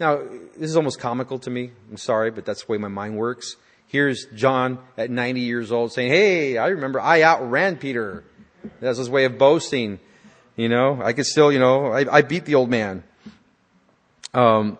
Now, 0.00 0.18
this 0.56 0.70
is 0.70 0.76
almost 0.76 1.00
comical 1.00 1.38
to 1.40 1.50
me. 1.50 1.72
I'm 1.90 1.96
sorry, 1.96 2.30
but 2.30 2.44
that's 2.44 2.64
the 2.64 2.72
way 2.72 2.78
my 2.78 2.88
mind 2.88 3.16
works. 3.16 3.56
Here's 3.88 4.26
John 4.34 4.78
at 4.96 5.10
90 5.10 5.40
years 5.40 5.72
old 5.72 5.92
saying, 5.92 6.10
Hey, 6.10 6.56
I 6.56 6.68
remember 6.68 7.00
I 7.00 7.22
outran 7.22 7.76
Peter. 7.76 8.24
That's 8.80 8.98
his 8.98 9.10
way 9.10 9.24
of 9.24 9.38
boasting. 9.38 9.98
You 10.56 10.68
know, 10.68 11.00
I 11.02 11.12
could 11.12 11.26
still, 11.26 11.52
you 11.52 11.58
know, 11.58 11.92
I, 11.92 12.16
I 12.16 12.22
beat 12.22 12.44
the 12.44 12.56
old 12.56 12.68
man. 12.68 13.04
Um, 14.34 14.78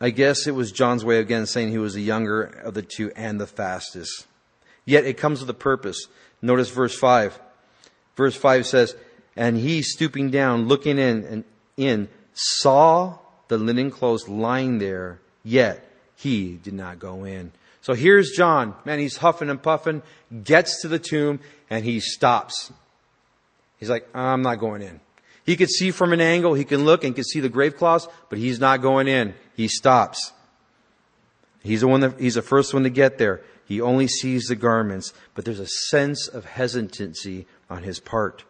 I 0.00 0.10
guess 0.10 0.46
it 0.46 0.54
was 0.54 0.72
John's 0.72 1.04
way 1.04 1.18
of 1.18 1.26
again 1.26 1.46
saying 1.46 1.70
he 1.70 1.78
was 1.78 1.94
the 1.94 2.02
younger 2.02 2.42
of 2.42 2.74
the 2.74 2.82
two 2.82 3.12
and 3.14 3.40
the 3.40 3.46
fastest. 3.46 4.26
Yet 4.84 5.04
it 5.04 5.16
comes 5.16 5.40
with 5.40 5.50
a 5.50 5.54
purpose. 5.54 6.06
Notice 6.40 6.70
verse 6.70 6.98
5. 6.98 7.38
Verse 8.16 8.36
5 8.36 8.66
says, 8.66 8.96
And 9.36 9.56
he 9.56 9.82
stooping 9.82 10.30
down, 10.30 10.66
looking 10.66 10.98
in 10.98 11.24
and 11.24 11.44
in, 11.76 12.08
saw 12.34 13.18
the 13.48 13.58
linen 13.58 13.90
clothes 13.90 14.28
lying 14.28 14.78
there, 14.78 15.20
yet 15.44 15.88
he 16.16 16.56
did 16.56 16.74
not 16.74 16.98
go 16.98 17.24
in. 17.24 17.52
So 17.82 17.94
here's 17.94 18.30
John. 18.30 18.74
Man, 18.84 18.98
he's 18.98 19.18
huffing 19.18 19.50
and 19.50 19.62
puffing, 19.62 20.02
gets 20.44 20.80
to 20.82 20.88
the 20.88 20.98
tomb, 20.98 21.40
and 21.68 21.84
he 21.84 22.00
stops. 22.00 22.72
He's 23.78 23.90
like, 23.90 24.08
I'm 24.14 24.42
not 24.42 24.60
going 24.60 24.82
in. 24.82 25.00
He 25.44 25.56
could 25.56 25.68
see 25.68 25.90
from 25.90 26.12
an 26.12 26.20
angle, 26.20 26.54
he 26.54 26.64
can 26.64 26.84
look 26.84 27.02
and 27.02 27.14
can 27.14 27.24
see 27.24 27.40
the 27.40 27.48
grave 27.48 27.76
cloths, 27.76 28.06
but 28.30 28.38
he's 28.38 28.60
not 28.60 28.80
going 28.80 29.08
in. 29.08 29.34
He 29.56 29.66
stops. 29.66 30.32
He's 31.64 31.80
the 31.80 31.88
one 31.88 32.00
that, 32.00 32.18
he's 32.20 32.36
the 32.36 32.42
first 32.42 32.72
one 32.72 32.84
to 32.84 32.90
get 32.90 33.18
there. 33.18 33.42
He 33.64 33.80
only 33.80 34.06
sees 34.06 34.44
the 34.44 34.56
garments, 34.56 35.12
but 35.34 35.44
there's 35.44 35.60
a 35.60 35.66
sense 35.66 36.28
of 36.28 36.44
hesitancy 36.44 37.46
on 37.68 37.82
his 37.82 37.98
part. 37.98 38.44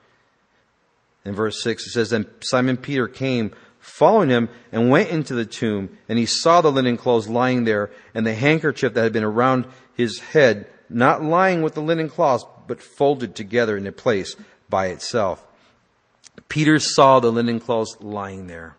In 1.25 1.35
verse 1.35 1.63
6, 1.63 1.87
it 1.87 1.91
says, 1.91 2.11
Then 2.11 2.27
Simon 2.41 2.77
Peter 2.77 3.09
came, 3.09 3.53
following 3.83 4.31
him, 4.31 4.49
and 4.71 4.89
went 4.89 5.11
into 5.11 5.35
the 5.35 5.45
tomb, 5.45 5.99
and 6.09 6.17
he 6.17 6.25
saw 6.25 6.61
the 6.61 6.71
linen 6.71 6.97
clothes 6.97 7.29
lying 7.29 7.65
there, 7.65 7.91
and 8.15 8.25
the 8.25 8.35
handkerchief 8.35 8.95
that 8.95 9.03
had 9.03 9.13
been 9.13 9.25
around 9.25 9.67
his 9.95 10.21
head, 10.21 10.67
not 10.89 11.23
lying 11.23 11.63
with 11.63 11.75
the 11.75 11.83
linen 11.83 12.09
cloths, 12.09 12.45
but 12.69 12.81
folded 12.81 13.35
together 13.35 13.77
in 13.77 13.87
a 13.87 13.93
place 13.93 14.37
by 14.71 14.87
itself. 14.87 15.45
Peter 16.49 16.79
saw 16.79 17.19
the 17.19 17.33
linen 17.33 17.59
clothes 17.59 17.97
lying 18.01 18.47
there. 18.47 18.77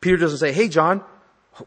Peter 0.00 0.16
doesn't 0.16 0.38
say, 0.38 0.52
Hey, 0.52 0.68
John, 0.68 1.04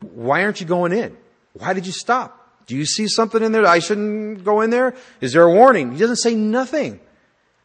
why 0.01 0.43
aren't 0.43 0.59
you 0.59 0.67
going 0.67 0.91
in? 0.91 1.15
Why 1.53 1.73
did 1.73 1.85
you 1.87 1.93
stop? 1.93 2.41
Do 2.67 2.75
you 2.75 2.85
see 2.85 3.07
something 3.07 3.41
in 3.41 3.53
there 3.53 3.65
I 3.65 3.79
shouldn't 3.79 4.43
go 4.43 4.59
in 4.59 4.71
there? 4.71 4.93
Is 5.21 5.31
there 5.31 5.43
a 5.43 5.51
warning? 5.51 5.93
He 5.93 5.99
doesn't 5.99 6.17
say 6.17 6.35
nothing. 6.35 6.99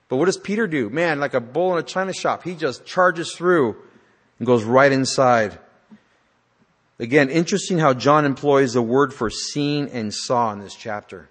But 0.08 0.16
what 0.16 0.26
does 0.26 0.36
Peter 0.36 0.68
do? 0.68 0.90
Man, 0.90 1.18
like 1.18 1.34
a 1.34 1.40
bull 1.40 1.72
in 1.72 1.78
a 1.78 1.82
china 1.86 2.12
shop, 2.12 2.44
he 2.44 2.54
just 2.54 2.84
charges 2.84 3.34
through 3.34 3.76
and 4.40 4.46
goes 4.46 4.64
right 4.64 4.90
inside. 4.90 5.56
Again, 6.98 7.30
interesting 7.30 7.78
how 7.78 7.94
John 7.94 8.24
employs 8.24 8.72
the 8.72 8.82
word 8.82 9.14
for 9.14 9.30
seen 9.30 9.86
and 9.88 10.12
saw 10.12 10.52
in 10.52 10.58
this 10.58 10.74
chapter. 10.74 11.28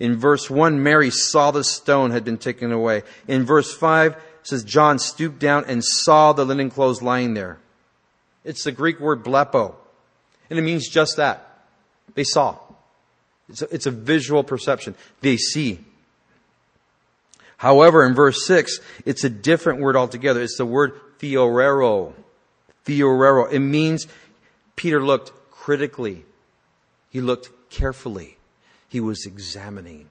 In 0.00 0.16
verse 0.16 0.50
1, 0.50 0.82
Mary 0.82 1.10
saw 1.10 1.52
the 1.52 1.62
stone 1.62 2.10
had 2.10 2.24
been 2.24 2.38
taken 2.38 2.72
away. 2.72 3.02
In 3.28 3.44
verse 3.44 3.72
5, 3.72 4.12
it 4.12 4.18
says 4.42 4.64
John 4.64 4.98
stooped 4.98 5.38
down 5.38 5.64
and 5.66 5.84
saw 5.84 6.32
the 6.32 6.44
linen 6.44 6.70
clothes 6.70 7.00
lying 7.00 7.34
there. 7.34 7.58
It's 8.42 8.64
the 8.64 8.72
Greek 8.72 8.98
word 8.98 9.22
blepo. 9.22 9.74
And 10.50 10.58
it 10.58 10.62
means 10.62 10.88
just 10.88 11.16
that. 11.16 11.66
They 12.14 12.24
saw. 12.24 12.58
It's 13.48 13.62
a, 13.62 13.74
it's 13.74 13.86
a 13.86 13.90
visual 13.90 14.42
perception. 14.42 14.94
They 15.20 15.36
see. 15.36 15.80
However, 17.56 18.04
in 18.04 18.14
verse 18.14 18.46
6, 18.46 18.80
it's 19.06 19.24
a 19.24 19.30
different 19.30 19.80
word 19.80 19.96
altogether. 19.96 20.42
It's 20.42 20.58
the 20.58 20.66
word 20.66 21.00
theoreo. 21.24 22.12
Theoreo. 22.84 23.50
It 23.50 23.60
means 23.60 24.06
Peter 24.76 25.02
looked 25.02 25.32
critically. 25.50 26.24
He 27.10 27.20
looked 27.20 27.50
carefully. 27.70 28.36
He 28.88 29.00
was 29.00 29.26
examining. 29.26 30.10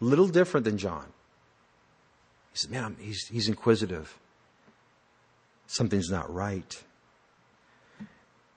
Little 0.00 0.28
different 0.28 0.64
than 0.64 0.78
John. 0.78 1.06
He 2.52 2.58
said, 2.58 2.70
man, 2.70 2.96
he's, 3.00 3.26
he's 3.28 3.48
inquisitive. 3.48 4.18
Something's 5.66 6.10
not 6.10 6.32
right. 6.32 6.82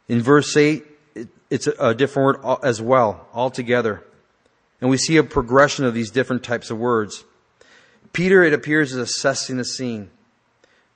In 0.08 0.22
verse 0.22 0.56
8, 0.56 0.86
it, 1.16 1.28
it's 1.50 1.68
a, 1.68 1.74
a 1.80 1.96
different 1.96 2.44
word 2.44 2.58
as 2.64 2.82
well, 2.82 3.28
altogether. 3.34 4.04
And 4.80 4.90
we 4.90 4.98
see 4.98 5.18
a 5.18 5.24
progression 5.24 5.86
of 5.86 5.94
these 5.94 6.10
different 6.10 6.44
types 6.44 6.72
of 6.72 6.78
words. 6.78 7.24
Peter, 8.14 8.44
it 8.44 8.54
appears, 8.54 8.92
is 8.92 8.98
assessing 8.98 9.58
the 9.58 9.66
scene. 9.66 10.10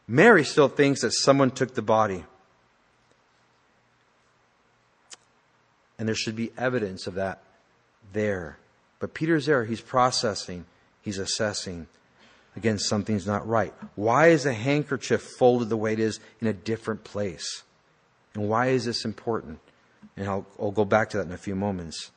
Mary 0.07 0.43
still 0.43 0.67
thinks 0.67 1.01
that 1.01 1.11
someone 1.11 1.51
took 1.51 1.73
the 1.73 1.81
body. 1.81 2.23
And 5.97 6.07
there 6.07 6.15
should 6.15 6.35
be 6.35 6.51
evidence 6.57 7.07
of 7.07 7.15
that 7.15 7.41
there. 8.13 8.57
But 8.99 9.13
Peter's 9.13 9.45
there. 9.45 9.65
He's 9.65 9.81
processing. 9.81 10.65
He's 11.01 11.17
assessing. 11.17 11.87
Again, 12.55 12.79
something's 12.79 13.27
not 13.27 13.47
right. 13.47 13.73
Why 13.95 14.27
is 14.27 14.45
a 14.45 14.53
handkerchief 14.53 15.21
folded 15.21 15.69
the 15.69 15.77
way 15.77 15.93
it 15.93 15.99
is 15.99 16.19
in 16.39 16.47
a 16.47 16.53
different 16.53 17.03
place? 17.03 17.63
And 18.33 18.47
why 18.47 18.67
is 18.67 18.85
this 18.85 19.05
important? 19.05 19.59
And 20.15 20.27
I'll, 20.27 20.45
I'll 20.59 20.71
go 20.71 20.85
back 20.85 21.09
to 21.11 21.17
that 21.17 21.25
in 21.25 21.33
a 21.33 21.37
few 21.37 21.55
moments. 21.55 22.11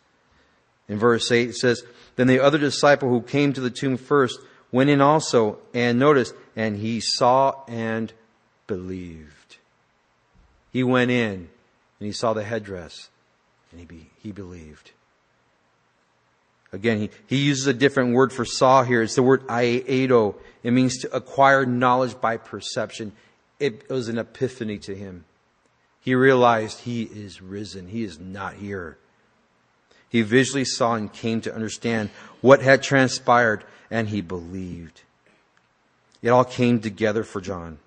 In 0.89 0.99
verse 0.99 1.31
8, 1.31 1.51
it 1.51 1.57
says, 1.57 1.83
Then 2.17 2.27
the 2.27 2.41
other 2.41 2.59
disciple 2.59 3.09
who 3.09 3.21
came 3.21 3.53
to 3.53 3.61
the 3.61 3.71
tomb 3.71 3.97
first 3.97 4.39
went 4.71 4.91
in 4.91 5.01
also, 5.01 5.59
and 5.73 5.99
notice, 5.99 6.33
and 6.57 6.77
he 6.77 7.01
saw 7.01 7.65
and 7.67 8.13
believed. 8.67 9.57
He 10.73 10.83
went 10.83 11.11
in 11.11 11.49
and 11.99 12.07
he 12.07 12.13
saw 12.13 12.35
the 12.35 12.45
headdress 12.45 13.09
and 13.71 13.81
he, 13.81 13.87
be, 13.87 14.11
he 14.23 14.33
believed. 14.33 14.93
Again, 16.73 16.99
he, 16.99 17.11
he 17.27 17.37
uses 17.37 17.67
a 17.67 17.73
different 17.73 18.15
word 18.15 18.33
for 18.33 18.45
saw 18.45 18.83
here. 18.83 19.03
It's 19.03 19.15
the 19.15 19.23
word 19.23 19.47
eido. 19.47 20.35
It 20.63 20.73
means 20.73 20.99
to 20.99 21.17
acquire 21.17 21.65
knowledge 21.65 22.21
by 22.21 22.37
perception. 22.37 23.13
It 23.59 23.89
was 23.89 24.09
an 24.09 24.19
epiphany 24.19 24.79
to 24.81 24.95
him. 24.95 25.25
He 26.01 26.15
realized 26.15 26.81
he 26.81 27.05
is 27.05 27.41
risen. 27.41 27.89
He 27.89 28.05
is 28.05 28.21
not 28.21 28.55
here. 28.55 28.99
He 30.11 30.23
visually 30.23 30.65
saw 30.65 30.95
and 30.95 31.13
came 31.13 31.41
to 31.43 31.55
understand 31.55 32.11
what 32.41 32.63
had 32.63 32.83
transpired 32.83 33.65
and 33.91 34.09
he 34.09 34.21
believed. 34.21 35.03
It 36.23 36.31
all 36.31 36.45
came 36.45 36.81
together 36.81 37.25
for 37.25 37.41
John. 37.41 37.79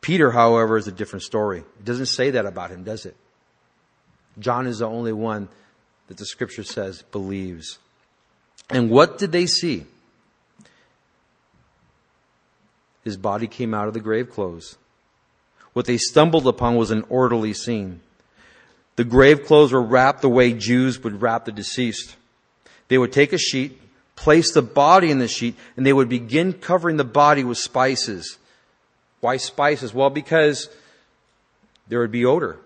Peter, 0.00 0.32
however, 0.32 0.76
is 0.76 0.88
a 0.88 0.92
different 0.92 1.22
story. 1.22 1.58
It 1.60 1.84
doesn't 1.84 2.06
say 2.06 2.30
that 2.30 2.46
about 2.46 2.70
him, 2.70 2.82
does 2.82 3.06
it? 3.06 3.16
John 4.38 4.66
is 4.66 4.80
the 4.80 4.88
only 4.88 5.12
one 5.12 5.48
that 6.08 6.16
the 6.16 6.26
scripture 6.26 6.64
says 6.64 7.02
believes. 7.12 7.78
And 8.68 8.90
what 8.90 9.18
did 9.18 9.32
they 9.32 9.46
see? 9.46 9.86
His 13.04 13.16
body 13.16 13.46
came 13.46 13.74
out 13.74 13.88
of 13.88 13.94
the 13.94 14.00
grave 14.00 14.30
clothes. 14.30 14.76
What 15.72 15.86
they 15.86 15.98
stumbled 15.98 16.46
upon 16.46 16.76
was 16.76 16.90
an 16.90 17.04
orderly 17.08 17.54
scene. 17.54 18.00
The 18.96 19.04
grave 19.04 19.44
clothes 19.44 19.72
were 19.72 19.82
wrapped 19.82 20.22
the 20.22 20.28
way 20.28 20.52
Jews 20.52 21.02
would 21.02 21.22
wrap 21.22 21.44
the 21.44 21.52
deceased. 21.52 22.16
They 22.88 22.98
would 22.98 23.12
take 23.12 23.32
a 23.32 23.38
sheet, 23.38 23.80
place 24.16 24.52
the 24.52 24.62
body 24.62 25.10
in 25.10 25.18
the 25.18 25.28
sheet, 25.28 25.56
and 25.76 25.86
they 25.86 25.92
would 25.92 26.08
begin 26.08 26.52
covering 26.52 26.96
the 26.96 27.04
body 27.04 27.44
with 27.44 27.58
spices. 27.58 28.38
Why 29.20 29.36
spices? 29.36 29.94
Well, 29.94 30.10
because 30.10 30.68
there 31.88 32.00
would 32.00 32.10
be 32.10 32.24
odor. 32.24 32.58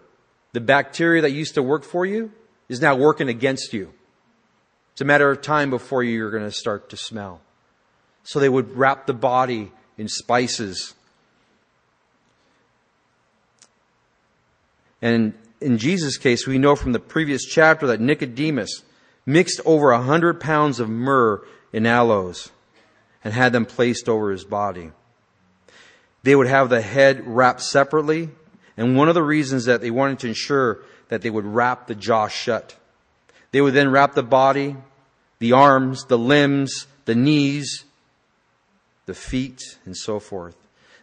The 0.52 0.60
bacteria 0.60 1.22
that 1.22 1.32
used 1.32 1.54
to 1.54 1.62
work 1.62 1.84
for 1.84 2.06
you 2.06 2.32
is 2.68 2.80
now 2.80 2.96
working 2.96 3.28
against 3.28 3.72
you. 3.72 3.92
It's 4.92 5.02
a 5.02 5.04
matter 5.04 5.30
of 5.30 5.42
time 5.42 5.68
before 5.70 6.02
you're 6.02 6.30
going 6.30 6.44
to 6.44 6.50
start 6.50 6.88
to 6.90 6.96
smell. 6.96 7.42
So 8.24 8.40
they 8.40 8.48
would 8.48 8.76
wrap 8.76 9.06
the 9.06 9.12
body 9.12 9.70
in 9.98 10.08
spices. 10.08 10.94
And 15.02 15.34
in 15.60 15.78
Jesus' 15.78 16.16
case, 16.16 16.46
we 16.46 16.58
know 16.58 16.74
from 16.74 16.92
the 16.92 16.98
previous 16.98 17.44
chapter 17.44 17.86
that 17.88 18.00
Nicodemus 18.00 18.82
mixed 19.26 19.60
over 19.66 19.90
a 19.90 20.00
hundred 20.00 20.40
pounds 20.40 20.80
of 20.80 20.88
myrrh 20.88 21.42
in 21.72 21.84
aloes 21.84 22.50
and 23.24 23.34
had 23.34 23.52
them 23.52 23.66
placed 23.66 24.08
over 24.08 24.30
his 24.30 24.44
body. 24.44 24.92
They 26.22 26.36
would 26.36 26.46
have 26.46 26.68
the 26.68 26.80
head 26.80 27.26
wrapped 27.26 27.62
separately, 27.62 28.30
and 28.76 28.96
one 28.96 29.08
of 29.08 29.14
the 29.14 29.22
reasons 29.22 29.64
that 29.64 29.80
they 29.80 29.90
wanted 29.90 30.20
to 30.20 30.28
ensure 30.28 30.78
that 31.08 31.22
they 31.22 31.30
would 31.30 31.44
wrap 31.44 31.86
the 31.86 31.94
jaw 31.94 32.28
shut. 32.28 32.76
They 33.50 33.60
would 33.60 33.74
then 33.74 33.90
wrap 33.90 34.14
the 34.14 34.22
body, 34.22 34.76
the 35.38 35.52
arms, 35.52 36.04
the 36.04 36.18
limbs, 36.18 36.86
the 37.04 37.14
knees, 37.14 37.84
the 39.06 39.14
feet, 39.14 39.62
and 39.84 39.96
so 39.96 40.18
forth. 40.18 40.56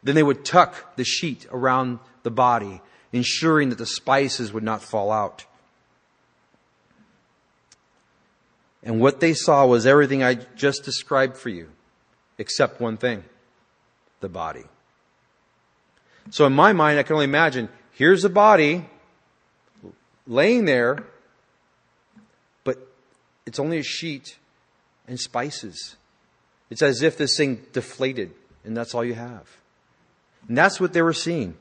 Then 0.03 0.15
they 0.15 0.23
would 0.23 0.43
tuck 0.43 0.95
the 0.95 1.05
sheet 1.05 1.45
around 1.51 1.99
the 2.23 2.31
body, 2.31 2.81
ensuring 3.11 3.69
that 3.69 3.77
the 3.77 3.85
spices 3.85 4.51
would 4.51 4.63
not 4.63 4.83
fall 4.83 5.11
out. 5.11 5.45
And 8.83 8.99
what 8.99 9.19
they 9.19 9.33
saw 9.33 9.65
was 9.65 9.85
everything 9.85 10.23
I 10.23 10.35
just 10.55 10.83
described 10.83 11.37
for 11.37 11.49
you, 11.49 11.69
except 12.37 12.81
one 12.81 12.97
thing 12.97 13.23
the 14.19 14.29
body. 14.29 14.63
So 16.29 16.45
in 16.45 16.53
my 16.53 16.73
mind, 16.73 16.99
I 16.99 17.03
can 17.03 17.13
only 17.13 17.25
imagine 17.25 17.69
here's 17.91 18.23
a 18.23 18.29
body 18.29 18.85
laying 20.25 20.65
there, 20.65 21.03
but 22.63 22.77
it's 23.45 23.59
only 23.59 23.79
a 23.79 23.83
sheet 23.83 24.37
and 25.07 25.19
spices. 25.19 25.95
It's 26.69 26.81
as 26.81 27.01
if 27.01 27.17
this 27.17 27.35
thing 27.37 27.65
deflated, 27.73 28.31
and 28.63 28.75
that's 28.75 28.95
all 28.95 29.03
you 29.03 29.13
have. 29.13 29.47
And 30.47 30.57
that's 30.57 30.79
what 30.79 30.93
they 30.93 31.01
were 31.01 31.13
seeing. 31.13 31.55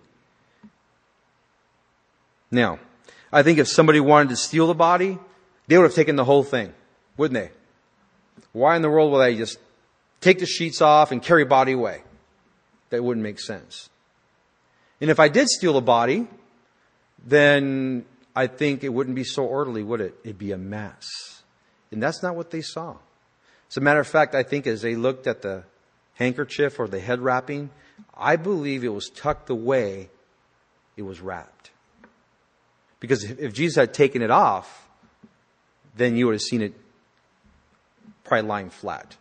Now, 2.50 2.78
I 3.32 3.42
think 3.42 3.58
if 3.58 3.68
somebody 3.68 4.00
wanted 4.00 4.28
to 4.30 4.36
steal 4.36 4.66
the 4.66 4.74
body, 4.74 5.18
they 5.66 5.76
would 5.76 5.84
have 5.84 5.94
taken 5.94 6.16
the 6.16 6.24
whole 6.24 6.42
thing, 6.42 6.72
wouldn't 7.16 7.40
they? 7.40 7.50
Why 8.52 8.76
in 8.76 8.82
the 8.82 8.90
world 8.90 9.12
would 9.12 9.20
they 9.20 9.36
just 9.36 9.58
take 10.20 10.38
the 10.38 10.46
sheets 10.46 10.80
off 10.80 11.12
and 11.12 11.22
carry 11.22 11.42
a 11.42 11.46
body 11.46 11.72
away? 11.72 12.02
That 12.90 13.02
wouldn't 13.02 13.24
make 13.24 13.40
sense. 13.40 13.88
And 15.00 15.10
if 15.10 15.18
I 15.18 15.28
did 15.28 15.48
steal 15.48 15.76
a 15.76 15.80
body, 15.80 16.28
then 17.24 18.04
I 18.34 18.46
think 18.46 18.84
it 18.84 18.90
wouldn't 18.90 19.16
be 19.16 19.24
so 19.24 19.44
orderly, 19.44 19.82
would 19.82 20.00
it? 20.00 20.14
It'd 20.24 20.38
be 20.38 20.52
a 20.52 20.58
mess. 20.58 21.08
And 21.90 22.02
that's 22.02 22.22
not 22.22 22.36
what 22.36 22.50
they 22.50 22.62
saw. 22.62 22.96
As 23.70 23.76
a 23.76 23.80
matter 23.80 24.00
of 24.00 24.06
fact, 24.06 24.34
I 24.34 24.42
think 24.42 24.66
as 24.66 24.82
they 24.82 24.94
looked 24.94 25.26
at 25.26 25.42
the 25.42 25.64
handkerchief 26.14 26.78
or 26.78 26.88
the 26.88 27.00
head 27.00 27.20
wrapping, 27.20 27.70
I 28.16 28.36
believe 28.36 28.84
it 28.84 28.88
was 28.88 29.08
tucked 29.08 29.50
away, 29.50 30.10
it 30.96 31.02
was 31.02 31.20
wrapped. 31.20 31.70
Because 33.00 33.24
if 33.24 33.52
Jesus 33.52 33.76
had 33.76 33.94
taken 33.94 34.22
it 34.22 34.30
off, 34.30 34.86
then 35.96 36.16
you 36.16 36.26
would 36.26 36.34
have 36.34 36.42
seen 36.42 36.62
it 36.62 36.74
probably 38.24 38.48
lying 38.48 38.70
flat. 38.70 39.16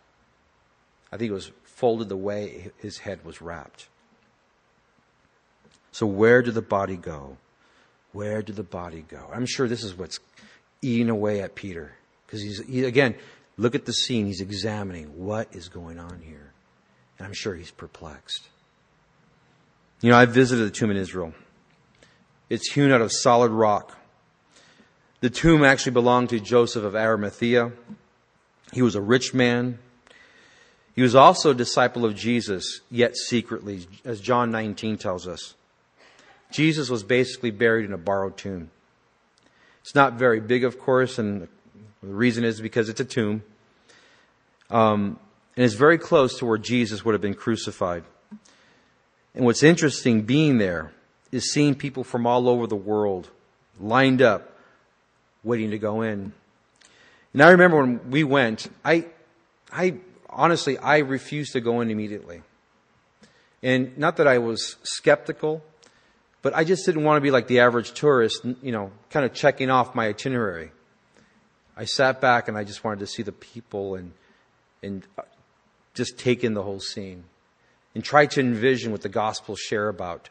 I 1.12 1.16
think 1.16 1.30
it 1.30 1.34
was 1.34 1.52
folded 1.64 2.08
the 2.08 2.16
way 2.16 2.70
his 2.78 2.98
head 2.98 3.24
was 3.24 3.42
wrapped. 3.42 3.88
So 5.90 6.06
where 6.06 6.42
did 6.42 6.54
the 6.54 6.62
body 6.62 6.96
go? 6.96 7.36
Where 8.12 8.42
did 8.42 8.56
the 8.56 8.62
body 8.62 9.04
go? 9.06 9.28
I'm 9.32 9.46
sure 9.46 9.68
this 9.68 9.84
is 9.84 9.96
what's 9.96 10.20
eating 10.80 11.10
away 11.10 11.40
at 11.40 11.54
Peter. 11.54 11.92
Because 12.26 12.42
he's, 12.42 12.64
he, 12.66 12.84
again, 12.84 13.14
look 13.56 13.74
at 13.74 13.84
the 13.84 13.92
scene. 13.92 14.26
He's 14.26 14.40
examining 14.40 15.18
what 15.24 15.48
is 15.52 15.68
going 15.68 15.98
on 15.98 16.20
here. 16.22 16.52
And 17.18 17.26
I'm 17.26 17.34
sure 17.34 17.54
he's 17.54 17.70
perplexed. 17.70 18.48
You 20.00 20.10
know, 20.10 20.16
I 20.16 20.24
visited 20.24 20.64
the 20.64 20.70
tomb 20.70 20.90
in 20.90 20.96
Israel. 20.96 21.34
It's 22.48 22.72
hewn 22.72 22.90
out 22.90 23.00
of 23.00 23.12
solid 23.12 23.50
rock. 23.50 23.96
The 25.20 25.30
tomb 25.30 25.62
actually 25.62 25.92
belonged 25.92 26.30
to 26.30 26.40
Joseph 26.40 26.84
of 26.84 26.96
Arimathea. 26.96 27.72
He 28.72 28.82
was 28.82 28.94
a 28.94 29.00
rich 29.00 29.34
man. 29.34 29.78
He 30.94 31.02
was 31.02 31.14
also 31.14 31.50
a 31.50 31.54
disciple 31.54 32.04
of 32.04 32.14
Jesus, 32.14 32.80
yet 32.90 33.16
secretly, 33.16 33.86
as 34.04 34.20
John 34.20 34.50
19 34.50 34.98
tells 34.98 35.26
us. 35.26 35.54
Jesus 36.50 36.90
was 36.90 37.02
basically 37.02 37.50
buried 37.50 37.84
in 37.84 37.92
a 37.92 37.98
borrowed 37.98 38.36
tomb. 38.36 38.70
It's 39.80 39.94
not 39.94 40.14
very 40.14 40.40
big, 40.40 40.64
of 40.64 40.78
course, 40.78 41.18
and 41.18 41.48
the 42.02 42.08
reason 42.08 42.44
is 42.44 42.60
because 42.60 42.88
it's 42.88 43.00
a 43.00 43.04
tomb. 43.04 43.42
Um, 44.70 45.18
and 45.56 45.64
it's 45.64 45.74
very 45.74 45.98
close 45.98 46.38
to 46.38 46.46
where 46.46 46.58
Jesus 46.58 47.04
would 47.04 47.12
have 47.12 47.20
been 47.20 47.34
crucified. 47.34 48.04
And 49.34 49.44
what's 49.44 49.62
interesting 49.62 50.22
being 50.22 50.58
there 50.58 50.92
is 51.30 51.52
seeing 51.52 51.74
people 51.74 52.04
from 52.04 52.26
all 52.26 52.48
over 52.48 52.66
the 52.66 52.76
world 52.76 53.30
lined 53.80 54.20
up, 54.20 54.56
waiting 55.42 55.70
to 55.70 55.78
go 55.78 56.02
in. 56.02 56.32
And 57.32 57.42
I 57.42 57.50
remember 57.50 57.78
when 57.78 58.10
we 58.10 58.24
went, 58.24 58.70
I, 58.84 59.06
I, 59.72 59.94
honestly, 60.28 60.76
I 60.78 60.98
refused 60.98 61.52
to 61.52 61.60
go 61.60 61.80
in 61.80 61.90
immediately. 61.90 62.42
And 63.62 63.96
not 63.96 64.16
that 64.16 64.26
I 64.26 64.38
was 64.38 64.76
skeptical, 64.82 65.62
but 66.42 66.54
I 66.54 66.64
just 66.64 66.84
didn't 66.84 67.04
want 67.04 67.16
to 67.18 67.20
be 67.20 67.30
like 67.30 67.46
the 67.46 67.60
average 67.60 67.92
tourist, 67.92 68.44
you 68.60 68.72
know, 68.72 68.90
kind 69.10 69.24
of 69.24 69.32
checking 69.32 69.70
off 69.70 69.94
my 69.94 70.08
itinerary. 70.08 70.72
I 71.76 71.84
sat 71.84 72.20
back 72.20 72.48
and 72.48 72.58
I 72.58 72.64
just 72.64 72.84
wanted 72.84 72.98
to 73.00 73.06
see 73.06 73.22
the 73.22 73.32
people 73.32 73.94
and, 73.94 74.12
and 74.82 75.06
uh, 75.16 75.22
just 75.94 76.18
take 76.18 76.44
in 76.44 76.54
the 76.54 76.62
whole 76.62 76.80
scene 76.80 77.24
and 77.94 78.04
try 78.04 78.26
to 78.26 78.40
envision 78.40 78.92
what 78.92 79.02
the 79.02 79.08
gospel 79.08 79.56
share 79.56 79.88
about 79.88 80.28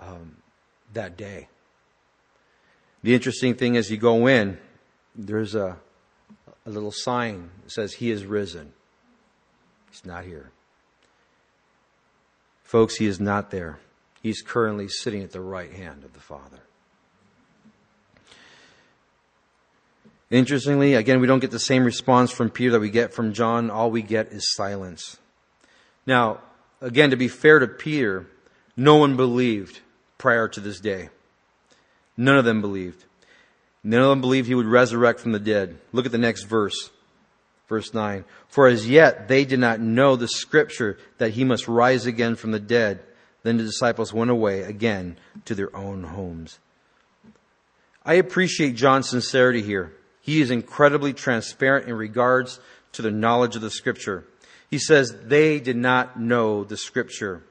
um, 0.00 0.36
that 0.94 1.16
day. 1.16 1.48
The 3.02 3.14
interesting 3.14 3.54
thing 3.54 3.74
is 3.74 3.90
you 3.90 3.98
go 3.98 4.26
in, 4.26 4.58
there's 5.14 5.54
a, 5.54 5.76
a 6.66 6.70
little 6.70 6.92
sign 6.92 7.50
that 7.62 7.70
says, 7.70 7.94
He 7.94 8.10
is 8.10 8.24
risen. 8.24 8.72
He's 9.90 10.04
not 10.04 10.24
here. 10.24 10.50
Folks, 12.64 12.96
He 12.96 13.06
is 13.06 13.20
not 13.20 13.50
there. 13.50 13.78
He's 14.22 14.42
currently 14.42 14.88
sitting 14.88 15.22
at 15.22 15.32
the 15.32 15.40
right 15.40 15.72
hand 15.72 16.04
of 16.04 16.14
the 16.14 16.20
Father. 16.20 16.60
Interestingly, 20.30 20.94
again, 20.94 21.20
we 21.20 21.26
don't 21.26 21.40
get 21.40 21.50
the 21.50 21.58
same 21.58 21.84
response 21.84 22.30
from 22.30 22.50
Peter 22.50 22.72
that 22.72 22.80
we 22.80 22.90
get 22.90 23.12
from 23.12 23.34
John. 23.34 23.70
All 23.70 23.90
we 23.90 24.02
get 24.02 24.32
is 24.32 24.52
silence. 24.54 25.18
Now, 26.06 26.40
again, 26.80 27.10
to 27.10 27.16
be 27.16 27.28
fair 27.28 27.58
to 27.58 27.68
Peter, 27.68 28.26
no 28.76 28.96
one 28.96 29.16
believed 29.16 29.80
prior 30.18 30.48
to 30.48 30.60
this 30.60 30.80
day. 30.80 31.10
None 32.16 32.36
of 32.36 32.44
them 32.44 32.60
believed. 32.60 33.04
None 33.84 34.00
of 34.00 34.08
them 34.08 34.22
believed 34.22 34.48
he 34.48 34.54
would 34.54 34.66
resurrect 34.66 35.20
from 35.20 35.32
the 35.32 35.38
dead. 35.38 35.78
Look 35.92 36.06
at 36.06 36.12
the 36.12 36.18
next 36.18 36.44
verse. 36.44 36.90
Verse 37.68 37.92
9. 37.92 38.24
For 38.48 38.66
as 38.66 38.88
yet 38.88 39.28
they 39.28 39.44
did 39.44 39.58
not 39.58 39.80
know 39.80 40.16
the 40.16 40.26
scripture 40.26 40.98
that 41.18 41.32
he 41.32 41.44
must 41.44 41.68
rise 41.68 42.06
again 42.06 42.34
from 42.34 42.50
the 42.50 42.60
dead. 42.60 43.00
Then 43.42 43.58
the 43.58 43.64
disciples 43.64 44.12
went 44.12 44.30
away 44.30 44.62
again 44.62 45.18
to 45.44 45.54
their 45.54 45.74
own 45.76 46.02
homes. 46.02 46.58
I 48.04 48.14
appreciate 48.14 48.74
John's 48.74 49.08
sincerity 49.08 49.62
here. 49.62 49.92
He 50.22 50.40
is 50.40 50.50
incredibly 50.50 51.12
transparent 51.12 51.86
in 51.86 51.94
regards 51.94 52.60
to 52.92 53.02
the 53.02 53.10
knowledge 53.10 53.56
of 53.56 53.62
the 53.62 53.70
scripture. 53.70 54.24
He 54.70 54.78
says 54.78 55.14
they 55.24 55.60
did 55.60 55.76
not 55.76 56.18
know 56.18 56.64
the 56.64 56.76
scripture 56.78 57.42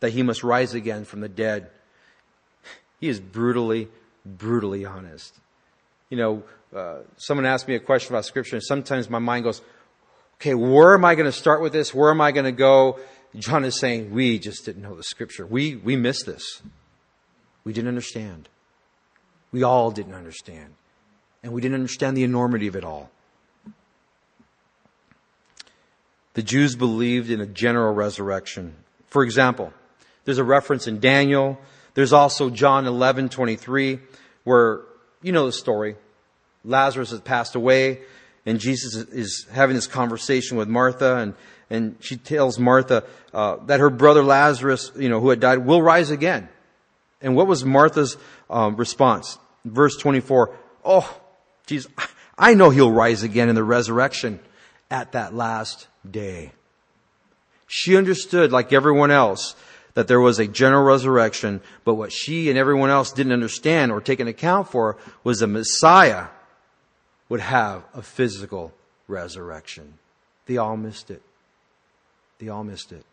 that 0.00 0.12
he 0.12 0.22
must 0.22 0.42
rise 0.42 0.74
again 0.74 1.04
from 1.04 1.20
the 1.20 1.28
dead. 1.28 1.70
He 2.98 3.08
is 3.08 3.20
brutally, 3.20 3.88
brutally 4.24 4.84
honest. 4.84 5.38
You 6.12 6.18
know, 6.18 6.42
uh, 6.76 6.98
someone 7.16 7.46
asked 7.46 7.66
me 7.66 7.74
a 7.74 7.80
question 7.80 8.14
about 8.14 8.26
scripture 8.26 8.56
and 8.56 8.62
sometimes 8.62 9.08
my 9.08 9.18
mind 9.18 9.44
goes, 9.44 9.62
okay, 10.34 10.52
where 10.52 10.92
am 10.92 11.06
I 11.06 11.14
going 11.14 11.24
to 11.24 11.32
start 11.32 11.62
with 11.62 11.72
this? 11.72 11.94
Where 11.94 12.10
am 12.10 12.20
I 12.20 12.32
going 12.32 12.44
to 12.44 12.52
go? 12.52 13.00
John 13.34 13.64
is 13.64 13.80
saying, 13.80 14.10
we 14.10 14.38
just 14.38 14.66
didn't 14.66 14.82
know 14.82 14.94
the 14.94 15.02
scripture. 15.02 15.46
We, 15.46 15.76
we 15.76 15.96
missed 15.96 16.26
this. 16.26 16.60
We 17.64 17.72
didn't 17.72 17.88
understand. 17.88 18.50
We 19.52 19.62
all 19.62 19.90
didn't 19.90 20.12
understand. 20.12 20.74
and 21.42 21.50
we 21.50 21.62
didn't 21.62 21.76
understand 21.76 22.14
the 22.14 22.24
enormity 22.24 22.66
of 22.66 22.76
it 22.76 22.84
all. 22.84 23.10
The 26.34 26.42
Jews 26.42 26.76
believed 26.76 27.30
in 27.30 27.40
a 27.40 27.46
general 27.46 27.94
resurrection. 27.94 28.76
For 29.06 29.24
example, 29.24 29.72
there's 30.26 30.36
a 30.36 30.44
reference 30.44 30.86
in 30.86 31.00
Daniel. 31.00 31.58
There's 31.94 32.12
also 32.12 32.50
John 32.50 32.86
11, 32.86 33.30
23, 33.30 33.98
where, 34.44 34.82
you 35.22 35.32
know 35.32 35.46
the 35.46 35.52
story. 35.52 35.96
Lazarus 36.64 37.10
has 37.10 37.20
passed 37.20 37.54
away, 37.54 38.00
and 38.46 38.60
Jesus 38.60 38.94
is 38.94 39.46
having 39.50 39.74
this 39.74 39.86
conversation 39.86 40.56
with 40.56 40.68
Martha, 40.68 41.16
and, 41.16 41.34
and 41.70 41.96
she 42.00 42.16
tells 42.16 42.58
Martha 42.58 43.04
uh, 43.32 43.56
that 43.66 43.80
her 43.80 43.90
brother 43.90 44.22
Lazarus, 44.22 44.92
you 44.96 45.08
know, 45.08 45.20
who 45.20 45.30
had 45.30 45.40
died, 45.40 45.58
will 45.58 45.82
rise 45.82 46.10
again. 46.10 46.48
And 47.20 47.36
what 47.36 47.46
was 47.46 47.64
Martha's 47.64 48.16
um, 48.50 48.76
response? 48.76 49.38
Verse 49.64 49.96
24, 49.96 50.56
Oh, 50.84 51.18
Jesus, 51.66 51.90
I 52.38 52.54
know 52.54 52.70
he'll 52.70 52.90
rise 52.90 53.22
again 53.22 53.48
in 53.48 53.54
the 53.54 53.64
resurrection 53.64 54.40
at 54.90 55.12
that 55.12 55.34
last 55.34 55.86
day. 56.08 56.52
She 57.66 57.96
understood, 57.96 58.52
like 58.52 58.72
everyone 58.72 59.10
else, 59.10 59.54
that 59.94 60.08
there 60.08 60.20
was 60.20 60.38
a 60.38 60.46
general 60.46 60.84
resurrection, 60.84 61.60
but 61.84 61.94
what 61.94 62.12
she 62.12 62.48
and 62.48 62.58
everyone 62.58 62.90
else 62.90 63.12
didn't 63.12 63.32
understand 63.32 63.92
or 63.92 64.00
take 64.00 64.20
into 64.20 64.30
account 64.30 64.70
for 64.70 64.96
was 65.22 65.40
the 65.40 65.46
Messiah 65.46 66.28
would 67.28 67.40
have 67.40 67.84
a 67.94 68.02
physical 68.02 68.72
resurrection. 69.08 69.94
They 70.46 70.56
all 70.56 70.76
missed 70.76 71.10
it. 71.10 71.22
They 72.38 72.48
all 72.48 72.64
missed 72.64 72.92
it. 72.92 73.04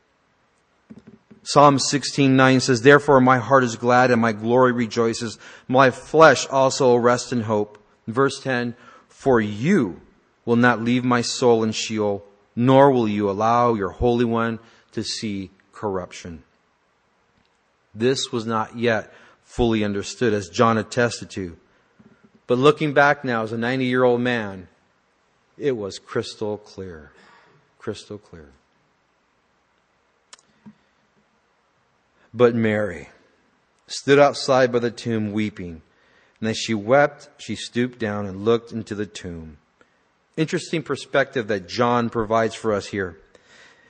Psalm 1.43 1.77
16:9 1.77 2.59
says, 2.59 2.81
"Therefore 2.81 3.21
my 3.21 3.37
heart 3.37 3.63
is 3.63 3.75
glad 3.75 4.11
and 4.11 4.21
my 4.21 4.31
glory 4.31 4.71
rejoices; 4.71 5.37
my 5.67 5.89
flesh 5.89 6.47
also 6.47 6.87
will 6.87 6.99
rest 6.99 7.31
in 7.31 7.41
hope." 7.41 7.77
Verse 8.07 8.39
10, 8.39 8.75
"For 9.07 9.39
you 9.39 10.01
will 10.45 10.55
not 10.55 10.83
leave 10.83 11.05
my 11.05 11.21
soul 11.21 11.63
in 11.63 11.71
Sheol, 11.71 12.25
nor 12.55 12.91
will 12.91 13.07
you 13.07 13.29
allow 13.29 13.73
your 13.73 13.89
Holy 13.89 14.25
One 14.25 14.59
to 14.91 15.03
see 15.03 15.51
corruption." 15.71 16.43
This 17.93 18.31
was 18.31 18.45
not 18.45 18.77
yet 18.77 19.13
fully 19.43 19.83
understood, 19.83 20.33
as 20.33 20.49
John 20.49 20.77
attested 20.77 21.29
to. 21.31 21.57
But 22.47 22.57
looking 22.57 22.93
back 22.93 23.23
now 23.23 23.43
as 23.43 23.51
a 23.51 23.57
90 23.57 23.85
year 23.85 24.03
old 24.03 24.21
man, 24.21 24.67
it 25.57 25.73
was 25.73 25.99
crystal 25.99 26.57
clear. 26.57 27.11
Crystal 27.77 28.17
clear. 28.17 28.49
But 32.33 32.55
Mary 32.55 33.09
stood 33.87 34.19
outside 34.19 34.71
by 34.71 34.79
the 34.79 34.91
tomb 34.91 35.31
weeping. 35.31 35.81
And 36.39 36.49
as 36.49 36.57
she 36.57 36.73
wept, 36.73 37.29
she 37.37 37.55
stooped 37.55 37.99
down 37.99 38.25
and 38.25 38.45
looked 38.45 38.71
into 38.71 38.95
the 38.95 39.05
tomb. 39.05 39.57
Interesting 40.37 40.83
perspective 40.83 41.47
that 41.47 41.67
John 41.67 42.09
provides 42.09 42.55
for 42.55 42.73
us 42.73 42.87
here. 42.87 43.17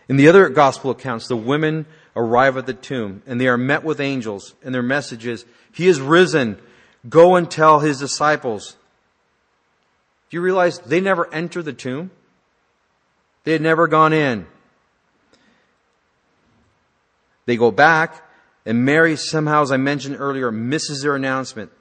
In 0.07 0.17
the 0.17 0.27
other 0.27 0.49
gospel 0.49 0.89
accounts, 0.89 1.27
the 1.27 1.38
women 1.38 1.85
arrive 2.19 2.58
at 2.58 2.65
the 2.65 2.73
tomb 2.73 3.21
and 3.25 3.39
they 3.39 3.47
are 3.47 3.58
met 3.58 3.84
with 3.84 3.99
angels 3.99 4.53
and 4.63 4.75
their 4.75 4.84
message 4.84 5.25
is, 5.25 5.45
He 5.71 5.88
is 5.88 5.99
risen. 6.01 6.60
Go 7.08 7.36
and 7.36 7.49
tell 7.49 7.79
His 7.79 7.99
disciples. 7.99 8.75
Do 10.29 10.38
you 10.38 10.41
realize 10.41 10.79
they 10.79 11.01
never 11.01 11.34
entered 11.34 11.65
the 11.65 11.73
tomb? 11.73 12.12
They 13.45 13.53
had 13.53 13.62
never 13.62 13.88
gone 13.88 14.13
in. 14.13 14.45
They 17.45 17.58
go 17.58 17.71
back 17.71 18.23
and 18.65 18.86
Mary 18.86 19.15
somehow, 19.15 19.63
as 19.63 19.71
I 19.71 19.77
mentioned 19.77 20.17
earlier, 20.19 20.51
misses 20.51 21.01
their 21.01 21.15
announcement. 21.15 21.71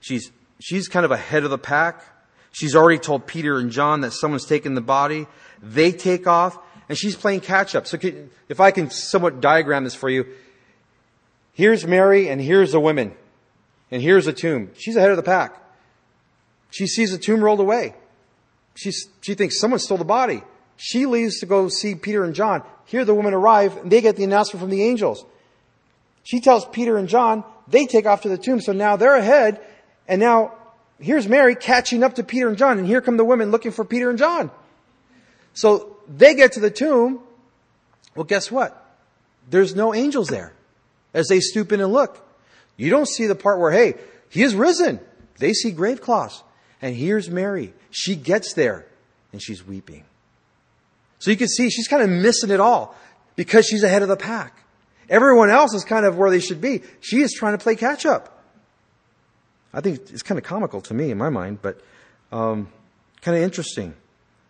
She's, 0.00 0.30
she's 0.60 0.86
kind 0.86 1.04
of 1.04 1.10
ahead 1.10 1.42
of 1.42 1.50
the 1.50 1.58
pack. 1.58 2.04
She's 2.52 2.76
already 2.76 2.98
told 2.98 3.26
Peter 3.26 3.58
and 3.58 3.70
John 3.70 4.02
that 4.02 4.12
someone's 4.12 4.44
taken 4.44 4.74
the 4.74 4.80
body. 4.80 5.26
They 5.62 5.90
take 5.90 6.26
off 6.26 6.58
and 6.88 6.96
she's 6.96 7.16
playing 7.16 7.40
catch 7.40 7.74
up. 7.74 7.86
So 7.86 7.98
if 8.48 8.60
I 8.60 8.70
can 8.70 8.90
somewhat 8.90 9.40
diagram 9.40 9.84
this 9.84 9.94
for 9.94 10.08
you, 10.08 10.26
here's 11.52 11.86
Mary 11.86 12.28
and 12.28 12.40
here's 12.40 12.72
the 12.72 12.80
women. 12.80 13.14
And 13.90 14.02
here's 14.02 14.26
the 14.26 14.32
tomb. 14.32 14.70
She's 14.76 14.96
ahead 14.96 15.10
of 15.10 15.16
the 15.16 15.22
pack. 15.22 15.56
She 16.70 16.86
sees 16.86 17.10
the 17.10 17.18
tomb 17.18 17.42
rolled 17.42 17.60
away. 17.60 17.94
She's, 18.74 19.08
she 19.22 19.34
thinks 19.34 19.58
someone 19.58 19.80
stole 19.80 19.98
the 19.98 20.04
body. 20.04 20.42
She 20.76 21.06
leaves 21.06 21.40
to 21.40 21.46
go 21.46 21.68
see 21.68 21.94
Peter 21.94 22.22
and 22.24 22.34
John. 22.34 22.62
Here 22.84 23.04
the 23.04 23.14
women 23.14 23.34
arrive 23.34 23.76
and 23.78 23.90
they 23.90 24.00
get 24.00 24.16
the 24.16 24.24
announcement 24.24 24.60
from 24.60 24.70
the 24.70 24.82
angels. 24.82 25.24
She 26.22 26.40
tells 26.40 26.66
Peter 26.66 26.96
and 26.96 27.08
John, 27.08 27.42
they 27.66 27.86
take 27.86 28.06
off 28.06 28.22
to 28.22 28.28
the 28.28 28.38
tomb. 28.38 28.60
So 28.60 28.72
now 28.72 28.96
they're 28.96 29.16
ahead. 29.16 29.60
And 30.06 30.20
now 30.20 30.54
here's 31.00 31.26
Mary 31.26 31.54
catching 31.54 32.04
up 32.04 32.14
to 32.16 32.22
Peter 32.22 32.48
and 32.48 32.56
John. 32.56 32.78
And 32.78 32.86
here 32.86 33.00
come 33.00 33.16
the 33.16 33.24
women 33.24 33.50
looking 33.50 33.72
for 33.72 33.84
Peter 33.84 34.10
and 34.10 34.18
John. 34.18 34.50
So 35.54 35.97
they 36.08 36.34
get 36.34 36.52
to 36.52 36.60
the 36.60 36.70
tomb. 36.70 37.20
Well, 38.14 38.24
guess 38.24 38.50
what? 38.50 38.84
There's 39.50 39.74
no 39.74 39.94
angels 39.94 40.28
there 40.28 40.52
as 41.14 41.28
they 41.28 41.40
stoop 41.40 41.72
in 41.72 41.80
and 41.80 41.92
look. 41.92 42.24
You 42.76 42.90
don't 42.90 43.08
see 43.08 43.26
the 43.26 43.34
part 43.34 43.60
where, 43.60 43.70
hey, 43.70 43.94
he 44.28 44.42
is 44.42 44.54
risen. 44.54 45.00
They 45.38 45.52
see 45.52 45.70
grave 45.70 46.00
cloths. 46.00 46.42
And 46.80 46.94
here's 46.94 47.28
Mary. 47.28 47.72
She 47.90 48.14
gets 48.16 48.54
there 48.54 48.86
and 49.32 49.42
she's 49.42 49.66
weeping. 49.66 50.04
So 51.18 51.30
you 51.30 51.36
can 51.36 51.48
see 51.48 51.70
she's 51.70 51.88
kind 51.88 52.02
of 52.02 52.10
missing 52.10 52.50
it 52.50 52.60
all 52.60 52.94
because 53.36 53.66
she's 53.66 53.82
ahead 53.82 54.02
of 54.02 54.08
the 54.08 54.16
pack. 54.16 54.62
Everyone 55.08 55.50
else 55.50 55.74
is 55.74 55.84
kind 55.84 56.04
of 56.04 56.16
where 56.16 56.30
they 56.30 56.40
should 56.40 56.60
be. 56.60 56.82
She 57.00 57.22
is 57.22 57.32
trying 57.32 57.56
to 57.56 57.62
play 57.62 57.76
catch 57.76 58.06
up. 58.06 58.42
I 59.72 59.80
think 59.80 60.10
it's 60.10 60.22
kind 60.22 60.38
of 60.38 60.44
comical 60.44 60.80
to 60.82 60.94
me 60.94 61.10
in 61.10 61.18
my 61.18 61.28
mind, 61.28 61.60
but 61.60 61.80
um, 62.30 62.68
kind 63.22 63.36
of 63.36 63.42
interesting. 63.42 63.94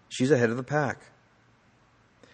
She's 0.08 0.30
ahead 0.30 0.50
of 0.50 0.56
the 0.56 0.62
pack. 0.62 1.00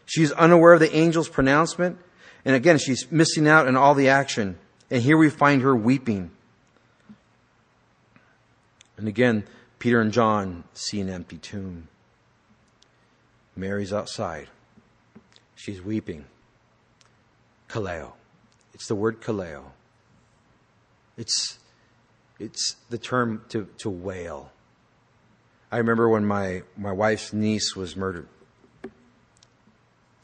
She's 0.07 0.33
unaware 0.33 0.75
of 0.75 0.81
the 0.81 0.95
angel's 0.95 1.29
pronouncement. 1.29 1.99
And 2.45 2.55
again, 2.55 2.79
she's 2.79 3.11
missing 3.11 3.49
out 3.49 3.67
on 3.67 3.77
all 3.77 3.95
the 3.95 4.09
action. 4.09 4.59
And 4.91 5.03
here 5.03 5.17
we 5.17 5.31
find 5.31 5.63
her 5.63 5.75
weeping. 5.75 6.31
And 8.97 9.09
again, 9.09 9.45
Peter 9.79 10.01
and 10.01 10.13
John 10.13 10.65
see 10.75 11.01
an 11.01 11.09
empty 11.09 11.39
tomb. 11.39 11.89
Mary's 13.57 13.93
outside. 13.93 14.49
She's 15.55 15.81
weeping. 15.81 16.27
Kaleo. 17.69 18.13
It's 18.75 18.87
the 18.87 18.95
word 18.95 19.21
kaleo. 19.21 19.63
It's, 21.17 21.59
it's 22.39 22.77
the 22.91 22.99
term 22.99 23.45
to, 23.51 23.69
to 23.79 23.91
wail. 23.91 24.51
I 25.71 25.79
remember 25.79 26.09
when 26.09 26.25
my, 26.25 26.63
my 26.77 26.93
wife's 26.93 27.33
niece 27.33 27.75
was 27.75 27.97
murdered 27.97 28.29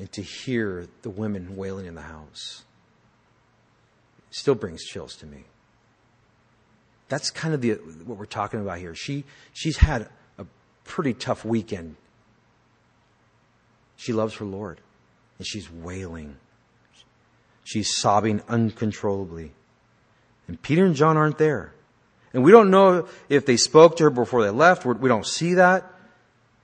and 0.01 0.11
to 0.13 0.23
hear 0.23 0.89
the 1.03 1.11
women 1.11 1.57
wailing 1.57 1.85
in 1.85 1.95
the 1.95 2.01
house 2.01 2.65
still 4.31 4.55
brings 4.55 4.83
chills 4.83 5.15
to 5.17 5.27
me. 5.27 5.45
That's 7.11 7.31
kind 7.31 7.53
of 7.53 7.61
the, 7.61 7.73
what 8.07 8.17
we're 8.17 8.25
talking 8.25 8.61
about 8.61 8.79
here. 8.79 8.95
She, 8.95 9.25
she's 9.53 9.77
had 9.77 10.09
a 10.39 10.47
pretty 10.85 11.13
tough 11.13 11.45
weekend. 11.45 11.97
She 13.97 14.15
loves 14.15 14.35
her 14.37 14.47
Lord, 14.47 14.81
and 15.37 15.47
she's 15.47 15.71
wailing. 15.71 16.37
She's 17.65 17.95
sobbing 17.99 18.41
uncontrollably. 18.49 19.53
And 20.49 20.63
Peter 20.63 20.87
and 20.87 20.95
John 20.95 21.19
aren't 21.19 21.37
there. 21.37 21.75
And 22.33 22.43
we 22.43 22.53
don't 22.53 22.71
know 22.71 23.07
if 23.29 23.45
they 23.45 23.59
spoke 23.59 23.99
to 23.99 24.05
her 24.05 24.11
before 24.11 24.45
they 24.45 24.51
left. 24.51 24.87
We 24.87 25.09
don't 25.11 25.27
see 25.27 25.55
that. 25.55 25.93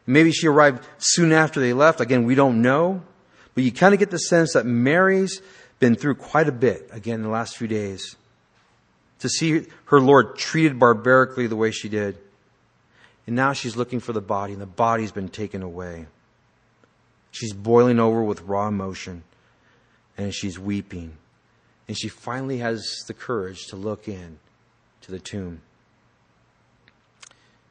Maybe 0.07 0.33
she 0.33 0.46
arrived 0.46 0.87
soon 0.96 1.33
after 1.33 1.61
they 1.61 1.75
left. 1.75 2.01
Again, 2.01 2.25
we 2.25 2.35
don't 2.35 2.62
know. 2.62 3.03
But 3.57 3.64
you 3.64 3.73
kind 3.73 3.95
of 3.95 3.99
get 3.99 4.11
the 4.11 4.19
sense 4.19 4.53
that 4.53 4.66
Mary's 4.66 5.40
been 5.79 5.97
through 5.97 6.16
quite 6.16 6.47
a 6.47 6.53
bit, 6.53 6.90
again, 6.92 7.16
in 7.16 7.23
the 7.23 7.31
last 7.31 7.57
few 7.57 7.66
days. 7.66 8.14
To 9.20 9.30
see 9.30 9.66
her 9.87 9.99
Lord 9.99 10.37
treated 10.37 10.78
barbarically 10.78 11.47
the 11.47 11.57
way 11.57 11.70
she 11.70 11.89
did. 11.89 12.18
And 13.26 13.35
now 13.35 13.55
she's 13.55 13.74
looking 13.74 13.99
for 13.99 14.12
the 14.12 14.20
body, 14.20 14.53
and 14.53 14.61
the 14.61 14.66
body's 14.66 15.11
been 15.11 15.30
taken 15.30 15.62
away. 15.62 16.05
She's 17.33 17.55
boiling 17.55 17.99
over 17.99 18.22
with 18.22 18.43
raw 18.43 18.68
emotion, 18.68 19.24
and 20.18 20.35
she's 20.35 20.59
weeping. 20.59 21.16
And 21.89 21.99
she 21.99 22.09
finally 22.09 22.59
has 22.59 23.05
the 23.07 23.14
courage 23.14 23.68
to 23.68 23.76
look 23.76 24.07
in 24.07 24.39
to 25.01 25.11
the 25.11 25.18
tomb. 25.18 25.62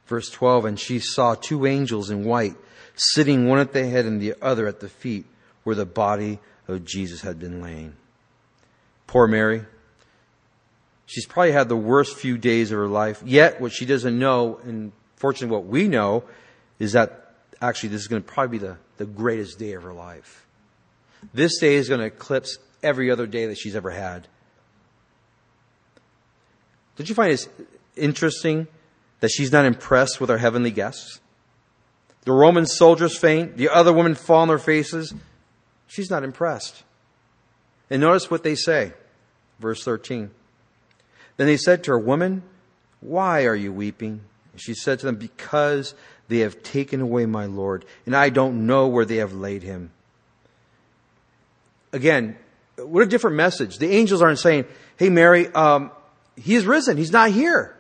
Verse 0.08 0.32
12, 0.32 0.66
and 0.66 0.80
she 0.80 0.98
saw 0.98 1.36
two 1.36 1.68
angels 1.68 2.10
in 2.10 2.26
white, 2.26 2.56
sitting 2.96 3.48
one 3.48 3.60
at 3.60 3.72
the 3.72 3.88
head 3.88 4.06
and 4.06 4.20
the 4.20 4.34
other 4.42 4.66
at 4.66 4.80
the 4.80 4.90
feet 4.90 5.26
where 5.66 5.76
the 5.76 5.86
body 5.86 6.40
of 6.70 6.86
Jesus 6.86 7.22
had 7.22 7.38
been 7.38 7.62
laying. 7.62 7.98
Poor 9.08 9.28
Mary. 9.28 9.64
She's 11.06 11.26
probably 11.26 11.52
had 11.52 11.70
the 11.70 11.76
worst 11.76 12.16
few 12.16 12.38
days 12.38 12.72
of 12.72 12.78
her 12.78 12.88
life. 12.88 13.22
Yet, 13.26 13.60
what 13.60 13.74
she 13.74 13.86
doesn't 13.86 14.18
know, 14.18 14.60
and 14.64 14.94
fortunately 15.18 15.56
what 15.56 15.66
we 15.66 15.88
know, 15.88 16.24
is 16.80 16.94
that 16.94 17.34
actually 17.62 17.90
this 17.90 18.02
is 18.02 18.08
going 18.08 18.22
to 18.22 18.28
probably 18.28 18.58
be 18.58 18.66
the, 18.66 18.78
the 18.98 19.06
greatest 19.06 19.60
day 19.60 19.74
of 19.74 19.84
her 19.84 19.94
life. 19.94 20.46
This 21.34 21.60
day 21.60 21.76
is 21.76 21.90
going 21.90 22.00
to 22.00 22.08
eclipse 22.08 22.58
every 22.82 23.12
other 23.12 23.28
day 23.28 23.48
that 23.48 23.58
she's 23.58 23.76
ever 23.76 23.92
had. 23.92 24.28
Don't 26.96 27.10
you 27.10 27.16
find 27.16 27.32
it 27.32 27.48
interesting 27.96 28.68
that 29.20 29.30
she's 29.30 29.52
not 29.52 29.66
impressed 29.66 30.22
with 30.22 30.30
our 30.30 30.38
heavenly 30.38 30.72
guests? 30.72 31.20
The 32.24 32.32
Roman 32.32 32.66
soldiers 32.66 33.18
faint. 33.18 33.58
The 33.58 33.70
other 33.70 33.94
women 33.94 34.16
fall 34.16 34.42
on 34.42 34.48
their 34.48 34.60
faces. 34.60 35.14
She's 35.88 36.10
not 36.10 36.24
impressed. 36.24 36.84
And 37.90 38.02
notice 38.02 38.32
what 38.32 38.44
they 38.44 38.56
say. 38.56 38.94
Verse 39.60 39.84
13. 39.84 40.32
Then 41.38 41.48
they 41.48 41.58
said 41.58 41.84
to 41.84 41.92
her, 41.92 42.00
Woman, 42.00 42.44
why 43.00 43.46
are 43.46 43.56
you 43.56 43.72
weeping? 43.72 44.22
She 44.56 44.74
said 44.74 45.00
to 45.00 45.06
them, 45.06 45.16
Because 45.16 45.94
they 46.28 46.40
have 46.40 46.64
taken 46.64 47.02
away 47.02 47.26
my 47.26 47.46
Lord, 47.46 47.86
and 48.06 48.16
I 48.16 48.30
don't 48.30 48.66
know 48.66 48.88
where 48.88 49.06
they 49.06 49.18
have 49.18 49.34
laid 49.34 49.64
him. 49.64 49.92
Again, 51.94 52.38
what 52.78 53.04
a 53.04 53.06
different 53.06 53.38
message. 53.38 53.78
The 53.78 53.92
angels 53.92 54.22
aren't 54.22 54.40
saying, 54.40 54.66
Hey, 54.98 55.10
Mary, 55.10 55.48
um, 55.54 55.92
he 56.36 56.56
is 56.56 56.66
risen. 56.66 56.98
He's 56.98 57.12
not 57.12 57.32
here. 57.32 57.76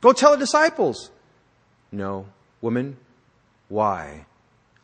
Go 0.00 0.12
tell 0.12 0.32
the 0.32 0.38
disciples. 0.38 1.10
No. 1.90 2.26
Woman, 2.60 2.96
why 3.68 4.26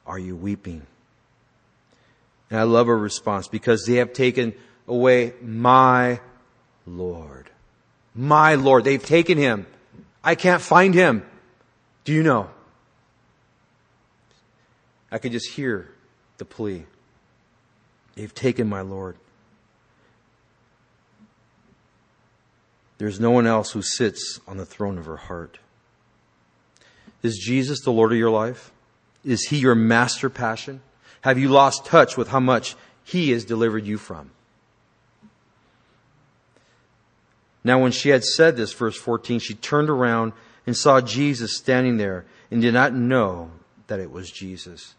are 0.06 0.18
you 0.18 0.36
weeping? 0.36 0.86
And 2.50 2.60
I 2.60 2.64
love 2.64 2.86
her 2.86 2.98
response 2.98 3.48
because 3.48 3.84
they 3.86 3.94
have 3.94 4.12
taken 4.12 4.54
away 4.86 5.34
my 5.40 6.20
Lord. 6.86 7.50
My 8.14 8.54
Lord. 8.54 8.84
They've 8.84 9.04
taken 9.04 9.38
him. 9.38 9.66
I 10.22 10.34
can't 10.34 10.62
find 10.62 10.94
him. 10.94 11.24
Do 12.04 12.12
you 12.12 12.22
know? 12.22 12.50
I 15.10 15.18
could 15.18 15.32
just 15.32 15.50
hear 15.50 15.90
the 16.38 16.44
plea. 16.44 16.84
They've 18.14 18.34
taken 18.34 18.68
my 18.68 18.80
Lord. 18.80 19.16
There's 22.98 23.18
no 23.18 23.30
one 23.30 23.46
else 23.46 23.72
who 23.72 23.82
sits 23.82 24.40
on 24.46 24.56
the 24.56 24.66
throne 24.66 24.98
of 24.98 25.06
her 25.06 25.16
heart. 25.16 25.58
Is 27.22 27.38
Jesus 27.38 27.80
the 27.80 27.90
Lord 27.90 28.12
of 28.12 28.18
your 28.18 28.30
life? 28.30 28.70
Is 29.24 29.42
He 29.48 29.58
your 29.58 29.74
master 29.74 30.30
passion? 30.30 30.80
Have 31.24 31.38
you 31.38 31.48
lost 31.48 31.86
touch 31.86 32.18
with 32.18 32.28
how 32.28 32.40
much 32.40 32.76
He 33.02 33.30
has 33.30 33.46
delivered 33.46 33.86
you 33.86 33.96
from? 33.96 34.30
Now, 37.64 37.78
when 37.78 37.92
she 37.92 38.10
had 38.10 38.22
said 38.22 38.58
this, 38.58 38.74
verse 38.74 38.94
14, 38.94 39.38
she 39.38 39.54
turned 39.54 39.88
around 39.88 40.34
and 40.66 40.76
saw 40.76 41.00
Jesus 41.00 41.56
standing 41.56 41.96
there 41.96 42.26
and 42.50 42.60
did 42.60 42.74
not 42.74 42.92
know 42.92 43.50
that 43.86 44.00
it 44.00 44.10
was 44.10 44.30
Jesus. 44.30 44.96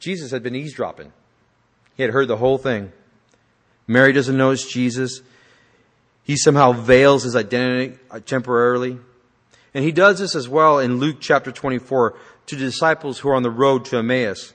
Jesus 0.00 0.32
had 0.32 0.42
been 0.42 0.56
eavesdropping. 0.56 1.12
He 1.96 2.02
had 2.02 2.10
heard 2.10 2.26
the 2.26 2.38
whole 2.38 2.58
thing. 2.58 2.90
Mary 3.86 4.12
doesn't 4.12 4.36
know 4.36 4.50
it's 4.50 4.68
Jesus. 4.68 5.20
He 6.24 6.36
somehow 6.36 6.72
veils 6.72 7.22
his 7.22 7.36
identity 7.36 7.96
uh, 8.10 8.18
temporarily. 8.18 8.98
And 9.74 9.84
he 9.84 9.92
does 9.92 10.18
this 10.18 10.34
as 10.34 10.48
well 10.48 10.80
in 10.80 10.98
Luke 10.98 11.18
chapter 11.20 11.52
24 11.52 12.16
to 12.46 12.56
the 12.56 12.64
disciples 12.64 13.20
who 13.20 13.28
are 13.28 13.36
on 13.36 13.44
the 13.44 13.50
road 13.50 13.84
to 13.84 13.98
Emmaus. 13.98 14.54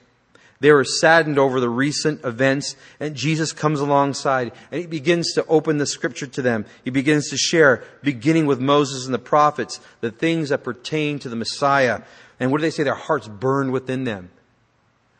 They 0.64 0.72
were 0.72 0.86
saddened 0.86 1.38
over 1.38 1.60
the 1.60 1.68
recent 1.68 2.24
events, 2.24 2.78
and 2.98 3.16
Jesus 3.16 3.52
comes 3.52 3.82
alongside 3.82 4.54
and 4.72 4.80
he 4.80 4.88
begins 4.88 5.34
to 5.34 5.46
open 5.48 5.78
the 5.78 5.86
scripture 5.86 6.26
to 6.26 6.42
them. 6.42 6.66
He 6.86 6.90
begins 6.90 7.30
to 7.32 7.38
share, 7.38 7.84
beginning 8.02 8.46
with 8.46 8.62
Moses 8.62 9.04
and 9.04 9.14
the 9.14 9.20
prophets, 9.20 9.82
the 10.00 10.10
things 10.10 10.48
that 10.50 10.64
pertain 10.64 11.20
to 11.20 11.28
the 11.28 11.36
Messiah. 11.36 12.04
And 12.40 12.50
what 12.50 12.60
do 12.60 12.62
they 12.62 12.70
say? 12.70 12.84
Their 12.84 12.94
hearts 12.96 13.28
burned 13.28 13.74
within 13.74 14.06
them. 14.06 14.32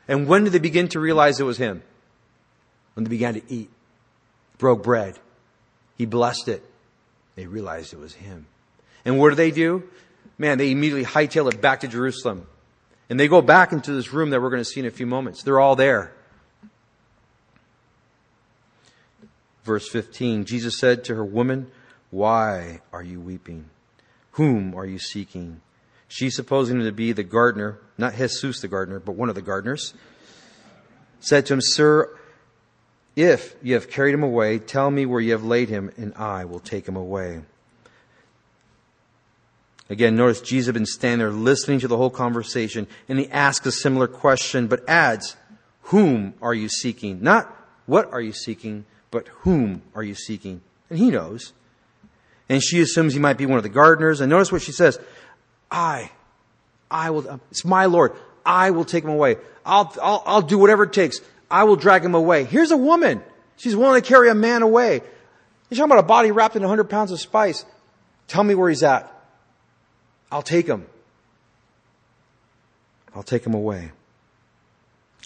And 0.08 0.30
when 0.30 0.46
did 0.46 0.54
they 0.54 0.60
begin 0.60 0.88
to 0.88 1.02
realize 1.02 1.42
it 1.42 1.44
was 1.44 1.58
him? 1.58 1.84
When 2.94 3.04
they 3.04 3.10
began 3.10 3.34
to 3.34 3.42
eat, 3.50 3.70
broke 4.60 4.82
bread. 4.82 5.20
He 5.98 6.06
blessed 6.06 6.48
it. 6.48 6.64
They 7.36 7.48
realized 7.48 7.92
it 7.92 8.00
was 8.00 8.14
him. 8.14 8.46
And 9.04 9.20
what 9.20 9.32
do 9.32 9.36
they 9.36 9.52
do? 9.52 9.84
Man, 10.38 10.58
they 10.58 10.72
immediately 10.72 11.04
hightail 11.04 11.52
it 11.52 11.60
back 11.60 11.82
to 11.82 11.90
Jerusalem. 11.90 12.48
And 13.10 13.20
they 13.20 13.28
go 13.28 13.42
back 13.42 13.72
into 13.72 13.92
this 13.92 14.14
room 14.14 14.30
that 14.30 14.42
we're 14.42 14.50
going 14.50 14.62
to 14.62 14.66
see 14.66 14.80
in 14.80 14.86
a 14.86 14.92
few 14.92 15.06
moments. 15.06 15.44
They're 15.44 15.60
all 15.60 15.76
there. 15.76 16.14
Verse 19.64 19.88
15 19.90 20.46
Jesus 20.46 20.78
said 20.78 21.04
to 21.06 21.16
her, 21.16 21.26
Woman, 21.26 21.72
why 22.12 22.82
are 22.92 23.04
you 23.04 23.20
weeping? 23.20 23.70
Whom 24.32 24.76
are 24.76 24.86
you 24.86 25.00
seeking? 25.00 25.62
She, 26.08 26.30
supposing 26.30 26.80
him 26.80 26.86
to 26.86 26.92
be 26.92 27.12
the 27.12 27.24
gardener, 27.24 27.80
not 27.98 28.14
Jesus 28.14 28.62
the 28.62 28.68
gardener, 28.68 29.00
but 29.00 29.16
one 29.16 29.30
of 29.30 29.36
the 29.36 29.42
gardeners, 29.42 29.94
said 31.20 31.46
to 31.48 31.54
him, 31.54 31.62
Sir, 31.62 32.16
if 33.16 33.56
you 33.64 33.74
have 33.76 33.90
carried 33.90 34.14
him 34.14 34.24
away, 34.24 34.60
tell 34.60 34.92
me 34.92 35.06
where 35.06 35.22
you 35.22 35.32
have 35.32 35.44
laid 35.44 35.70
him, 35.70 35.92
and 35.98 36.14
I 36.16 36.46
will 36.46 36.60
take 36.60 36.88
him 36.88 36.96
away. 36.96 37.42
Again, 39.94 40.16
notice 40.16 40.42
Jesus 40.42 40.66
had 40.66 40.74
been 40.74 40.88
standing 40.88 41.20
there 41.20 41.30
listening 41.30 41.80
to 41.82 41.88
the 41.88 41.98
whole 41.98 42.10
conversation, 42.10 42.88
and 43.08 43.20
he 43.20 43.30
asks 43.30 43.64
a 43.68 43.72
similar 43.72 44.08
question, 44.08 44.66
but 44.66 44.84
adds, 44.90 45.36
Whom 45.84 46.34
are 46.42 46.56
you 46.56 46.68
seeking? 46.68 47.22
Not 47.22 47.56
what 47.86 48.12
are 48.12 48.20
you 48.20 48.34
seeking, 48.34 48.86
but 49.12 49.28
whom 49.42 49.84
are 49.94 50.02
you 50.02 50.16
seeking? 50.16 50.62
And 50.90 50.98
he 50.98 51.12
knows. 51.12 51.54
And 52.50 52.64
she 52.64 52.82
assumes 52.82 53.14
he 53.14 53.20
might 53.20 53.38
be 53.38 53.46
one 53.46 53.58
of 53.58 53.64
the 53.64 53.70
gardeners. 53.70 54.20
And 54.20 54.32
notice 54.32 54.52
what 54.52 54.64
she 54.64 54.72
says 54.72 54.98
I, 55.70 56.10
I 56.90 57.12
will, 57.12 57.40
it's 57.52 57.64
my 57.64 57.86
Lord. 57.86 58.14
I 58.44 58.72
will 58.72 58.86
take 58.86 59.04
him 59.04 59.12
away. 59.12 59.36
I'll, 59.64 59.96
I'll, 60.02 60.24
I'll 60.26 60.42
do 60.42 60.58
whatever 60.58 60.86
it 60.86 60.94
takes. 60.94 61.20
I 61.52 61.66
will 61.66 61.76
drag 61.76 62.04
him 62.04 62.16
away. 62.16 62.46
Here's 62.46 62.72
a 62.72 62.78
woman. 62.78 63.22
She's 63.58 63.76
willing 63.76 64.02
to 64.02 64.08
carry 64.08 64.28
a 64.28 64.34
man 64.34 64.64
away. 64.64 65.02
You're 65.70 65.78
talking 65.78 65.92
about 65.92 66.00
a 66.00 66.08
body 66.08 66.32
wrapped 66.32 66.56
in 66.56 66.64
100 66.64 66.86
pounds 66.86 67.12
of 67.12 67.20
spice. 67.20 67.64
Tell 68.28 68.44
me 68.44 68.56
where 68.56 68.70
he's 68.70 68.82
at. 68.82 69.13
I'll 70.34 70.42
take 70.42 70.66
him. 70.66 70.88
I'll 73.16 73.22
take 73.22 73.46
him 73.46 73.54
away. 73.54 73.92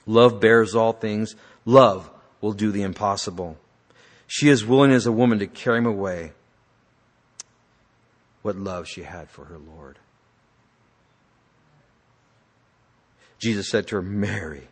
Love 0.05 0.41
bears 0.41 0.75
all 0.75 0.91
things. 0.91 1.33
Love 1.63 2.11
will 2.41 2.51
do 2.51 2.73
the 2.73 2.81
impossible. 2.81 3.57
She 4.27 4.49
is 4.49 4.65
willing 4.65 4.91
as 4.91 5.05
a 5.05 5.11
woman 5.13 5.39
to 5.39 5.47
carry 5.47 5.77
him 5.77 5.85
away. 5.85 6.33
What 8.41 8.57
love 8.57 8.85
she 8.85 9.03
had 9.03 9.29
for 9.29 9.45
her 9.45 9.57
Lord. 9.57 9.97
Jesus 13.39 13.69
said 13.69 13.87
to 13.87 13.95
her, 13.95 14.01
Mary. 14.01 14.67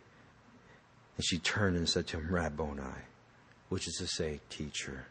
And 1.16 1.24
she 1.24 1.38
turned 1.38 1.78
and 1.78 1.88
said 1.88 2.08
to 2.08 2.18
him, 2.18 2.28
Rabboni, 2.28 2.82
which 3.70 3.88
is 3.88 3.94
to 4.00 4.06
say, 4.06 4.40
teacher. 4.50 5.06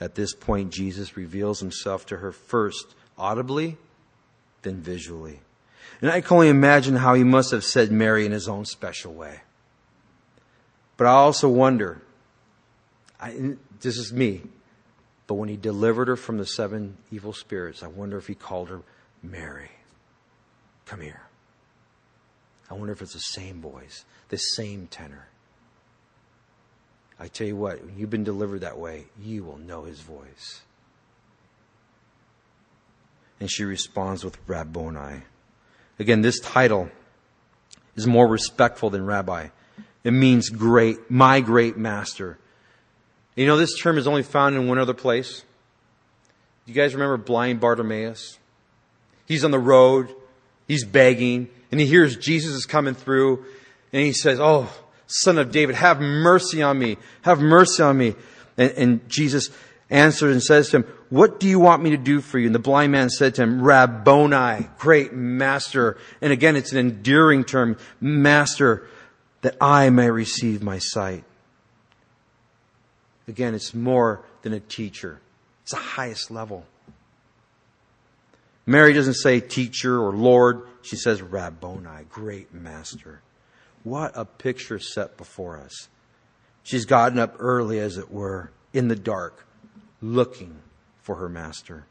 At 0.00 0.16
this 0.16 0.34
point, 0.34 0.72
Jesus 0.72 1.16
reveals 1.16 1.60
himself 1.60 2.04
to 2.06 2.16
her 2.16 2.32
first 2.32 2.96
audibly 3.16 3.78
than 4.64 4.82
visually. 4.82 5.40
And 6.00 6.10
I 6.10 6.20
can 6.20 6.34
only 6.34 6.48
imagine 6.48 6.96
how 6.96 7.14
he 7.14 7.24
must 7.24 7.52
have 7.52 7.64
said 7.64 7.92
Mary 7.92 8.26
in 8.26 8.32
his 8.32 8.48
own 8.48 8.64
special 8.64 9.14
way. 9.14 9.40
But 10.96 11.06
I 11.06 11.12
also 11.12 11.48
wonder, 11.48 12.02
I, 13.20 13.56
this 13.80 13.96
is 13.96 14.12
me, 14.12 14.42
but 15.26 15.34
when 15.34 15.48
he 15.48 15.56
delivered 15.56 16.08
her 16.08 16.16
from 16.16 16.38
the 16.38 16.46
seven 16.46 16.96
evil 17.10 17.32
spirits, 17.32 17.82
I 17.82 17.86
wonder 17.86 18.18
if 18.18 18.26
he 18.26 18.34
called 18.34 18.68
her 18.68 18.82
Mary. 19.22 19.70
Come 20.86 21.00
here. 21.00 21.22
I 22.70 22.74
wonder 22.74 22.92
if 22.92 23.02
it's 23.02 23.14
the 23.14 23.20
same 23.20 23.60
voice, 23.60 24.04
the 24.28 24.36
same 24.36 24.86
tenor. 24.86 25.28
I 27.18 27.28
tell 27.28 27.46
you 27.46 27.56
what, 27.56 27.84
when 27.84 27.96
you've 27.96 28.10
been 28.10 28.24
delivered 28.24 28.62
that 28.62 28.78
way, 28.78 29.06
you 29.20 29.44
will 29.44 29.58
know 29.58 29.84
his 29.84 30.00
voice. 30.00 30.62
And 33.40 33.50
she 33.50 33.64
responds 33.64 34.24
with 34.24 34.38
Rabboni. 34.46 35.22
Again, 35.98 36.22
this 36.22 36.40
title 36.40 36.90
is 37.96 38.06
more 38.06 38.26
respectful 38.26 38.90
than 38.90 39.06
rabbi. 39.06 39.48
It 40.02 40.12
means 40.12 40.50
great, 40.50 41.10
my 41.10 41.40
great 41.40 41.76
master. 41.76 42.38
You 43.36 43.46
know, 43.46 43.56
this 43.56 43.78
term 43.78 43.98
is 43.98 44.06
only 44.06 44.22
found 44.22 44.54
in 44.54 44.68
one 44.68 44.78
other 44.78 44.94
place. 44.94 45.42
Do 46.64 46.72
you 46.72 46.74
guys 46.74 46.94
remember 46.94 47.16
blind 47.16 47.60
Bartimaeus? 47.60 48.38
He's 49.26 49.44
on 49.44 49.50
the 49.50 49.58
road, 49.58 50.14
he's 50.68 50.84
begging, 50.84 51.48
and 51.70 51.80
he 51.80 51.86
hears 51.86 52.16
Jesus 52.16 52.52
is 52.52 52.66
coming 52.66 52.94
through, 52.94 53.44
and 53.92 54.02
he 54.02 54.12
says, 54.12 54.38
Oh, 54.40 54.70
son 55.06 55.38
of 55.38 55.50
David, 55.50 55.74
have 55.76 56.00
mercy 56.00 56.62
on 56.62 56.78
me, 56.78 56.96
have 57.22 57.40
mercy 57.40 57.82
on 57.82 57.96
me. 57.96 58.14
And, 58.56 58.70
and 58.72 59.08
Jesus 59.08 59.50
answered 59.94 60.32
and 60.32 60.42
says 60.42 60.70
to 60.70 60.78
him, 60.78 60.84
What 61.08 61.40
do 61.40 61.48
you 61.48 61.58
want 61.58 61.82
me 61.82 61.90
to 61.90 61.96
do 61.96 62.20
for 62.20 62.38
you? 62.38 62.46
And 62.46 62.54
the 62.54 62.58
blind 62.58 62.92
man 62.92 63.08
said 63.08 63.36
to 63.36 63.42
him, 63.42 63.62
Rabboni, 63.62 64.68
great 64.78 65.12
master. 65.12 65.96
And 66.20 66.32
again, 66.32 66.56
it's 66.56 66.72
an 66.72 66.78
endearing 66.78 67.44
term, 67.44 67.78
master, 68.00 68.88
that 69.42 69.56
I 69.60 69.90
may 69.90 70.10
receive 70.10 70.62
my 70.62 70.78
sight. 70.78 71.24
Again, 73.28 73.54
it's 73.54 73.72
more 73.72 74.22
than 74.42 74.52
a 74.52 74.60
teacher. 74.60 75.20
It's 75.62 75.72
the 75.72 75.78
highest 75.78 76.30
level. 76.30 76.66
Mary 78.66 78.92
doesn't 78.92 79.14
say 79.14 79.40
teacher 79.40 80.02
or 80.02 80.12
Lord. 80.12 80.62
She 80.82 80.96
says 80.96 81.22
Rabboni, 81.22 82.04
great 82.10 82.52
master. 82.52 83.20
What 83.84 84.12
a 84.14 84.24
picture 84.24 84.78
set 84.78 85.16
before 85.16 85.58
us. 85.58 85.88
She's 86.62 86.86
gotten 86.86 87.18
up 87.18 87.36
early, 87.38 87.78
as 87.78 87.98
it 87.98 88.10
were, 88.10 88.50
in 88.72 88.88
the 88.88 88.96
dark, 88.96 89.46
looking 90.04 90.56
for 91.02 91.16
her 91.16 91.28
master. 91.28 91.86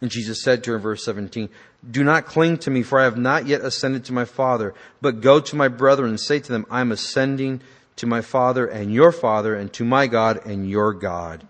And 0.00 0.10
Jesus 0.10 0.42
said 0.42 0.62
to 0.64 0.70
her 0.70 0.76
in 0.76 0.82
verse 0.82 1.04
17, 1.04 1.48
Do 1.88 2.04
not 2.04 2.26
cling 2.26 2.58
to 2.58 2.70
me, 2.70 2.82
for 2.82 3.00
I 3.00 3.04
have 3.04 3.18
not 3.18 3.46
yet 3.46 3.62
ascended 3.62 4.04
to 4.04 4.12
my 4.12 4.24
Father, 4.24 4.74
but 5.00 5.20
go 5.20 5.40
to 5.40 5.56
my 5.56 5.66
brethren 5.66 6.10
and 6.10 6.20
say 6.20 6.38
to 6.38 6.52
them, 6.52 6.66
I 6.70 6.80
am 6.80 6.92
ascending 6.92 7.60
to 7.96 8.06
my 8.06 8.20
Father 8.20 8.66
and 8.66 8.92
your 8.92 9.10
Father, 9.10 9.56
and 9.56 9.72
to 9.72 9.84
my 9.84 10.06
God 10.06 10.46
and 10.46 10.70
your 10.70 10.92
God. 10.92 11.46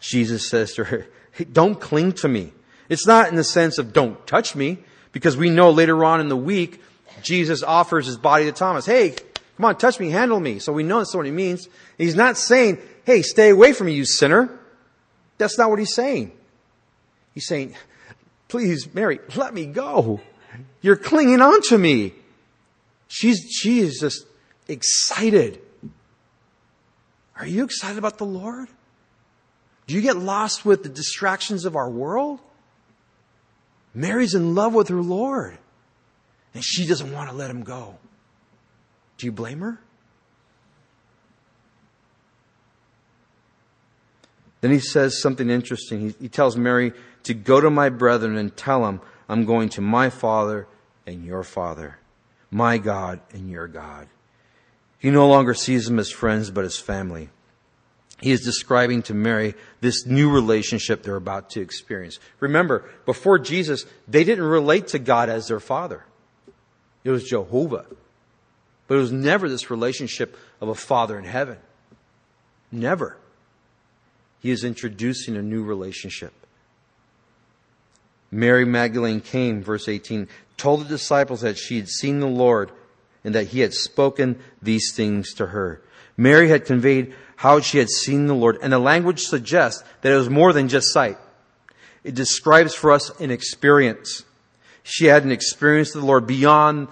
Jesus 0.00 0.48
says 0.48 0.74
to 0.74 0.84
her, 0.84 1.06
hey, 1.32 1.44
Don't 1.44 1.80
cling 1.80 2.12
to 2.12 2.28
me. 2.28 2.52
It's 2.88 3.06
not 3.06 3.28
in 3.28 3.34
the 3.34 3.44
sense 3.44 3.78
of 3.78 3.92
don't 3.92 4.24
touch 4.26 4.54
me, 4.54 4.78
because 5.10 5.36
we 5.36 5.50
know 5.50 5.70
later 5.70 6.04
on 6.04 6.20
in 6.20 6.28
the 6.28 6.36
week, 6.36 6.80
Jesus 7.22 7.62
offers 7.64 8.06
his 8.06 8.16
body 8.16 8.44
to 8.44 8.52
Thomas. 8.52 8.86
Hey, 8.86 9.16
come 9.56 9.66
on, 9.66 9.76
touch 9.76 9.98
me, 9.98 10.10
handle 10.10 10.38
me. 10.38 10.60
So 10.60 10.72
we 10.72 10.84
know 10.84 10.98
that's 10.98 11.14
what 11.14 11.26
he 11.26 11.32
means. 11.32 11.68
He's 11.98 12.14
not 12.14 12.36
saying, 12.36 12.78
hey, 13.04 13.22
stay 13.22 13.50
away 13.50 13.72
from 13.72 13.86
me, 13.86 13.94
you 13.94 14.04
sinner. 14.04 14.50
That's 15.38 15.58
not 15.58 15.70
what 15.70 15.78
he's 15.78 15.94
saying. 15.94 16.32
He's 17.32 17.46
saying, 17.46 17.74
please, 18.48 18.92
Mary, 18.94 19.18
let 19.36 19.52
me 19.52 19.66
go. 19.66 20.20
You're 20.80 20.96
clinging 20.96 21.40
on 21.40 21.60
to 21.68 21.78
me. 21.78 22.14
She's, 23.08 23.40
she 23.50 23.80
is 23.80 23.98
just 24.00 24.26
excited. 24.68 25.60
Are 27.36 27.46
you 27.46 27.64
excited 27.64 27.98
about 27.98 28.18
the 28.18 28.26
Lord? 28.26 28.68
Do 29.86 29.94
you 29.94 30.00
get 30.00 30.16
lost 30.16 30.64
with 30.64 30.82
the 30.82 30.88
distractions 30.88 31.64
of 31.64 31.76
our 31.76 31.90
world? 31.90 32.40
Mary's 33.94 34.34
in 34.34 34.54
love 34.54 34.74
with 34.74 34.88
her 34.88 35.02
Lord, 35.02 35.58
and 36.54 36.64
she 36.64 36.86
doesn't 36.86 37.12
want 37.12 37.30
to 37.30 37.36
let 37.36 37.50
him 37.50 37.62
go. 37.62 37.96
Do 39.18 39.26
you 39.26 39.32
blame 39.32 39.60
her? 39.60 39.78
Then 44.64 44.72
he 44.72 44.78
says 44.78 45.20
something 45.20 45.50
interesting. 45.50 46.00
He, 46.00 46.14
he 46.22 46.28
tells 46.30 46.56
Mary 46.56 46.94
to 47.24 47.34
go 47.34 47.60
to 47.60 47.68
my 47.68 47.90
brethren 47.90 48.38
and 48.38 48.56
tell 48.56 48.80
them, 48.80 49.02
I'm 49.28 49.44
going 49.44 49.68
to 49.68 49.82
my 49.82 50.08
Father 50.08 50.66
and 51.06 51.22
your 51.22 51.42
Father, 51.42 51.98
my 52.50 52.78
God 52.78 53.20
and 53.34 53.50
your 53.50 53.68
God. 53.68 54.08
He 54.98 55.10
no 55.10 55.28
longer 55.28 55.52
sees 55.52 55.84
them 55.84 55.98
as 55.98 56.10
friends, 56.10 56.50
but 56.50 56.64
as 56.64 56.78
family. 56.78 57.28
He 58.22 58.30
is 58.30 58.40
describing 58.40 59.02
to 59.02 59.12
Mary 59.12 59.52
this 59.82 60.06
new 60.06 60.30
relationship 60.30 61.02
they're 61.02 61.16
about 61.16 61.50
to 61.50 61.60
experience. 61.60 62.18
Remember, 62.40 62.90
before 63.04 63.38
Jesus, 63.38 63.84
they 64.08 64.24
didn't 64.24 64.46
relate 64.46 64.86
to 64.86 64.98
God 64.98 65.28
as 65.28 65.46
their 65.46 65.60
father. 65.60 66.06
It 67.04 67.10
was 67.10 67.24
Jehovah. 67.24 67.84
But 68.86 68.94
it 68.94 69.00
was 69.00 69.12
never 69.12 69.46
this 69.46 69.70
relationship 69.70 70.38
of 70.62 70.70
a 70.70 70.74
father 70.74 71.18
in 71.18 71.24
heaven. 71.24 71.58
Never. 72.72 73.18
He 74.44 74.50
is 74.50 74.62
introducing 74.62 75.38
a 75.38 75.42
new 75.42 75.64
relationship. 75.64 76.34
Mary 78.30 78.66
Magdalene 78.66 79.22
came, 79.22 79.62
verse 79.62 79.88
18, 79.88 80.28
told 80.58 80.82
the 80.82 80.84
disciples 80.84 81.40
that 81.40 81.56
she 81.56 81.78
had 81.78 81.88
seen 81.88 82.20
the 82.20 82.26
Lord 82.26 82.70
and 83.24 83.34
that 83.34 83.46
he 83.46 83.60
had 83.60 83.72
spoken 83.72 84.38
these 84.60 84.92
things 84.94 85.32
to 85.36 85.46
her. 85.46 85.80
Mary 86.18 86.50
had 86.50 86.66
conveyed 86.66 87.14
how 87.36 87.60
she 87.60 87.78
had 87.78 87.88
seen 87.88 88.26
the 88.26 88.34
Lord, 88.34 88.58
and 88.60 88.70
the 88.70 88.78
language 88.78 89.20
suggests 89.20 89.82
that 90.02 90.12
it 90.12 90.16
was 90.16 90.28
more 90.28 90.52
than 90.52 90.68
just 90.68 90.92
sight. 90.92 91.16
It 92.02 92.14
describes 92.14 92.74
for 92.74 92.92
us 92.92 93.08
an 93.20 93.30
experience. 93.30 94.24
She 94.82 95.06
had 95.06 95.24
an 95.24 95.32
experience 95.32 95.94
of 95.94 96.02
the 96.02 96.06
Lord 96.06 96.26
beyond 96.26 96.88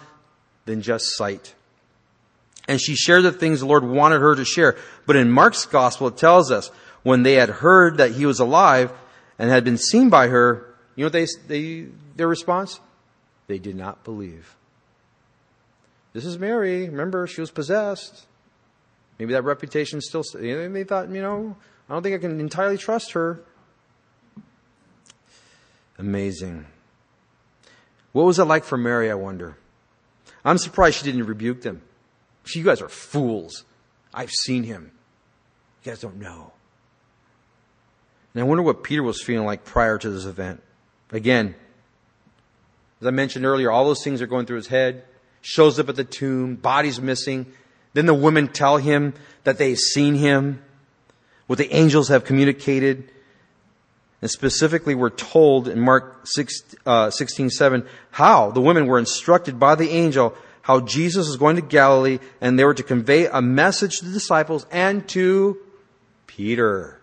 than 0.64 0.80
just 0.80 1.18
sight. 1.18 1.55
And 2.66 2.80
she 2.80 2.94
shared 2.94 3.24
the 3.24 3.32
things 3.32 3.61
the 3.61 3.66
Lord 3.66 3.84
wanted 3.84 4.22
her 4.22 4.34
to 4.36 4.44
share. 4.46 4.78
But 5.05 5.16
in 5.16 5.30
Mark's 5.30 5.66
gospel, 5.66 6.07
it 6.07 6.16
tells 6.16 6.50
us 6.50 6.70
when 7.03 7.22
they 7.22 7.34
had 7.34 7.48
heard 7.48 7.98
that 7.98 8.12
he 8.12 8.26
was 8.26 8.40
alive 8.40 8.92
and 9.38 9.50
had 9.50 9.64
been 9.64 9.78
seen 9.78 10.09
by 10.09 10.28
her, 10.28 10.74
you 10.94 11.03
know 11.03 11.07
what 11.07 11.12
they, 11.12 11.26
they, 11.48 11.86
their 12.16 12.28
response? 12.28 12.80
They 13.46 13.59
did 13.59 13.76
not 13.76 14.05
believe. 14.05 14.57
This 16.12 16.24
is 16.24 16.38
Mary. 16.38 16.88
Remember, 16.88 17.26
she 17.26 17.40
was 17.40 17.50
possessed. 17.50 18.26
Maybe 19.18 19.32
that 19.32 19.44
reputation 19.44 20.00
still, 20.00 20.24
they 20.34 20.84
thought, 20.84 21.09
you 21.11 21.22
know, 21.22 21.57
I 21.88 21.92
don't 21.92 22.03
think 22.03 22.14
I 22.14 22.18
can 22.18 22.40
entirely 22.40 22.78
trust 22.78 23.12
her. 23.12 23.42
Amazing. 25.98 26.66
What 28.12 28.26
was 28.26 28.38
it 28.38 28.44
like 28.44 28.64
for 28.64 28.76
Mary, 28.76 29.11
I 29.11 29.14
wonder? 29.14 29.57
I'm 30.44 30.59
surprised 30.59 30.98
she 30.98 31.05
didn't 31.05 31.24
rebuke 31.26 31.62
them. 31.62 31.82
You 32.55 32.64
guys 32.64 32.82
are 32.82 32.88
fools. 32.88 33.64
I've 34.12 34.30
seen 34.30 34.64
him. 34.64 34.90
You 35.82 35.92
guys 35.92 36.00
don't 36.00 36.16
know. 36.16 36.53
And 38.34 38.42
I 38.42 38.44
wonder 38.44 38.62
what 38.62 38.82
Peter 38.82 39.02
was 39.02 39.22
feeling 39.22 39.46
like 39.46 39.64
prior 39.64 39.98
to 39.98 40.10
this 40.10 40.24
event. 40.24 40.62
Again, 41.10 41.54
as 43.00 43.06
I 43.06 43.10
mentioned 43.10 43.44
earlier, 43.44 43.70
all 43.70 43.84
those 43.84 44.02
things 44.02 44.22
are 44.22 44.26
going 44.26 44.46
through 44.46 44.56
his 44.56 44.68
head. 44.68 45.04
Shows 45.42 45.78
up 45.78 45.88
at 45.88 45.96
the 45.96 46.04
tomb, 46.04 46.56
body's 46.56 47.00
missing. 47.00 47.52
Then 47.94 48.06
the 48.06 48.14
women 48.14 48.48
tell 48.48 48.76
him 48.78 49.14
that 49.44 49.58
they've 49.58 49.78
seen 49.78 50.14
him, 50.14 50.62
what 51.46 51.58
the 51.58 51.72
angels 51.74 52.08
have 52.08 52.24
communicated. 52.24 53.10
And 54.22 54.30
specifically, 54.30 54.94
we're 54.94 55.10
told 55.10 55.68
in 55.68 55.80
Mark 55.80 56.26
6, 56.26 56.76
uh, 56.86 57.10
16, 57.10 57.50
7, 57.50 57.84
how 58.12 58.52
the 58.52 58.60
women 58.60 58.86
were 58.86 58.98
instructed 58.98 59.58
by 59.58 59.74
the 59.74 59.90
angel 59.90 60.34
how 60.62 60.80
Jesus 60.80 61.26
was 61.26 61.36
going 61.36 61.56
to 61.56 61.62
Galilee 61.62 62.20
and 62.40 62.58
they 62.58 62.64
were 62.64 62.74
to 62.74 62.82
convey 62.82 63.26
a 63.26 63.42
message 63.42 63.98
to 63.98 64.06
the 64.06 64.12
disciples 64.12 64.64
and 64.70 65.06
to 65.08 65.58
Peter. 66.26 67.01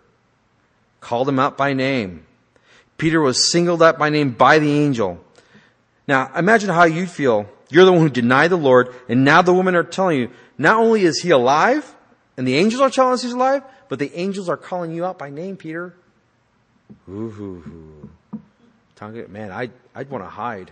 Called 1.01 1.29
him 1.29 1.39
out 1.39 1.57
by 1.57 1.73
name. 1.73 2.25
Peter 2.97 3.21
was 3.21 3.51
singled 3.51 3.81
out 3.81 3.97
by 3.97 4.09
name 4.09 4.31
by 4.31 4.59
the 4.59 4.71
angel. 4.71 5.23
Now, 6.07 6.31
imagine 6.35 6.69
how 6.69 6.83
you'd 6.83 7.09
feel. 7.09 7.49
You're 7.69 7.85
the 7.85 7.93
one 7.93 8.01
who 8.01 8.09
denied 8.09 8.49
the 8.49 8.57
Lord, 8.57 8.93
and 9.07 9.23
now 9.23 9.41
the 9.41 9.53
women 9.53 9.75
are 9.75 9.83
telling 9.83 10.19
you, 10.19 10.31
not 10.57 10.77
only 10.77 11.03
is 11.03 11.21
he 11.21 11.29
alive, 11.29 11.95
and 12.35 12.47
the 12.47 12.55
angels 12.55 12.81
are 12.81 12.89
telling 12.89 13.13
us 13.13 13.21
he's 13.21 13.31
alive, 13.31 13.63
but 13.87 13.99
the 13.99 14.11
angels 14.15 14.49
are 14.49 14.57
calling 14.57 14.91
you 14.91 15.05
out 15.05 15.17
by 15.17 15.29
name, 15.29 15.55
Peter. 15.55 15.93
Ooh. 17.07 18.09
Man, 19.29 19.51
I'd, 19.51 19.71
I'd 19.95 20.09
want 20.09 20.23
to 20.23 20.29
hide. 20.29 20.71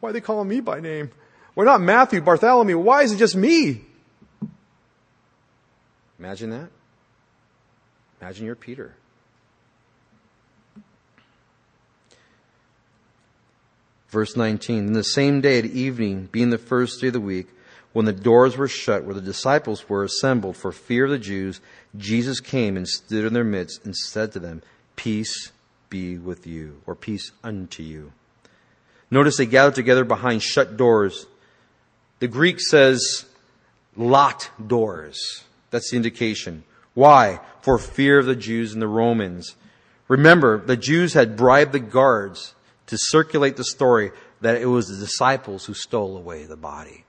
Why 0.00 0.10
are 0.10 0.12
they 0.12 0.20
calling 0.20 0.48
me 0.48 0.60
by 0.60 0.80
name? 0.80 1.10
We're 1.54 1.64
not 1.64 1.80
Matthew, 1.80 2.20
Bartholomew. 2.20 2.78
Why 2.78 3.02
is 3.02 3.12
it 3.12 3.16
just 3.16 3.36
me? 3.36 3.82
Imagine 6.18 6.50
that. 6.50 6.68
Imagine 8.20 8.46
you're 8.46 8.54
Peter. 8.54 8.94
Verse 14.14 14.36
19, 14.36 14.78
in 14.78 14.92
the 14.92 15.02
same 15.02 15.40
day 15.40 15.58
at 15.58 15.64
evening, 15.64 16.28
being 16.30 16.50
the 16.50 16.56
first 16.56 17.00
day 17.00 17.08
of 17.08 17.14
the 17.14 17.20
week, 17.20 17.48
when 17.92 18.06
the 18.06 18.12
doors 18.12 18.56
were 18.56 18.68
shut 18.68 19.02
where 19.02 19.12
the 19.12 19.20
disciples 19.20 19.88
were 19.88 20.04
assembled 20.04 20.56
for 20.56 20.70
fear 20.70 21.06
of 21.06 21.10
the 21.10 21.18
Jews, 21.18 21.60
Jesus 21.96 22.38
came 22.38 22.76
and 22.76 22.86
stood 22.86 23.24
in 23.24 23.32
their 23.32 23.42
midst 23.42 23.84
and 23.84 23.96
said 23.96 24.30
to 24.30 24.38
them, 24.38 24.62
Peace 24.94 25.50
be 25.90 26.16
with 26.16 26.46
you, 26.46 26.80
or 26.86 26.94
peace 26.94 27.32
unto 27.42 27.82
you. 27.82 28.12
Notice 29.10 29.36
they 29.36 29.46
gathered 29.46 29.74
together 29.74 30.04
behind 30.04 30.44
shut 30.44 30.76
doors. 30.76 31.26
The 32.20 32.28
Greek 32.28 32.60
says 32.60 33.24
locked 33.96 34.52
doors. 34.64 35.42
That's 35.72 35.90
the 35.90 35.96
indication. 35.96 36.62
Why? 36.94 37.40
For 37.62 37.78
fear 37.78 38.20
of 38.20 38.26
the 38.26 38.36
Jews 38.36 38.74
and 38.74 38.80
the 38.80 38.86
Romans. 38.86 39.56
Remember, 40.06 40.64
the 40.64 40.76
Jews 40.76 41.14
had 41.14 41.36
bribed 41.36 41.72
the 41.72 41.80
guards 41.80 42.53
to 42.86 42.96
circulate 42.98 43.56
the 43.56 43.64
story 43.64 44.10
that 44.40 44.60
it 44.60 44.66
was 44.66 44.88
the 44.88 44.96
disciples 44.96 45.64
who 45.64 45.74
stole 45.74 46.16
away 46.16 46.44
the 46.44 46.56
body. 46.56 47.04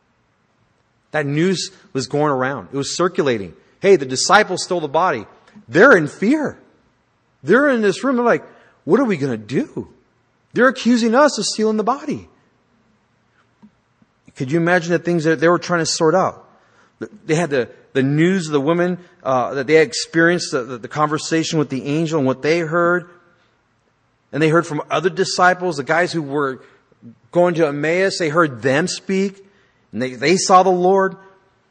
That 1.11 1.25
news 1.25 1.71
was 1.93 2.07
going 2.07 2.31
around. 2.31 2.69
It 2.71 2.77
was 2.77 2.95
circulating. 2.95 3.53
Hey, 3.81 3.95
the 3.95 4.05
disciples 4.05 4.63
stole 4.63 4.81
the 4.81 4.87
body. 4.87 5.25
They're 5.67 5.95
in 5.95 6.07
fear. 6.07 6.59
They're 7.43 7.69
in 7.69 7.81
this 7.81 8.03
room. 8.03 8.15
They're 8.15 8.25
like, 8.25 8.43
what 8.83 8.99
are 8.99 9.05
we 9.05 9.17
going 9.17 9.31
to 9.31 9.45
do? 9.45 9.89
They're 10.53 10.67
accusing 10.67 11.15
us 11.15 11.37
of 11.37 11.45
stealing 11.45 11.77
the 11.77 11.83
body. 11.83 12.29
Could 14.35 14.51
you 14.51 14.59
imagine 14.59 14.91
the 14.91 14.99
things 14.99 15.23
that 15.23 15.39
they 15.39 15.47
were 15.47 15.59
trying 15.59 15.79
to 15.79 15.85
sort 15.85 16.15
out? 16.15 16.47
They 17.25 17.35
had 17.35 17.49
the, 17.49 17.69
the 17.93 18.03
news 18.03 18.47
of 18.47 18.53
the 18.53 18.61
women 18.61 18.99
uh, 19.23 19.53
that 19.55 19.67
they 19.67 19.81
experienced, 19.81 20.51
the, 20.51 20.63
the, 20.63 20.77
the 20.79 20.87
conversation 20.87 21.59
with 21.59 21.69
the 21.69 21.85
angel 21.85 22.19
and 22.19 22.27
what 22.27 22.41
they 22.41 22.59
heard. 22.59 23.09
And 24.31 24.41
they 24.41 24.49
heard 24.49 24.67
from 24.67 24.81
other 24.89 25.09
disciples, 25.09 25.77
the 25.77 25.83
guys 25.83 26.11
who 26.11 26.21
were 26.21 26.63
going 27.31 27.55
to 27.55 27.67
Emmaus, 27.67 28.17
they 28.19 28.29
heard 28.29 28.61
them 28.61 28.87
speak. 28.87 29.45
And 29.91 30.01
they, 30.01 30.15
they 30.15 30.37
saw 30.37 30.63
the 30.63 30.69
Lord. 30.69 31.15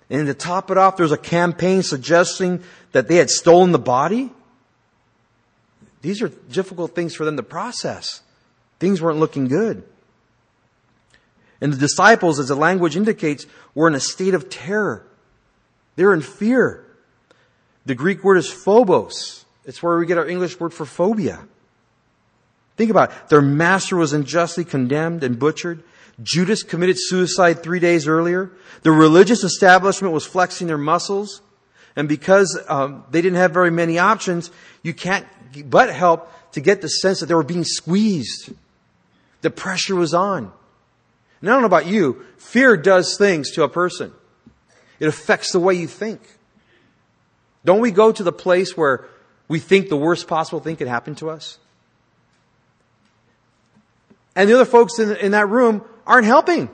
And 0.08 0.26
to 0.26 0.34
top 0.34 0.70
it 0.70 0.78
off, 0.78 0.96
there 0.96 1.04
was 1.04 1.12
a 1.12 1.18
campaign 1.18 1.82
suggesting 1.82 2.62
that 2.92 3.08
they 3.08 3.16
had 3.16 3.30
stolen 3.30 3.72
the 3.72 3.78
body. 3.78 4.30
These 6.02 6.22
are 6.22 6.28
difficult 6.28 6.94
things 6.94 7.14
for 7.14 7.24
them 7.24 7.36
to 7.36 7.42
process. 7.42 8.22
Things 8.78 9.00
weren't 9.00 9.18
looking 9.18 9.48
good. 9.48 9.82
And 11.60 11.72
the 11.72 11.78
disciples, 11.78 12.38
as 12.38 12.48
the 12.48 12.54
language 12.54 12.96
indicates, 12.96 13.46
were 13.74 13.88
in 13.88 13.94
a 13.94 14.00
state 14.00 14.34
of 14.34 14.50
terror. 14.50 15.06
They're 15.96 16.12
in 16.12 16.20
fear. 16.20 16.84
The 17.86 17.94
Greek 17.94 18.22
word 18.22 18.36
is 18.36 18.50
phobos. 18.50 19.44
It's 19.64 19.82
where 19.82 19.98
we 19.98 20.06
get 20.06 20.18
our 20.18 20.28
English 20.28 20.60
word 20.60 20.74
for 20.74 20.84
phobia. 20.84 21.46
Think 22.76 22.90
about 22.90 23.10
it. 23.10 23.28
Their 23.28 23.42
master 23.42 23.96
was 23.96 24.12
unjustly 24.12 24.64
condemned 24.64 25.22
and 25.22 25.38
butchered. 25.38 25.82
Judas 26.22 26.62
committed 26.62 26.96
suicide 26.98 27.62
three 27.62 27.80
days 27.80 28.06
earlier. 28.06 28.50
The 28.82 28.90
religious 28.90 29.44
establishment 29.44 30.12
was 30.12 30.26
flexing 30.26 30.66
their 30.66 30.78
muscles. 30.78 31.40
And 31.96 32.08
because 32.08 32.58
um, 32.68 33.04
they 33.10 33.22
didn't 33.22 33.38
have 33.38 33.52
very 33.52 33.70
many 33.70 33.98
options, 33.98 34.50
you 34.82 34.94
can't 34.94 35.26
but 35.68 35.92
help 35.92 36.30
to 36.52 36.60
get 36.60 36.82
the 36.82 36.88
sense 36.88 37.20
that 37.20 37.26
they 37.26 37.34
were 37.34 37.44
being 37.44 37.64
squeezed. 37.64 38.52
The 39.42 39.50
pressure 39.50 39.94
was 39.94 40.14
on. 40.14 40.52
And 41.40 41.50
I 41.50 41.52
don't 41.52 41.62
know 41.62 41.66
about 41.66 41.86
you, 41.86 42.24
fear 42.38 42.76
does 42.76 43.16
things 43.16 43.52
to 43.52 43.62
a 43.62 43.68
person. 43.68 44.12
It 44.98 45.06
affects 45.06 45.52
the 45.52 45.60
way 45.60 45.74
you 45.74 45.86
think. 45.86 46.20
Don't 47.64 47.80
we 47.80 47.90
go 47.90 48.12
to 48.12 48.22
the 48.22 48.32
place 48.32 48.76
where 48.76 49.04
we 49.48 49.58
think 49.58 49.88
the 49.88 49.96
worst 49.96 50.26
possible 50.26 50.60
thing 50.60 50.76
could 50.76 50.88
happen 50.88 51.14
to 51.16 51.30
us? 51.30 51.58
And 54.36 54.48
the 54.48 54.54
other 54.54 54.64
folks 54.64 54.98
in, 54.98 55.14
in 55.16 55.32
that 55.32 55.48
room 55.48 55.84
aren't 56.06 56.26
helping. 56.26 56.68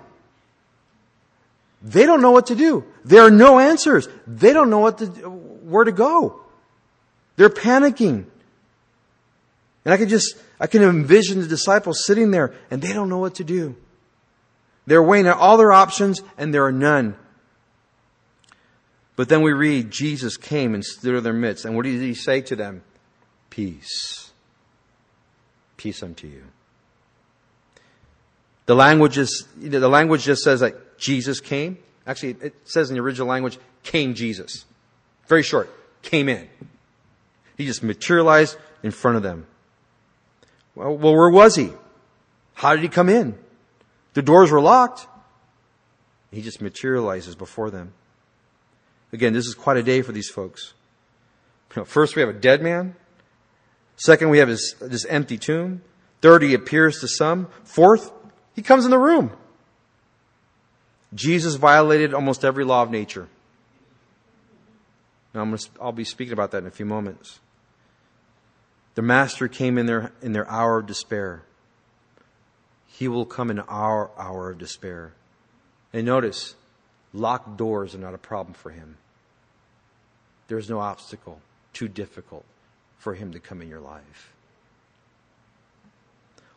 They 1.83 2.05
don't 2.07 2.21
know 2.21 2.31
what 2.31 2.47
to 2.47 2.55
do. 2.55 2.85
There 3.05 3.23
are 3.23 3.31
no 3.31 3.59
answers. 3.59 4.09
They 4.27 4.53
don't 4.53 4.71
know 4.71 4.79
what 4.79 4.99
to, 4.99 5.07
where 5.07 5.85
to 5.85 5.93
go. 5.93 6.41
They're 7.37 7.49
panicking. 7.49 8.27
And 9.85 9.95
I 9.95 9.97
can 9.97 10.09
just, 10.09 10.37
I 10.59 10.67
can 10.67 10.83
envision 10.83 11.41
the 11.41 11.47
disciples 11.47 12.05
sitting 12.05 12.31
there 12.31 12.55
and 12.71 12.83
they 12.83 12.93
don't 12.93 13.09
know 13.09 13.19
what 13.19 13.37
to 13.37 13.45
do. 13.45 13.77
They're 14.87 15.03
weighing 15.03 15.27
out 15.27 15.39
all 15.39 15.57
their 15.57 15.73
options 15.73 16.23
and 16.37 16.53
there 16.53 16.67
are 16.67 16.73
none. 16.73 17.17
But 19.17 19.29
then 19.29 19.43
we 19.43 19.53
read, 19.53 19.91
Jesus 19.91 20.37
came 20.37 20.75
and 20.75 20.85
stood 20.85 21.15
in 21.15 21.25
their 21.25 21.33
midst. 21.33 21.65
And 21.65 21.77
what 21.77 21.85
did 21.85 22.01
he 22.01 22.15
say 22.15 22.41
to 22.43 22.57
them? 22.57 22.83
Peace. 23.49 24.33
Peace 25.77 26.03
unto 26.03 26.27
you. 26.27 26.45
The 28.67 28.75
language 28.75 29.19
is, 29.19 29.49
the 29.57 29.89
language 29.89 30.23
just 30.23 30.43
says 30.43 30.61
that 30.61 30.99
Jesus 30.99 31.41
came. 31.41 31.79
Actually, 32.07 32.37
it 32.41 32.55
says 32.65 32.91
in 32.91 32.95
the 32.95 33.03
original 33.03 33.27
language, 33.27 33.59
came 33.83 34.15
Jesus. 34.15 34.65
Very 35.27 35.43
short. 35.43 35.71
Came 36.03 36.29
in. 36.29 36.49
He 37.57 37.67
just 37.67 37.83
materialized 37.83 38.57
in 38.83 38.91
front 38.91 39.17
of 39.17 39.23
them. 39.23 39.47
Well, 40.75 40.97
well, 40.97 41.15
where 41.15 41.31
was 41.31 41.57
he? 41.57 41.73
How 42.55 42.75
did 42.75 42.83
he 42.83 42.89
come 42.89 43.09
in? 43.09 43.39
The 44.15 44.23
doors 44.23 44.51
were 44.51 44.61
locked. 44.61 45.07
He 46.31 46.43
just 46.43 46.61
materializes 46.61 47.35
before 47.35 47.71
them. 47.71 47.93
Again, 49.13 49.33
this 49.33 49.47
is 49.47 49.55
quite 49.55 49.77
a 49.77 49.83
day 49.83 50.03
for 50.03 50.13
these 50.13 50.29
folks. 50.29 50.75
First, 51.85 52.17
we 52.17 52.21
have 52.21 52.29
a 52.29 52.39
dead 52.39 52.63
man. 52.63 52.95
Second, 53.97 54.31
we 54.31 54.39
have 54.39 54.49
his, 54.49 54.75
this 54.81 55.05
empty 55.07 55.39
tomb. 55.39 55.83
Third, 56.21 56.43
he 56.43 56.55
appears 56.55 57.01
to 57.01 57.09
some. 57.09 57.49
Fourth, 57.65 58.13
he 58.55 58.63
comes 58.63 58.85
in 58.85 58.91
the 58.91 58.99
room. 58.99 59.33
Jesus 61.15 61.57
violated 61.57 62.15
almost 62.15 62.45
every 62.45 62.65
law 62.65 62.83
of 62.83 62.91
nature. 62.91 63.29
Now, 65.35 65.43
I'm 65.43 65.57
to, 65.57 65.69
I'll 65.81 65.93
be 65.93 66.05
speaking 66.05 66.33
about 66.33 66.51
that 66.53 66.59
in 66.59 66.67
a 66.67 66.71
few 66.71 66.87
moments. 66.87 67.41
The 68.95 69.03
Master 69.03 69.49
came 69.49 69.79
in 69.79 69.87
their, 69.87 70.13
in 70.23 70.33
their 70.33 70.49
hour 70.51 70.79
of 70.79 70.87
despair. 70.87 71.43
He 72.87 73.09
will 73.09 73.25
come 73.25 73.51
in 73.51 73.61
our 73.61 74.11
hour 74.19 74.51
of 74.51 74.59
despair. 74.59 75.13
And 75.93 76.05
notice, 76.05 76.55
locked 77.13 77.57
doors 77.57 77.95
are 77.95 77.99
not 77.99 78.15
a 78.15 78.19
problem 78.19 78.55
for 78.55 78.71
him. 78.71 78.97
There 80.49 80.59
is 80.59 80.69
no 80.69 80.81
obstacle 80.81 81.41
too 81.73 81.89
difficult 81.89 82.45
for 82.99 83.15
him 83.15 83.33
to 83.33 83.41
come 83.41 83.63
in 83.63 83.69
your 83.69 83.81
life. 83.81 84.33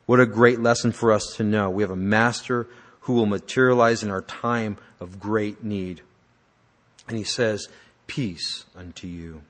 What 0.06 0.20
a 0.20 0.26
great 0.26 0.60
lesson 0.60 0.92
for 0.92 1.12
us 1.12 1.36
to 1.38 1.44
know. 1.44 1.70
We 1.70 1.84
have 1.84 1.92
a 1.92 1.96
master 1.96 2.68
who 3.02 3.14
will 3.14 3.26
materialize 3.26 4.04
in 4.04 4.10
our 4.10 4.22
time 4.22 4.78
of 5.00 5.20
great 5.20 5.64
need. 5.64 6.02
And 7.08 7.18
he 7.18 7.24
says, 7.24 7.68
Peace 8.08 8.66
unto 8.76 9.08
you. 9.08 9.42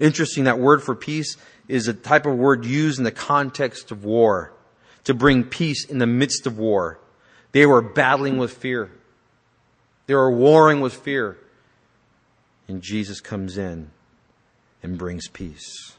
Interesting, 0.00 0.44
that 0.44 0.58
word 0.58 0.82
for 0.82 0.94
peace 0.94 1.36
is 1.68 1.86
a 1.86 1.94
type 1.94 2.26
of 2.26 2.36
word 2.36 2.64
used 2.64 2.98
in 2.98 3.04
the 3.04 3.12
context 3.12 3.92
of 3.92 4.04
war 4.04 4.52
to 5.04 5.14
bring 5.14 5.44
peace 5.44 5.84
in 5.84 5.98
the 5.98 6.06
midst 6.06 6.46
of 6.46 6.58
war. 6.58 6.98
They 7.52 7.66
were 7.66 7.82
battling 7.82 8.38
with 8.38 8.52
fear. 8.52 8.90
They 10.06 10.14
were 10.14 10.30
warring 10.30 10.80
with 10.80 10.94
fear. 10.94 11.38
And 12.66 12.82
Jesus 12.82 13.20
comes 13.20 13.56
in 13.56 13.90
and 14.82 14.98
brings 14.98 15.28
peace. 15.28 15.94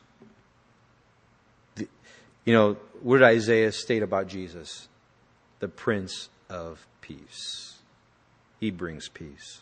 You 2.45 2.53
know, 2.53 2.77
what 3.01 3.17
did 3.17 3.25
Isaiah 3.25 3.71
state 3.71 4.03
about 4.03 4.27
Jesus? 4.27 4.87
The 5.59 5.67
Prince 5.67 6.29
of 6.49 6.85
Peace. 7.01 7.77
He 8.59 8.71
brings 8.71 9.09
peace. 9.09 9.61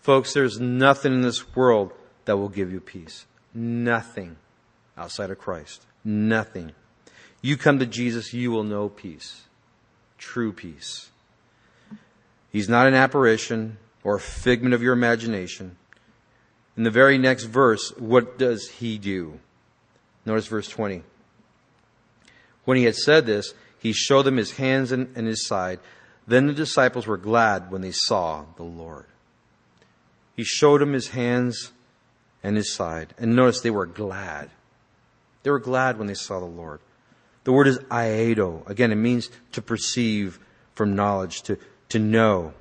Folks, 0.00 0.32
there's 0.32 0.58
nothing 0.58 1.12
in 1.12 1.20
this 1.22 1.54
world 1.54 1.92
that 2.24 2.36
will 2.36 2.48
give 2.48 2.72
you 2.72 2.80
peace. 2.80 3.26
Nothing 3.54 4.36
outside 4.96 5.30
of 5.30 5.38
Christ. 5.38 5.84
Nothing. 6.04 6.72
You 7.42 7.56
come 7.56 7.78
to 7.78 7.86
Jesus, 7.86 8.32
you 8.32 8.50
will 8.50 8.64
know 8.64 8.88
peace. 8.88 9.42
True 10.16 10.52
peace. 10.52 11.10
He's 12.50 12.68
not 12.68 12.86
an 12.86 12.94
apparition 12.94 13.78
or 14.02 14.16
a 14.16 14.20
figment 14.20 14.74
of 14.74 14.82
your 14.82 14.92
imagination. 14.92 15.76
In 16.76 16.82
the 16.84 16.90
very 16.90 17.18
next 17.18 17.44
verse, 17.44 17.90
what 17.98 18.38
does 18.38 18.68
he 18.68 18.98
do? 18.98 19.40
Notice 20.24 20.46
verse 20.46 20.68
20. 20.68 21.02
When 22.68 22.76
he 22.76 22.84
had 22.84 22.96
said 22.96 23.24
this, 23.24 23.54
he 23.78 23.94
showed 23.94 24.24
them 24.24 24.36
his 24.36 24.50
hands 24.50 24.92
and, 24.92 25.10
and 25.16 25.26
his 25.26 25.46
side. 25.46 25.80
Then 26.26 26.48
the 26.48 26.52
disciples 26.52 27.06
were 27.06 27.16
glad 27.16 27.70
when 27.70 27.80
they 27.80 27.92
saw 27.92 28.44
the 28.58 28.62
Lord. 28.62 29.06
He 30.36 30.44
showed 30.44 30.82
them 30.82 30.92
his 30.92 31.08
hands 31.08 31.72
and 32.42 32.58
his 32.58 32.74
side. 32.74 33.14
And 33.16 33.34
notice 33.34 33.62
they 33.62 33.70
were 33.70 33.86
glad. 33.86 34.50
They 35.44 35.50
were 35.50 35.60
glad 35.60 35.96
when 35.96 36.08
they 36.08 36.14
saw 36.14 36.40
the 36.40 36.44
Lord. 36.44 36.80
The 37.44 37.52
word 37.52 37.68
is 37.68 37.78
eido. 37.78 38.68
Again, 38.68 38.92
it 38.92 38.96
means 38.96 39.30
to 39.52 39.62
perceive 39.62 40.38
from 40.74 40.94
knowledge, 40.94 41.40
to, 41.44 41.56
to 41.88 41.98
know. 41.98 42.52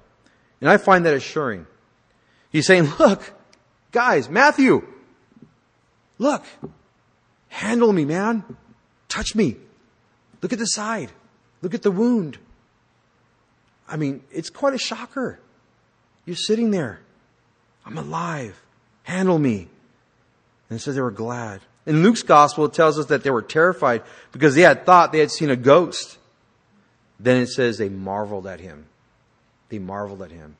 And 0.61 0.69
I 0.69 0.77
find 0.77 1.05
that 1.05 1.15
assuring. 1.15 1.67
He's 2.49 2.65
saying, 2.65 2.93
look, 2.97 3.33
guys, 3.91 4.29
Matthew, 4.29 4.87
look, 6.17 6.45
handle 7.49 7.91
me, 7.91 8.05
man. 8.05 8.45
Touch 9.09 9.35
me. 9.35 9.57
Look 10.47 10.53
at 10.53 10.59
the 10.59 10.65
side. 10.65 11.11
Look 11.61 11.73
at 11.73 11.81
the 11.81 11.91
wound. 11.91 12.37
I 13.85 13.97
mean, 13.97 14.23
it's 14.31 14.49
quite 14.49 14.73
a 14.73 14.77
shocker. 14.77 15.41
You're 16.25 16.37
sitting 16.37 16.71
there. 16.71 17.01
I'm 17.85 17.97
alive. 17.97 18.57
Handle 19.03 19.39
me. 19.39 19.67
And 20.69 20.79
it 20.79 20.81
says 20.81 20.95
they 20.95 21.01
were 21.01 21.11
glad. 21.11 21.59
In 21.85 22.01
Luke's 22.01 22.23
gospel, 22.23 22.63
it 22.63 22.73
tells 22.73 22.97
us 22.97 23.07
that 23.07 23.23
they 23.23 23.29
were 23.29 23.41
terrified 23.41 24.03
because 24.31 24.55
they 24.55 24.61
had 24.61 24.85
thought 24.85 25.11
they 25.11 25.19
had 25.19 25.31
seen 25.31 25.49
a 25.49 25.57
ghost. 25.57 26.17
Then 27.19 27.41
it 27.41 27.49
says 27.49 27.77
they 27.77 27.89
marveled 27.89 28.47
at 28.47 28.61
him. 28.61 28.85
They 29.67 29.79
marveled 29.79 30.21
at 30.21 30.31
him. 30.31 30.55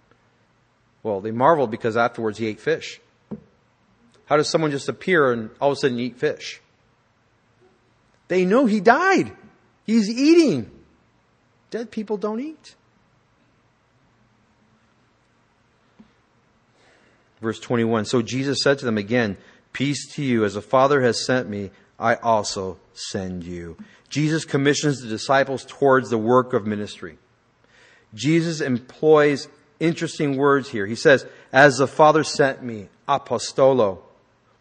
Well, 1.01 1.21
they 1.21 1.31
marveled 1.31 1.71
because 1.71 1.95
afterwards 1.95 2.39
he 2.39 2.47
ate 2.47 2.59
fish. 2.59 2.99
How 4.25 4.35
does 4.35 4.49
someone 4.49 4.71
just 4.71 4.89
appear 4.89 5.31
and 5.31 5.49
all 5.61 5.71
of 5.71 5.77
a 5.77 5.79
sudden 5.79 5.97
eat 5.97 6.17
fish? 6.17 6.59
They 8.27 8.43
know 8.43 8.65
he 8.65 8.81
died. 8.81 9.31
He's 9.88 10.09
eating. 10.09 10.69
Dead 11.71 11.89
people 11.89 12.17
don't 12.17 12.41
eat. 12.41 12.75
Verse 17.41 17.59
21. 17.59 18.05
So 18.05 18.21
Jesus 18.21 18.61
said 18.61 18.77
to 18.79 18.85
them 18.85 18.97
again, 18.97 19.38
Peace 19.71 20.13
to 20.15 20.23
you. 20.23 20.43
As 20.43 20.55
the 20.55 20.61
Father 20.61 21.01
has 21.01 21.25
sent 21.25 21.49
me, 21.49 21.71
I 21.99 22.15
also 22.15 22.79
send 22.93 23.43
you. 23.43 23.77
Jesus 24.09 24.43
commissions 24.43 25.01
the 25.01 25.07
disciples 25.07 25.65
towards 25.65 26.09
the 26.09 26.17
work 26.17 26.53
of 26.53 26.65
ministry. 26.65 27.17
Jesus 28.13 28.61
employs 28.61 29.47
interesting 29.79 30.35
words 30.38 30.69
here. 30.69 30.85
He 30.85 30.95
says, 30.95 31.25
As 31.53 31.77
the 31.77 31.88
Father 31.88 32.23
sent 32.23 32.63
me, 32.63 32.89
apostolo, 33.07 34.03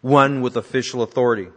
one 0.01 0.41
with 0.41 0.55
official 0.55 1.01
authority. 1.01 1.47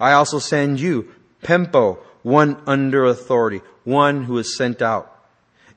I 0.00 0.12
also 0.12 0.38
send 0.38 0.80
you, 0.80 1.12
pempo, 1.42 1.98
one 2.24 2.60
under 2.66 3.04
authority, 3.04 3.60
one 3.84 4.24
who 4.24 4.38
is 4.38 4.56
sent 4.56 4.82
out. 4.82 5.14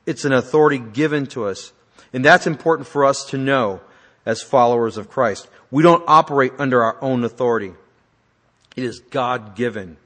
It's 0.07 0.25
an 0.25 0.33
authority 0.33 0.79
given 0.79 1.27
to 1.27 1.45
us. 1.45 1.73
And 2.13 2.25
that's 2.25 2.47
important 2.47 2.87
for 2.87 3.05
us 3.05 3.25
to 3.25 3.37
know 3.37 3.81
as 4.25 4.41
followers 4.41 4.97
of 4.97 5.09
Christ. 5.09 5.47
We 5.69 5.83
don't 5.83 6.03
operate 6.07 6.53
under 6.57 6.81
our 6.81 6.97
own 7.01 7.23
authority. 7.23 7.73
It 8.75 8.83
is 8.83 8.99
God 8.99 9.55
given. 9.55 9.97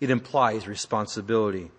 It 0.00 0.10
implies 0.10 0.68
responsibility. 0.68 1.70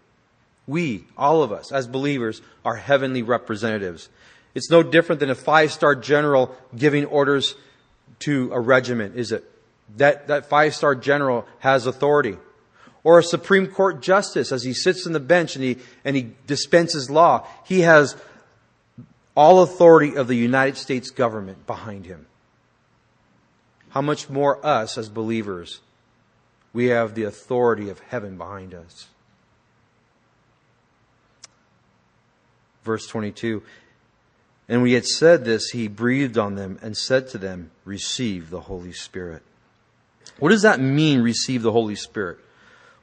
We, 0.65 1.05
all 1.15 1.43
of 1.43 1.51
us, 1.51 1.71
as 1.71 1.87
believers, 1.87 2.41
are 2.65 2.75
heavenly 2.75 3.21
representatives. 3.21 4.09
It's 4.55 4.71
no 4.71 4.81
different 4.81 5.19
than 5.19 5.29
a 5.29 5.35
five 5.35 5.71
star 5.71 5.95
general 5.95 6.55
giving 6.75 7.05
orders 7.05 7.55
to 8.19 8.51
a 8.51 8.59
regiment, 8.59 9.15
is 9.15 9.31
it? 9.31 9.43
That, 9.97 10.27
that 10.27 10.47
five 10.47 10.73
star 10.73 10.95
general 10.95 11.45
has 11.59 11.85
authority. 11.85 12.37
Or 13.03 13.19
a 13.19 13.23
Supreme 13.23 13.67
Court 13.67 14.01
justice 14.01 14.51
as 14.51 14.63
he 14.63 14.73
sits 14.73 15.07
on 15.07 15.13
the 15.13 15.19
bench 15.19 15.55
and 15.55 15.63
he, 15.63 15.77
and 16.05 16.15
he 16.15 16.33
dispenses 16.45 17.09
law. 17.09 17.47
He 17.65 17.81
has 17.81 18.15
all 19.35 19.63
authority 19.63 20.15
of 20.15 20.27
the 20.27 20.35
United 20.35 20.77
States 20.77 21.09
government 21.09 21.65
behind 21.65 22.05
him. 22.05 22.27
How 23.89 24.01
much 24.01 24.29
more 24.29 24.65
us 24.65 24.97
as 24.97 25.09
believers? 25.09 25.79
We 26.73 26.87
have 26.87 27.15
the 27.15 27.23
authority 27.23 27.89
of 27.89 27.99
heaven 27.99 28.37
behind 28.37 28.73
us. 28.73 29.07
Verse 32.83 33.05
22 33.07 33.61
And 34.69 34.81
when 34.81 34.87
he 34.87 34.93
had 34.93 35.05
said 35.05 35.43
this, 35.43 35.69
he 35.71 35.87
breathed 35.87 36.37
on 36.37 36.55
them 36.55 36.79
and 36.81 36.95
said 36.95 37.27
to 37.29 37.37
them, 37.37 37.71
Receive 37.83 38.49
the 38.49 38.61
Holy 38.61 38.93
Spirit. 38.93 39.43
What 40.39 40.49
does 40.49 40.61
that 40.61 40.79
mean, 40.79 41.21
receive 41.21 41.61
the 41.61 41.71
Holy 41.71 41.95
Spirit? 41.95 42.39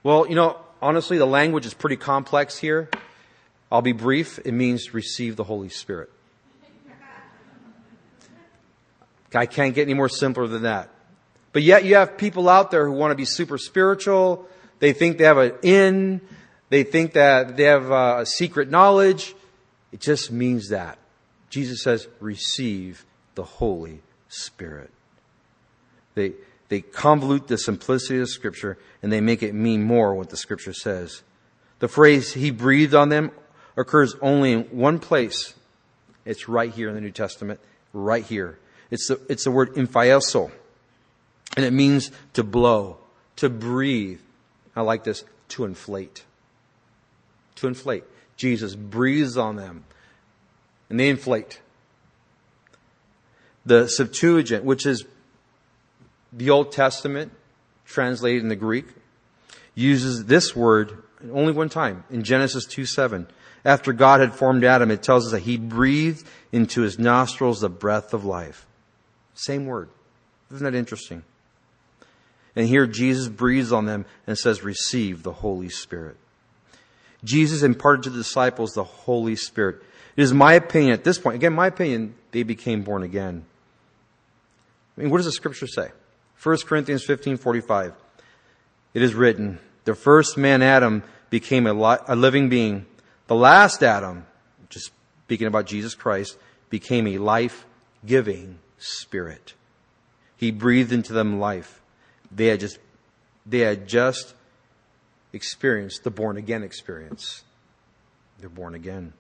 Well, 0.03 0.29
you 0.29 0.35
know, 0.35 0.59
honestly, 0.81 1.19
the 1.19 1.27
language 1.27 1.67
is 1.67 1.75
pretty 1.75 1.97
complex 1.97 2.59
here. 2.59 2.89
I'll 3.71 3.83
be 3.83 3.93
brief. 3.93 4.39
It 4.45 4.53
means 4.53 4.95
receive 4.95 5.37
the 5.37 5.45
Holy 5.45 5.69
Spirit. 5.69 6.11
I 9.35 9.47
can't 9.47 9.75
get 9.75 9.83
any 9.83 9.95
more 9.95 10.09
simpler 10.09 10.47
than 10.47 10.63
that. 10.63 10.89
But 11.53 11.63
yet 11.63 11.85
you 11.85 11.97
have 11.97 12.17
people 12.17 12.49
out 12.49 12.71
there 12.71 12.87
who 12.87 12.93
want 12.93 13.11
to 13.11 13.15
be 13.15 13.25
super 13.25 13.59
spiritual. 13.59 14.49
They 14.79 14.93
think 14.93 15.19
they 15.19 15.25
have 15.25 15.39
an 15.39 15.53
in. 15.63 16.21
They 16.71 16.83
think 16.83 17.15
that 17.15 17.57
they 17.57 17.65
have 17.65 17.91
a 17.91 18.25
secret 18.25 18.71
knowledge. 18.71 19.35
It 19.93 20.01
just 20.01 20.31
means 20.31 20.69
that. 20.69 20.99
Jesus 21.51 21.83
says, 21.83 22.07
receive 22.21 23.05
the 23.35 23.43
Holy 23.43 24.01
Spirit. 24.29 24.91
They, 26.15 26.33
they 26.69 26.83
convolute 26.83 27.47
the 27.47 27.59
simplicity 27.59 28.21
of 28.21 28.29
Scripture 28.29 28.79
and 29.03 29.11
they 29.11 29.21
make 29.21 29.43
it 29.43 29.55
mean 29.55 29.83
more 29.83 30.15
what 30.15 30.31
the 30.31 30.37
Scripture 30.37 30.73
says. 30.73 31.23
The 31.79 31.89
phrase, 31.89 32.35
He 32.35 32.51
breathed 32.51 32.95
on 32.95 33.09
them, 33.09 33.31
occurs 33.77 34.15
only 34.21 34.53
in 34.53 34.63
one 34.65 34.99
place. 34.99 35.55
It's 36.25 36.49
right 36.49 36.71
here 36.71 36.89
in 36.89 36.95
the 36.95 37.01
New 37.01 37.11
Testament, 37.11 37.61
right 37.93 38.25
here. 38.25 38.59
It's 38.91 39.09
the, 39.09 39.21
it's 39.29 39.45
the 39.45 39.51
word 39.51 39.75
emphiazo. 39.75 40.51
And 41.57 41.65
it 41.65 41.73
means 41.73 42.11
to 42.35 42.45
blow, 42.45 42.99
to 43.37 43.49
breathe. 43.49 44.21
I 44.77 44.83
like 44.83 45.05
this, 45.05 45.25
to 45.51 45.65
inflate. 45.65 46.25
To 47.57 47.67
inflate. 47.67 48.05
Jesus 48.37 48.75
breathes 48.75 49.37
on 49.37 49.57
them 49.57 49.85
and 50.91 51.01
they 51.01 51.09
inflate. 51.09 51.61
The 53.67 53.89
Septuagint, 53.89 54.65
which 54.65 54.87
is 54.87 55.05
the 56.33 56.51
Old 56.51 56.73
Testament 56.73 57.33
translated 57.87 58.43
in 58.43 58.49
the 58.49 58.57
Greek, 58.57 58.87
uses 59.75 60.27
this 60.27 60.55
word 60.55 61.03
only 61.33 61.53
one 61.53 61.69
time 61.69 62.05
in 62.11 62.23
Genesis 62.23 62.65
2 62.67 62.85
7. 62.85 63.27
After 63.65 63.93
God 63.93 64.21
had 64.21 64.35
formed 64.35 64.65
Adam, 64.65 64.91
it 64.91 65.03
tells 65.03 65.27
us 65.27 65.33
that 65.33 65.41
he 65.41 65.57
breathed 65.57 66.27
into 66.53 66.83
his 66.83 66.99
nostrils 66.99 67.61
the 67.61 67.69
breath 67.69 68.15
of 68.15 68.25
life. 68.25 68.67
Same 69.35 69.67
word. 69.67 69.89
Isn't 70.53 70.65
that 70.65 70.75
interesting? 70.77 71.25
And 72.57 72.67
here 72.67 72.87
Jesus 72.87 73.29
breathes 73.29 73.73
on 73.73 73.87
them 73.87 74.07
and 74.27 74.39
says, 74.39 74.63
Receive 74.63 75.23
the 75.23 75.33
Holy 75.33 75.69
Spirit. 75.69 76.17
Jesus 77.25 77.63
imparted 77.63 78.05
to 78.05 78.11
the 78.11 78.19
disciples 78.19 78.73
the 78.73 78.85
Holy 78.85 79.37
Spirit. 79.37 79.83
It 80.17 80.23
is 80.23 80.33
my 80.33 80.55
opinion 80.55 80.93
at 80.93 81.05
this 81.05 81.19
point, 81.19 81.37
again, 81.37 81.53
my 81.53 81.67
opinion, 81.67 82.15
they 82.33 82.43
became 82.43 82.83
born 82.83 83.03
again. 83.03 83.45
I 84.97 85.01
mean, 85.01 85.11
what 85.11 85.19
does 85.19 85.27
the 85.27 85.33
scripture 85.33 85.67
say? 85.67 85.91
1 86.43 86.59
Corinthians 86.67 87.05
15:45. 87.05 87.95
It 88.95 89.03
is 89.03 89.15
written, 89.15 89.59
The 89.85 89.95
first 89.95 90.37
man, 90.37 90.63
Adam, 90.63 91.03
became 91.31 91.67
a, 91.67 91.73
li- 91.73 92.05
a 92.07 92.17
living 92.17 92.49
being. 92.49 92.87
The 93.27 93.35
last 93.35 93.83
Adam, 93.83 94.27
just 94.71 94.91
speaking 95.25 95.47
about 95.47 95.67
Jesus 95.67 95.95
Christ, 95.95 96.39
became 96.71 97.07
a 97.07 97.19
life 97.19 97.67
giving 98.07 98.59
spirit. 98.79 99.55
He 100.37 100.51
breathed 100.51 100.93
into 100.93 101.13
them 101.13 101.41
life. 101.41 101.81
They 102.31 102.47
had 102.47 102.61
just, 102.61 102.79
they 103.45 103.61
had 103.61 103.89
just 103.89 104.35
experienced 105.33 106.05
the 106.05 106.11
born 106.11 106.37
again 106.37 106.63
experience. 106.63 107.43
They're 108.39 108.49
born 108.49 108.75
again. 108.75 109.13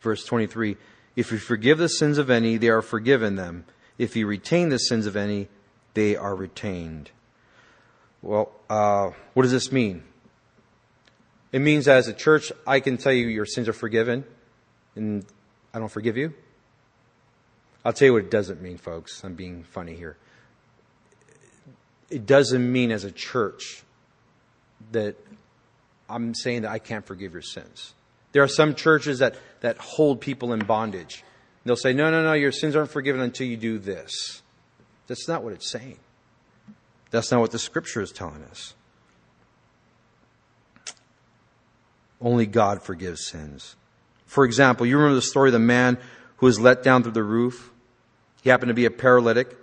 Verse 0.00 0.24
23 0.24 0.76
If 1.16 1.32
you 1.32 1.38
forgive 1.38 1.78
the 1.78 1.88
sins 1.88 2.18
of 2.18 2.30
any, 2.30 2.56
they 2.56 2.68
are 2.68 2.82
forgiven 2.82 3.36
them. 3.36 3.64
If 4.00 4.16
you 4.16 4.26
retain 4.26 4.70
the 4.70 4.78
sins 4.78 5.04
of 5.04 5.14
any, 5.14 5.48
they 5.92 6.16
are 6.16 6.34
retained. 6.34 7.10
Well, 8.22 8.50
uh, 8.70 9.10
what 9.34 9.42
does 9.42 9.52
this 9.52 9.70
mean? 9.70 10.04
It 11.52 11.58
means 11.58 11.86
as 11.86 12.08
a 12.08 12.14
church, 12.14 12.50
I 12.66 12.80
can 12.80 12.96
tell 12.96 13.12
you 13.12 13.26
your 13.26 13.44
sins 13.44 13.68
are 13.68 13.74
forgiven, 13.74 14.24
and 14.96 15.26
I 15.74 15.80
don't 15.80 15.90
forgive 15.90 16.16
you. 16.16 16.32
I'll 17.84 17.92
tell 17.92 18.06
you 18.06 18.14
what 18.14 18.22
it 18.22 18.30
doesn't 18.30 18.62
mean, 18.62 18.78
folks. 18.78 19.22
I'm 19.22 19.34
being 19.34 19.64
funny 19.64 19.96
here. 19.96 20.16
It 22.08 22.24
doesn't 22.24 22.72
mean 22.72 22.92
as 22.92 23.04
a 23.04 23.12
church 23.12 23.82
that 24.92 25.14
I'm 26.08 26.34
saying 26.34 26.62
that 26.62 26.70
I 26.70 26.78
can't 26.78 27.04
forgive 27.04 27.34
your 27.34 27.42
sins. 27.42 27.92
There 28.32 28.42
are 28.42 28.48
some 28.48 28.74
churches 28.74 29.18
that, 29.18 29.34
that 29.60 29.76
hold 29.76 30.22
people 30.22 30.54
in 30.54 30.60
bondage. 30.60 31.22
They'll 31.64 31.76
say, 31.76 31.92
no, 31.92 32.10
no, 32.10 32.22
no, 32.22 32.32
your 32.32 32.52
sins 32.52 32.74
aren't 32.74 32.90
forgiven 32.90 33.20
until 33.20 33.46
you 33.46 33.56
do 33.56 33.78
this. 33.78 34.42
That's 35.06 35.28
not 35.28 35.42
what 35.42 35.52
it's 35.52 35.70
saying. 35.70 35.98
That's 37.10 37.30
not 37.30 37.40
what 37.40 37.50
the 37.50 37.58
scripture 37.58 38.00
is 38.00 38.12
telling 38.12 38.42
us. 38.44 38.74
Only 42.20 42.46
God 42.46 42.82
forgives 42.82 43.26
sins. 43.26 43.76
For 44.26 44.44
example, 44.44 44.86
you 44.86 44.96
remember 44.96 45.16
the 45.16 45.22
story 45.22 45.48
of 45.48 45.52
the 45.52 45.58
man 45.58 45.98
who 46.36 46.46
was 46.46 46.60
let 46.60 46.82
down 46.82 47.02
through 47.02 47.12
the 47.12 47.22
roof? 47.22 47.70
He 48.42 48.50
happened 48.50 48.68
to 48.68 48.74
be 48.74 48.84
a 48.84 48.90
paralytic. 48.90 49.56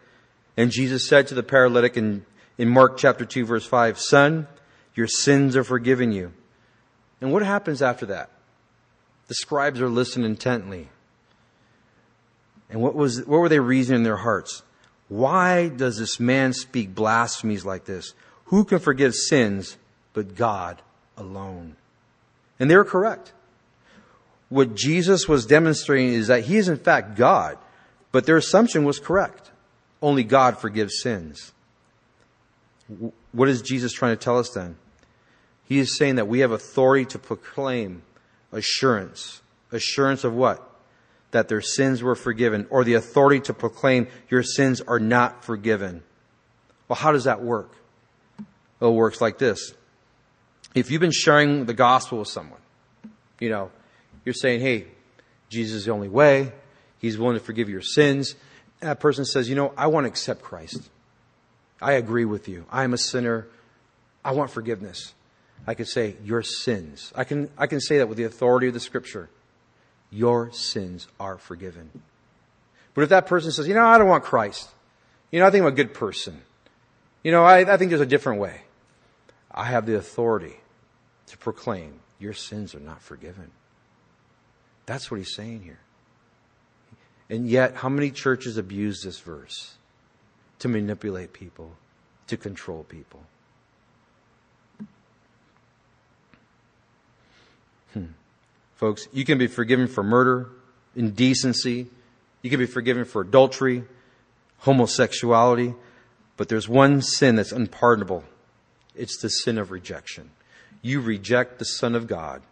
And 0.55 0.71
Jesus 0.71 1.07
said 1.07 1.27
to 1.27 1.35
the 1.35 1.43
paralytic 1.43 1.97
in, 1.97 2.25
in 2.57 2.69
Mark 2.69 2.97
chapter 2.97 3.25
2 3.25 3.45
verse 3.45 3.65
5, 3.65 3.99
Son, 3.99 4.47
your 4.93 5.07
sins 5.07 5.55
are 5.55 5.63
forgiven 5.63 6.11
you. 6.11 6.33
And 7.21 7.31
what 7.31 7.43
happens 7.43 7.81
after 7.81 8.05
that? 8.07 8.29
The 9.27 9.35
scribes 9.35 9.81
are 9.81 9.89
listening 9.89 10.25
intently. 10.25 10.89
And 12.69 12.81
what 12.81 12.95
was, 12.95 13.19
what 13.25 13.39
were 13.39 13.49
they 13.49 13.59
reasoning 13.59 13.99
in 13.99 14.03
their 14.03 14.17
hearts? 14.17 14.63
Why 15.07 15.69
does 15.69 15.97
this 15.97 16.19
man 16.19 16.53
speak 16.53 16.93
blasphemies 16.93 17.65
like 17.65 17.85
this? 17.85 18.13
Who 18.45 18.65
can 18.65 18.79
forgive 18.79 19.15
sins 19.15 19.77
but 20.13 20.35
God 20.35 20.81
alone? 21.15 21.75
And 22.59 22.69
they 22.69 22.75
were 22.75 22.83
correct. 22.83 23.33
What 24.49 24.75
Jesus 24.75 25.27
was 25.27 25.45
demonstrating 25.45 26.13
is 26.13 26.27
that 26.27 26.45
he 26.45 26.57
is 26.57 26.67
in 26.67 26.77
fact 26.77 27.15
God. 27.15 27.57
But 28.11 28.25
their 28.25 28.37
assumption 28.37 28.83
was 28.85 28.99
correct. 28.99 29.51
Only 30.01 30.23
God 30.23 30.57
forgives 30.57 31.01
sins. 31.01 31.53
What 33.31 33.49
is 33.49 33.61
Jesus 33.61 33.91
trying 33.91 34.15
to 34.15 34.23
tell 34.23 34.39
us 34.39 34.49
then? 34.49 34.77
He 35.65 35.79
is 35.79 35.97
saying 35.97 36.15
that 36.15 36.27
we 36.27 36.39
have 36.39 36.51
authority 36.51 37.05
to 37.05 37.19
proclaim 37.19 38.03
assurance. 38.51 39.41
Assurance 39.71 40.23
of 40.23 40.33
what? 40.33 40.63
That 41.31 41.49
their 41.49 41.61
sins 41.61 42.01
were 42.01 42.15
forgiven, 42.15 42.67
or 42.69 42.83
the 42.83 42.93
authority 42.93 43.41
to 43.41 43.53
proclaim 43.53 44.07
your 44.29 44.43
sins 44.43 44.79
are 44.81 44.99
not 44.99 45.43
forgiven. 45.43 46.03
Well, 46.87 46.95
how 46.95 47.11
does 47.11 47.25
that 47.25 47.41
work? 47.41 47.75
Well, 48.79 48.91
it 48.91 48.95
works 48.95 49.19
like 49.19 49.37
this. 49.37 49.73
If 50.73 50.89
you've 50.89 51.01
been 51.01 51.11
sharing 51.11 51.65
the 51.65 51.73
gospel 51.73 52.19
with 52.19 52.29
someone, 52.29 52.61
you 53.39 53.49
know, 53.49 53.71
you're 54.23 54.33
saying, 54.33 54.61
hey, 54.61 54.85
Jesus 55.49 55.77
is 55.77 55.85
the 55.85 55.91
only 55.91 56.09
way. 56.09 56.51
He's 56.99 57.17
willing 57.17 57.37
to 57.37 57.43
forgive 57.43 57.69
your 57.69 57.81
sins. 57.81 58.35
And 58.79 58.89
that 58.89 58.99
person 58.99 59.25
says, 59.25 59.49
you 59.49 59.55
know, 59.55 59.73
I 59.77 59.87
want 59.87 60.05
to 60.05 60.07
accept 60.09 60.41
Christ. 60.41 60.89
I 61.81 61.93
agree 61.93 62.25
with 62.25 62.47
you. 62.47 62.65
I 62.71 62.83
am 62.83 62.93
a 62.93 62.97
sinner. 62.97 63.47
I 64.23 64.31
want 64.31 64.51
forgiveness. 64.51 65.13
I 65.65 65.73
could 65.73 65.87
say, 65.87 66.15
your 66.23 66.41
sins. 66.41 67.11
I 67.15 67.23
can, 67.23 67.49
I 67.57 67.67
can 67.67 67.81
say 67.81 67.97
that 67.97 68.07
with 68.07 68.17
the 68.17 68.23
authority 68.23 68.67
of 68.67 68.73
the 68.73 68.79
scripture. 68.79 69.29
Your 70.09 70.51
sins 70.51 71.07
are 71.19 71.37
forgiven. 71.37 71.89
But 72.93 73.03
if 73.03 73.09
that 73.09 73.27
person 73.27 73.51
says, 73.51 73.67
you 73.67 73.73
know, 73.73 73.85
I 73.85 73.97
don't 73.97 74.07
want 74.07 74.23
Christ. 74.23 74.69
You 75.31 75.39
know, 75.39 75.45
I 75.45 75.51
think 75.51 75.61
I'm 75.61 75.67
a 75.67 75.71
good 75.71 75.93
person. 75.93 76.41
You 77.23 77.31
know, 77.31 77.43
I, 77.43 77.73
I 77.73 77.77
think 77.77 77.89
there's 77.89 78.01
a 78.01 78.05
different 78.05 78.39
way. 78.39 78.61
I 79.51 79.65
have 79.65 79.85
the 79.85 79.95
authority 79.95 80.57
to 81.27 81.37
proclaim 81.37 81.99
your 82.19 82.33
sins 82.33 82.73
are 82.73 82.79
not 82.79 83.01
forgiven. 83.01 83.51
That's 84.85 85.11
what 85.11 85.17
he's 85.17 85.35
saying 85.35 85.63
here. 85.63 85.79
And 87.29 87.49
yet, 87.49 87.75
how 87.75 87.89
many 87.89 88.09
churches 88.09 88.57
abuse 88.57 89.01
this 89.03 89.19
verse 89.19 89.75
to 90.59 90.69
manipulate 90.69 91.33
people, 91.33 91.75
to 92.27 92.37
control 92.37 92.83
people? 92.83 93.23
Hmm. 97.93 98.05
Folks, 98.77 99.07
you 99.11 99.25
can 99.25 99.37
be 99.37 99.47
forgiven 99.47 99.87
for 99.87 100.03
murder, 100.03 100.49
indecency, 100.95 101.87
you 102.41 102.49
can 102.49 102.59
be 102.59 102.65
forgiven 102.65 103.05
for 103.05 103.21
adultery, 103.21 103.83
homosexuality. 104.59 105.73
But 106.37 106.49
there's 106.49 106.69
one 106.69 107.01
sin 107.01 107.35
that's 107.35 107.51
unpardonable. 107.51 108.23
It's 108.95 109.19
the 109.19 109.29
sin 109.29 109.57
of 109.57 109.71
rejection. 109.71 110.29
You 110.83 111.01
reject 111.01 111.57
the 111.57 111.65
Son 111.65 111.95
of 111.95 112.07
God. 112.07 112.43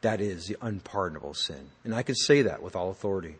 That 0.00 0.22
is 0.22 0.46
the 0.46 0.56
unpardonable 0.62 1.34
sin. 1.34 1.68
And 1.84 1.94
I 1.94 2.02
can 2.02 2.14
say 2.14 2.42
that 2.42 2.62
with 2.62 2.74
all 2.74 2.90
authority. 2.90 3.36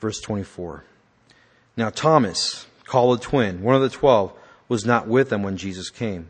Verse 0.00 0.20
24. 0.20 0.84
Now 1.76 1.90
Thomas, 1.90 2.66
called 2.84 3.20
a 3.20 3.22
twin, 3.22 3.62
one 3.62 3.76
of 3.76 3.82
the 3.82 3.88
twelve, 3.88 4.32
was 4.68 4.84
not 4.84 5.06
with 5.06 5.30
them 5.30 5.44
when 5.44 5.56
Jesus 5.56 5.90
came. 5.90 6.28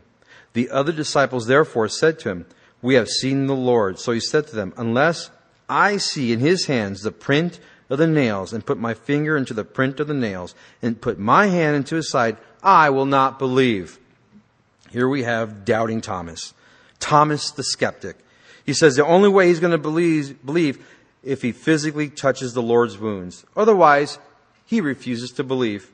The 0.53 0.69
other 0.69 0.91
disciples 0.91 1.47
therefore 1.47 1.89
said 1.89 2.19
to 2.19 2.29
him, 2.29 2.45
We 2.81 2.95
have 2.95 3.09
seen 3.09 3.47
the 3.47 3.55
Lord. 3.55 3.99
So 3.99 4.11
he 4.11 4.19
said 4.19 4.47
to 4.47 4.55
them, 4.55 4.73
Unless 4.77 5.31
I 5.67 5.97
see 5.97 6.31
in 6.31 6.39
his 6.39 6.65
hands 6.65 7.01
the 7.01 7.11
print 7.11 7.59
of 7.89 7.99
the 7.99 8.07
nails, 8.07 8.53
and 8.53 8.65
put 8.65 8.77
my 8.77 8.93
finger 8.93 9.35
into 9.35 9.53
the 9.53 9.65
print 9.65 9.99
of 9.99 10.07
the 10.07 10.13
nails, 10.13 10.55
and 10.81 11.01
put 11.01 11.19
my 11.19 11.47
hand 11.47 11.75
into 11.75 11.95
his 11.95 12.09
side, 12.09 12.37
I 12.61 12.89
will 12.89 13.05
not 13.05 13.37
believe. 13.37 13.99
Here 14.89 15.07
we 15.07 15.23
have 15.23 15.65
doubting 15.65 16.01
Thomas. 16.01 16.53
Thomas 16.99 17.51
the 17.51 17.63
skeptic. 17.63 18.17
He 18.65 18.73
says 18.73 18.95
the 18.95 19.05
only 19.05 19.29
way 19.29 19.47
he's 19.47 19.59
going 19.59 19.71
to 19.71 19.77
believe, 19.77 20.43
believe 20.45 20.85
if 21.23 21.41
he 21.41 21.51
physically 21.51 22.09
touches 22.09 22.53
the 22.53 22.61
Lord's 22.61 22.97
wounds. 22.97 23.45
Otherwise, 23.55 24.19
he 24.65 24.81
refuses 24.81 25.31
to 25.33 25.43
believe. 25.43 25.91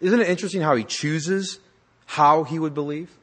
Isn't 0.00 0.20
it 0.20 0.28
interesting 0.28 0.62
how 0.62 0.76
he 0.76 0.84
chooses 0.84 1.60
how 2.06 2.44
he 2.44 2.58
would 2.58 2.74
believe? 2.74 3.15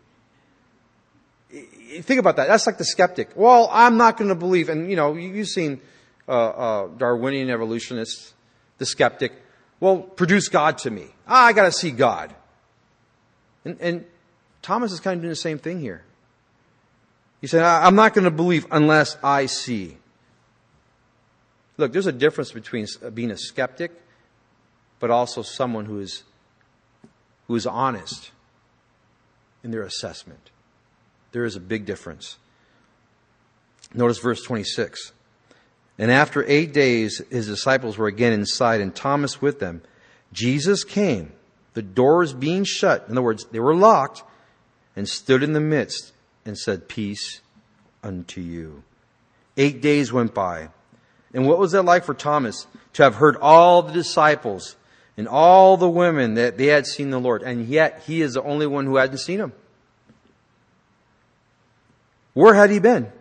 Think 2.02 2.20
about 2.20 2.38
that. 2.38 2.48
That's 2.48 2.66
like 2.66 2.78
the 2.78 2.86
skeptic. 2.86 3.32
Well, 3.36 3.70
I'm 3.72 3.98
not 3.98 4.18
going 4.18 4.30
to 4.30 4.36
believe. 4.36 4.70
And, 4.70 4.90
you 4.90 4.96
know, 4.96 5.16
you've 5.16 5.48
seen 5.48 5.82
uh, 6.28 6.32
uh, 6.32 6.88
Darwinian 6.88 7.50
evolutionists, 7.50 8.34
the 8.78 8.86
skeptic. 8.86 9.34
Well, 9.80 9.98
produce 9.98 10.50
God 10.50 10.78
to 10.80 10.92
me. 10.92 11.08
Ah, 11.28 11.46
I 11.46 11.54
got 11.54 11.66
to 11.66 11.72
see 11.72 11.92
God. 11.92 12.34
And, 13.66 13.78
and 13.80 14.06
Thomas 14.62 14.92
is 14.92 15.00
kind 15.00 15.18
of 15.18 15.22
doing 15.22 15.30
the 15.30 15.36
same 15.36 15.60
thing 15.60 15.80
here. 15.80 16.04
He 17.42 17.48
said, 17.48 17.64
I'm 17.64 17.96
not 17.96 18.14
going 18.14 18.24
to 18.24 18.32
believe 18.32 18.66
unless 18.72 19.18
I 19.22 19.48
see. 19.48 19.98
Look, 21.76 21.92
there's 21.92 22.08
a 22.08 22.14
difference 22.14 22.54
between 22.54 22.88
being 23.14 23.32
a 23.32 23.38
skeptic, 23.38 23.92
but 25.00 25.12
also 25.12 25.42
someone 25.42 25.86
who 25.86 26.00
is, 26.00 26.24
who 27.48 27.56
is 27.56 27.68
honest 27.68 28.32
in 29.64 29.72
their 29.72 29.84
assessment. 29.84 30.52
There 31.34 31.46
is 31.46 31.56
a 31.56 31.60
big 31.60 31.86
difference. 31.86 32.38
Notice 33.94 34.20
verse 34.20 34.42
26. 34.44 35.12
And 35.98 36.10
after 36.10 36.46
eight 36.48 36.74
days, 36.74 37.22
his 37.30 37.48
disciples 37.48 37.98
were 37.98 38.08
again 38.08 38.34
inside, 38.34 38.82
and 38.82 38.96
Thomas 38.96 39.42
with 39.42 39.60
them. 39.60 39.82
Jesus 40.32 40.84
came, 40.84 41.32
the 41.74 41.82
doors 41.82 42.34
being 42.34 42.64
shut. 42.64 43.06
In 43.08 43.14
other 43.14 43.22
words, 43.22 43.46
they 43.52 43.60
were 43.60 43.76
locked, 43.76 44.24
and 44.96 45.10
stood 45.10 45.44
in 45.44 45.54
the 45.54 45.60
midst 45.60 46.14
and 46.46 46.58
said, 46.58 46.88
Peace 46.88 47.42
unto 48.04 48.42
you. 48.42 48.84
Eight 49.58 49.82
days 49.82 50.12
went 50.12 50.34
by. 50.34 50.70
And 51.34 51.48
what 51.48 51.60
was 51.60 51.72
that 51.72 51.84
like 51.84 52.04
for 52.04 52.14
Thomas 52.14 52.68
to 52.94 53.04
have 53.04 53.16
heard 53.16 53.36
all 53.38 53.82
the 53.82 53.94
disciples 53.94 54.76
and 55.18 55.28
all 55.28 55.78
the 55.78 55.90
women 55.90 56.36
that 56.36 56.58
they 56.58 56.68
had 56.68 56.86
seen 56.86 57.10
the 57.10 57.20
Lord, 57.20 57.42
and 57.42 57.68
yet 57.68 58.04
he 58.06 58.22
is 58.22 58.34
the 58.34 58.44
only 58.44 58.68
one 58.68 58.86
who 58.86 58.98
hadn't 58.98 59.18
seen 59.18 59.40
him? 59.40 59.54
Where 62.34 62.54
had 62.54 62.70
he 62.70 62.80
been? 62.80 63.12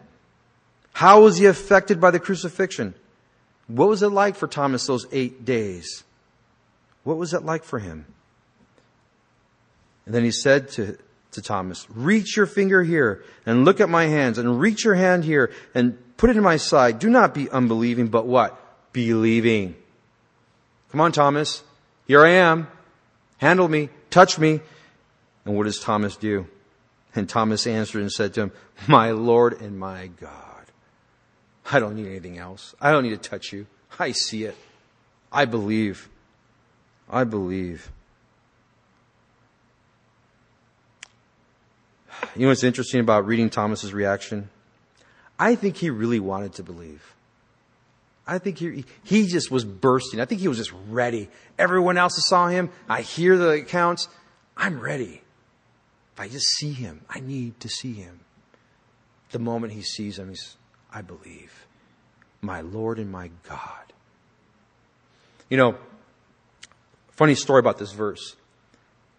How 0.93 1.23
was 1.23 1.39
he 1.39 1.47
affected 1.47 2.01
by 2.01 2.11
the 2.11 2.21
crucifixion? 2.21 2.95
What 3.67 3.89
was 3.89 4.03
it 4.03 4.09
like 4.09 4.37
for 4.37 4.47
Thomas 4.47 4.87
those 4.87 5.07
eight 5.13 5.45
days? 5.45 6.05
What 7.05 7.17
was 7.17 7.35
it 7.35 7.45
like 7.45 7.65
for 7.65 7.79
him? 7.79 8.07
And 10.05 10.15
then 10.15 10.25
he 10.25 10.31
said 10.31 10.69
to, 10.71 10.99
to 11.33 11.43
Thomas, 11.43 11.87
reach 11.91 12.37
your 12.37 12.47
finger 12.47 12.83
here 12.83 13.25
and 13.47 13.65
look 13.65 13.81
at 13.81 13.89
my 13.89 14.07
hands 14.07 14.39
and 14.39 14.61
reach 14.61 14.85
your 14.85 14.95
hand 14.95 15.25
here 15.25 15.53
and 15.75 15.99
put 16.17 16.31
it 16.31 16.37
in 16.37 16.43
my 16.43 16.57
side. 16.57 16.99
Do 16.99 17.09
not 17.09 17.35
be 17.35 17.49
unbelieving, 17.51 18.09
but 18.09 18.27
what? 18.27 18.59
Believing. 18.93 19.77
Come 20.91 21.01
on, 21.01 21.13
Thomas. 21.13 21.63
Here 22.07 22.25
I 22.25 22.31
am. 22.31 22.69
Handle 23.39 23.69
me. 23.69 23.89
Touch 24.11 24.39
me. 24.39 24.61
And 25.45 25.57
what 25.57 25.65
does 25.65 25.81
Thomas 25.81 26.17
do? 26.17 26.47
And 27.15 27.29
Thomas 27.29 27.67
answered 27.67 28.01
and 28.01 28.11
said 28.11 28.35
to 28.35 28.43
him, 28.43 28.53
My 28.87 29.11
Lord 29.11 29.61
and 29.61 29.79
my 29.79 30.07
God. 30.07 30.53
I 31.71 31.79
don't 31.79 31.95
need 31.95 32.07
anything 32.07 32.39
else. 32.39 32.75
I 32.81 32.91
don't 32.93 33.03
need 33.03 33.11
to 33.11 33.29
touch 33.29 33.53
you. 33.53 33.67
I 33.99 34.13
see 34.13 34.45
it. 34.45 34.57
I 35.31 35.45
believe. 35.45 36.09
I 37.09 37.25
believe. 37.25 37.91
You 42.35 42.43
know 42.43 42.49
what's 42.49 42.65
interesting 42.65 43.01
about 43.01 43.27
reading 43.27 43.51
Thomas's 43.51 43.93
reaction? 43.93 44.49
I 45.39 45.55
think 45.55 45.77
he 45.77 45.91
really 45.91 46.21
wanted 46.21 46.55
to 46.55 46.63
believe. 46.63 47.15
I 48.27 48.39
think 48.39 48.59
he, 48.59 48.85
he 49.03 49.27
just 49.27 49.51
was 49.51 49.65
bursting. 49.65 50.21
I 50.21 50.25
think 50.25 50.41
he 50.41 50.49
was 50.49 50.59
just 50.59 50.73
ready. 50.89 51.29
Everyone 51.59 51.99
else 51.99 52.15
saw 52.27 52.49
him. 52.49 52.71
I 52.89 53.03
hear 53.03 53.37
the 53.37 53.51
accounts. 53.51 54.09
I'm 54.57 54.81
ready. 54.81 55.22
If 56.15 56.21
I 56.21 56.29
just 56.29 56.47
see 56.57 56.73
him, 56.73 57.03
I 57.09 57.21
need 57.21 57.59
to 57.61 57.69
see 57.69 57.95
him. 57.95 58.21
The 59.31 59.39
moment 59.39 59.73
he 59.73 59.83
sees 59.83 60.19
him, 60.19 60.29
he's, 60.29 60.57
I 60.93 61.01
believe. 61.01 61.67
My 62.43 62.61
Lord 62.61 62.99
and 62.99 63.11
my 63.11 63.31
God. 63.49 63.93
You 65.49 65.57
know, 65.57 65.77
funny 67.13 67.35
story 67.35 67.61
about 67.61 67.79
this 67.79 67.93
verse. 67.93 68.37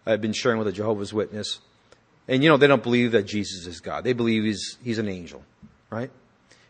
I've 0.06 0.20
been 0.20 0.32
sharing 0.32 0.58
with 0.58 0.68
a 0.68 0.72
Jehovah's 0.72 1.12
Witness. 1.12 1.60
And 2.28 2.42
you 2.42 2.48
know, 2.48 2.56
they 2.56 2.66
don't 2.66 2.82
believe 2.82 3.12
that 3.12 3.24
Jesus 3.24 3.66
is 3.66 3.80
God. 3.80 4.04
They 4.04 4.12
believe 4.12 4.44
he's, 4.44 4.78
he's 4.82 4.98
an 4.98 5.08
angel, 5.08 5.42
right? 5.90 6.10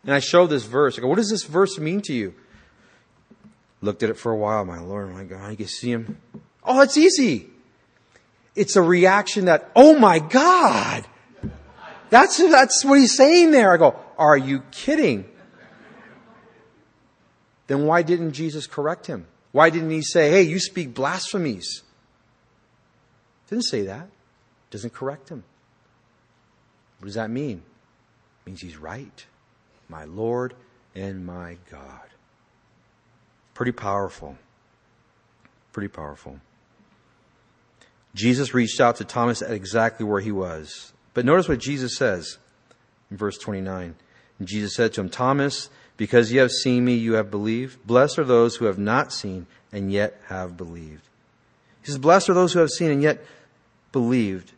And 0.03 0.13
I 0.13 0.19
show 0.19 0.47
this 0.47 0.63
verse. 0.63 0.97
I 0.97 1.01
go, 1.01 1.07
what 1.07 1.15
does 1.15 1.29
this 1.29 1.43
verse 1.43 1.77
mean 1.77 2.01
to 2.01 2.13
you? 2.13 2.33
Looked 3.81 4.03
at 4.03 4.09
it 4.09 4.17
for 4.17 4.31
a 4.31 4.35
while. 4.35 4.65
My 4.65 4.79
Lord, 4.79 5.13
my 5.13 5.23
God, 5.23 5.51
you 5.51 5.57
can 5.57 5.67
see 5.67 5.91
him. 5.91 6.17
Oh, 6.63 6.81
it's 6.81 6.97
easy. 6.97 7.49
It's 8.55 8.75
a 8.75 8.81
reaction 8.81 9.45
that, 9.45 9.69
oh 9.75 9.97
my 9.97 10.19
God. 10.19 11.05
That's, 12.09 12.37
that's 12.37 12.85
what 12.85 12.97
he's 12.97 13.15
saying 13.15 13.51
there. 13.51 13.73
I 13.73 13.77
go, 13.77 13.99
are 14.17 14.37
you 14.37 14.61
kidding? 14.71 15.25
Then 17.67 17.85
why 17.85 18.03
didn't 18.03 18.33
Jesus 18.33 18.67
correct 18.67 19.07
him? 19.07 19.27
Why 19.51 19.69
didn't 19.69 19.89
he 19.89 20.01
say, 20.01 20.29
hey, 20.29 20.43
you 20.43 20.59
speak 20.59 20.93
blasphemies? 20.93 21.81
Didn't 23.49 23.65
say 23.65 23.83
that. 23.83 24.07
Doesn't 24.69 24.93
correct 24.93 25.29
him. 25.29 25.43
What 26.99 27.05
does 27.05 27.15
that 27.15 27.29
mean? 27.29 27.57
It 27.57 28.49
means 28.49 28.61
he's 28.61 28.77
right. 28.77 29.25
My 29.89 30.05
Lord 30.05 30.53
and 30.93 31.25
my 31.25 31.57
God. 31.71 32.07
Pretty 33.53 33.71
powerful. 33.71 34.37
Pretty 35.71 35.87
powerful. 35.87 36.39
Jesus 38.15 38.53
reached 38.53 38.79
out 38.79 38.95
to 38.95 39.05
Thomas 39.05 39.41
at 39.41 39.51
exactly 39.51 40.05
where 40.05 40.21
he 40.21 40.31
was. 40.31 40.93
But 41.13 41.25
notice 41.25 41.47
what 41.47 41.59
Jesus 41.59 41.95
says 41.95 42.37
in 43.11 43.17
verse 43.17 43.37
29. 43.37 43.95
And 44.39 44.47
Jesus 44.47 44.73
said 44.73 44.93
to 44.93 45.01
him, 45.01 45.09
Thomas, 45.09 45.69
because 45.97 46.31
you 46.31 46.39
have 46.39 46.51
seen 46.51 46.83
me, 46.83 46.95
you 46.95 47.13
have 47.13 47.29
believed. 47.29 47.85
Blessed 47.85 48.17
are 48.19 48.23
those 48.23 48.55
who 48.55 48.65
have 48.65 48.79
not 48.79 49.11
seen 49.13 49.47
and 49.71 49.91
yet 49.91 50.19
have 50.27 50.57
believed. 50.57 51.03
He 51.81 51.87
says, 51.87 51.97
Blessed 51.97 52.29
are 52.29 52.33
those 52.33 52.53
who 52.53 52.59
have 52.59 52.69
seen 52.69 52.89
and 52.89 53.03
yet 53.03 53.23
believed. 53.91 54.53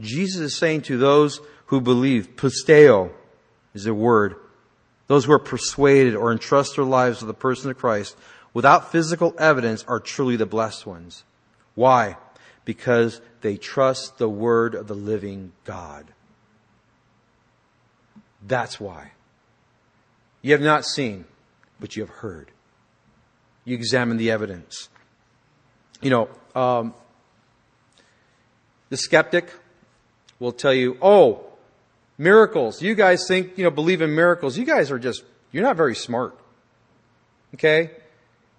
Jesus 0.00 0.40
is 0.40 0.56
saying 0.56 0.82
to 0.82 0.96
those 0.96 1.40
who 1.66 1.80
believe, 1.80 2.36
pisteo 2.36 3.10
is 3.74 3.86
a 3.86 3.94
word, 3.94 4.36
those 5.06 5.24
who 5.24 5.32
are 5.32 5.38
persuaded 5.38 6.16
or 6.16 6.32
entrust 6.32 6.76
their 6.76 6.84
lives 6.84 7.18
to 7.18 7.26
the 7.26 7.34
person 7.34 7.70
of 7.70 7.78
Christ 7.78 8.16
without 8.54 8.90
physical 8.90 9.34
evidence 9.38 9.84
are 9.86 10.00
truly 10.00 10.36
the 10.36 10.46
blessed 10.46 10.86
ones. 10.86 11.24
Why? 11.74 12.16
Because 12.70 13.20
they 13.40 13.56
trust 13.56 14.18
the 14.18 14.28
word 14.28 14.76
of 14.76 14.86
the 14.86 14.94
living 14.94 15.50
God. 15.64 16.06
That's 18.46 18.78
why. 18.78 19.10
You 20.40 20.52
have 20.52 20.60
not 20.60 20.84
seen, 20.84 21.24
but 21.80 21.96
you 21.96 22.04
have 22.04 22.14
heard. 22.18 22.52
You 23.64 23.74
examine 23.74 24.18
the 24.18 24.30
evidence. 24.30 24.88
You 26.00 26.10
know, 26.10 26.28
um, 26.54 26.94
the 28.88 28.96
skeptic 28.96 29.52
will 30.38 30.52
tell 30.52 30.72
you, 30.72 30.96
oh, 31.02 31.44
miracles. 32.18 32.80
You 32.80 32.94
guys 32.94 33.26
think, 33.26 33.58
you 33.58 33.64
know, 33.64 33.72
believe 33.72 34.00
in 34.00 34.14
miracles. 34.14 34.56
You 34.56 34.64
guys 34.64 34.92
are 34.92 34.98
just, 35.00 35.24
you're 35.50 35.64
not 35.64 35.76
very 35.76 35.96
smart. 35.96 36.38
Okay? 37.54 37.90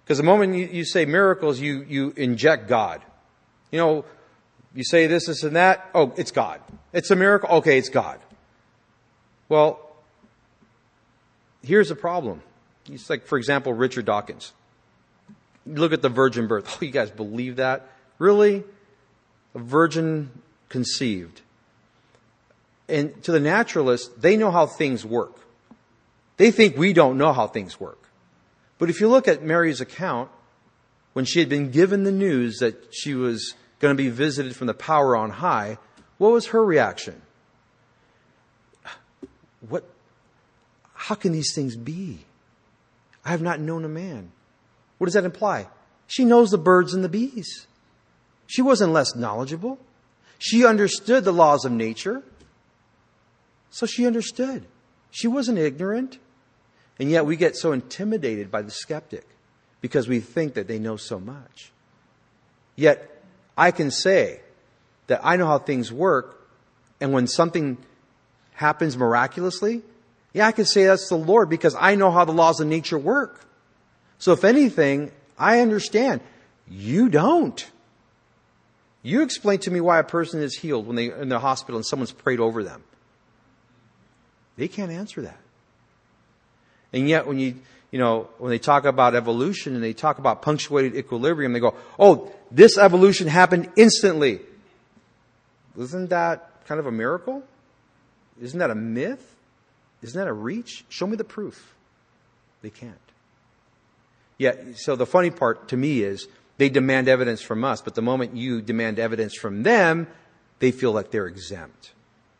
Because 0.04 0.18
the 0.18 0.24
moment 0.24 0.54
you, 0.54 0.66
you 0.66 0.84
say 0.84 1.06
miracles, 1.06 1.60
you, 1.60 1.86
you 1.88 2.12
inject 2.14 2.68
God. 2.68 3.00
You 3.72 3.78
know, 3.78 4.04
you 4.74 4.84
say 4.84 5.08
this, 5.08 5.26
this, 5.26 5.42
and 5.42 5.56
that. 5.56 5.90
Oh, 5.94 6.12
it's 6.16 6.30
God. 6.30 6.60
It's 6.92 7.10
a 7.10 7.16
miracle. 7.16 7.48
Okay, 7.56 7.78
it's 7.78 7.88
God. 7.88 8.20
Well, 9.48 9.80
here's 11.62 11.88
the 11.88 11.96
problem. 11.96 12.42
It's 12.88 13.10
like, 13.10 13.26
for 13.26 13.38
example, 13.38 13.72
Richard 13.72 14.04
Dawkins. 14.04 14.52
Look 15.66 15.92
at 15.92 16.02
the 16.02 16.08
virgin 16.08 16.46
birth. 16.46 16.78
Oh, 16.80 16.84
you 16.84 16.92
guys 16.92 17.10
believe 17.10 17.56
that? 17.56 17.88
Really? 18.18 18.64
A 19.54 19.58
virgin 19.58 20.30
conceived. 20.68 21.40
And 22.88 23.22
to 23.24 23.32
the 23.32 23.40
naturalist, 23.40 24.20
they 24.20 24.36
know 24.36 24.50
how 24.50 24.66
things 24.66 25.04
work. 25.04 25.36
They 26.36 26.50
think 26.50 26.76
we 26.76 26.92
don't 26.92 27.16
know 27.16 27.32
how 27.32 27.46
things 27.46 27.78
work. 27.78 28.08
But 28.78 28.90
if 28.90 29.00
you 29.00 29.08
look 29.08 29.28
at 29.28 29.42
Mary's 29.42 29.80
account, 29.80 30.30
when 31.12 31.24
she 31.24 31.38
had 31.38 31.48
been 31.48 31.70
given 31.70 32.04
the 32.04 32.12
news 32.12 32.58
that 32.58 32.92
she 32.92 33.14
was 33.14 33.54
going 33.82 33.94
to 33.94 34.02
be 34.02 34.08
visited 34.08 34.54
from 34.54 34.68
the 34.68 34.74
power 34.74 35.16
on 35.16 35.28
high, 35.28 35.76
what 36.16 36.32
was 36.32 36.46
her 36.46 36.64
reaction? 36.64 37.20
What, 39.68 39.84
how 40.94 41.16
can 41.16 41.32
these 41.32 41.52
things 41.52 41.76
be? 41.76 42.20
I 43.24 43.30
have 43.30 43.42
not 43.42 43.60
known 43.60 43.84
a 43.84 43.88
man. 43.88 44.30
What 44.98 45.06
does 45.06 45.14
that 45.14 45.24
imply? 45.24 45.66
She 46.06 46.24
knows 46.24 46.50
the 46.50 46.58
birds 46.58 46.94
and 46.94 47.02
the 47.02 47.08
bees. 47.08 47.66
She 48.46 48.62
wasn't 48.62 48.92
less 48.92 49.16
knowledgeable. 49.16 49.78
She 50.38 50.64
understood 50.64 51.24
the 51.24 51.32
laws 51.32 51.64
of 51.64 51.72
nature. 51.72 52.22
So 53.70 53.86
she 53.86 54.06
understood. 54.06 54.64
She 55.10 55.26
wasn't 55.26 55.58
ignorant. 55.58 56.18
And 57.00 57.10
yet 57.10 57.26
we 57.26 57.36
get 57.36 57.56
so 57.56 57.72
intimidated 57.72 58.50
by 58.50 58.62
the 58.62 58.70
skeptic 58.70 59.26
because 59.80 60.06
we 60.06 60.20
think 60.20 60.54
that 60.54 60.68
they 60.68 60.78
know 60.78 60.96
so 60.96 61.18
much. 61.18 61.72
Yet 62.76 63.11
I 63.56 63.70
can 63.70 63.90
say 63.90 64.40
that 65.06 65.20
I 65.22 65.36
know 65.36 65.46
how 65.46 65.58
things 65.58 65.92
work, 65.92 66.48
and 67.00 67.12
when 67.12 67.26
something 67.26 67.78
happens 68.54 68.96
miraculously, 68.96 69.82
yeah, 70.32 70.46
I 70.46 70.52
can 70.52 70.64
say 70.64 70.84
that's 70.84 71.08
the 71.08 71.16
Lord 71.16 71.50
because 71.50 71.76
I 71.78 71.94
know 71.94 72.10
how 72.10 72.24
the 72.24 72.32
laws 72.32 72.60
of 72.60 72.66
nature 72.66 72.98
work. 72.98 73.44
So 74.18 74.32
if 74.32 74.44
anything, 74.44 75.10
I 75.38 75.60
understand. 75.60 76.20
You 76.68 77.08
don't. 77.08 77.68
You 79.02 79.22
explain 79.22 79.58
to 79.60 79.70
me 79.70 79.80
why 79.80 79.98
a 79.98 80.04
person 80.04 80.40
is 80.40 80.56
healed 80.56 80.86
when 80.86 80.96
they're 80.96 81.20
in 81.20 81.28
the 81.28 81.40
hospital 81.40 81.76
and 81.76 81.84
someone's 81.84 82.12
prayed 82.12 82.40
over 82.40 82.62
them. 82.62 82.84
They 84.56 84.68
can't 84.68 84.92
answer 84.92 85.22
that. 85.22 85.38
And 86.92 87.08
yet 87.08 87.26
when 87.26 87.38
you, 87.38 87.56
you 87.90 87.98
know, 87.98 88.28
when 88.38 88.50
they 88.50 88.58
talk 88.58 88.84
about 88.84 89.14
evolution 89.14 89.74
and 89.74 89.82
they 89.82 89.92
talk 89.92 90.18
about 90.18 90.42
punctuated 90.42 90.94
equilibrium, 90.94 91.52
they 91.52 91.60
go, 91.60 91.74
oh, 91.98 92.32
this 92.52 92.76
evolution 92.76 93.28
happened 93.28 93.70
instantly. 93.76 94.40
Isn't 95.78 96.10
that 96.10 96.66
kind 96.66 96.78
of 96.78 96.86
a 96.86 96.92
miracle? 96.92 97.42
Isn't 98.40 98.58
that 98.58 98.70
a 98.70 98.74
myth? 98.74 99.34
Isn't 100.02 100.18
that 100.18 100.28
a 100.28 100.32
reach? 100.32 100.84
Show 100.88 101.06
me 101.06 101.16
the 101.16 101.24
proof. 101.24 101.74
They 102.60 102.70
can't. 102.70 102.94
Yet, 104.38 104.76
so 104.76 104.96
the 104.96 105.06
funny 105.06 105.30
part 105.30 105.68
to 105.68 105.76
me 105.76 106.02
is 106.02 106.28
they 106.58 106.68
demand 106.68 107.08
evidence 107.08 107.40
from 107.40 107.64
us, 107.64 107.80
but 107.80 107.94
the 107.94 108.02
moment 108.02 108.36
you 108.36 108.60
demand 108.60 108.98
evidence 108.98 109.34
from 109.34 109.62
them, 109.62 110.06
they 110.58 110.72
feel 110.72 110.92
like 110.92 111.10
they're 111.10 111.26
exempt. 111.26 111.92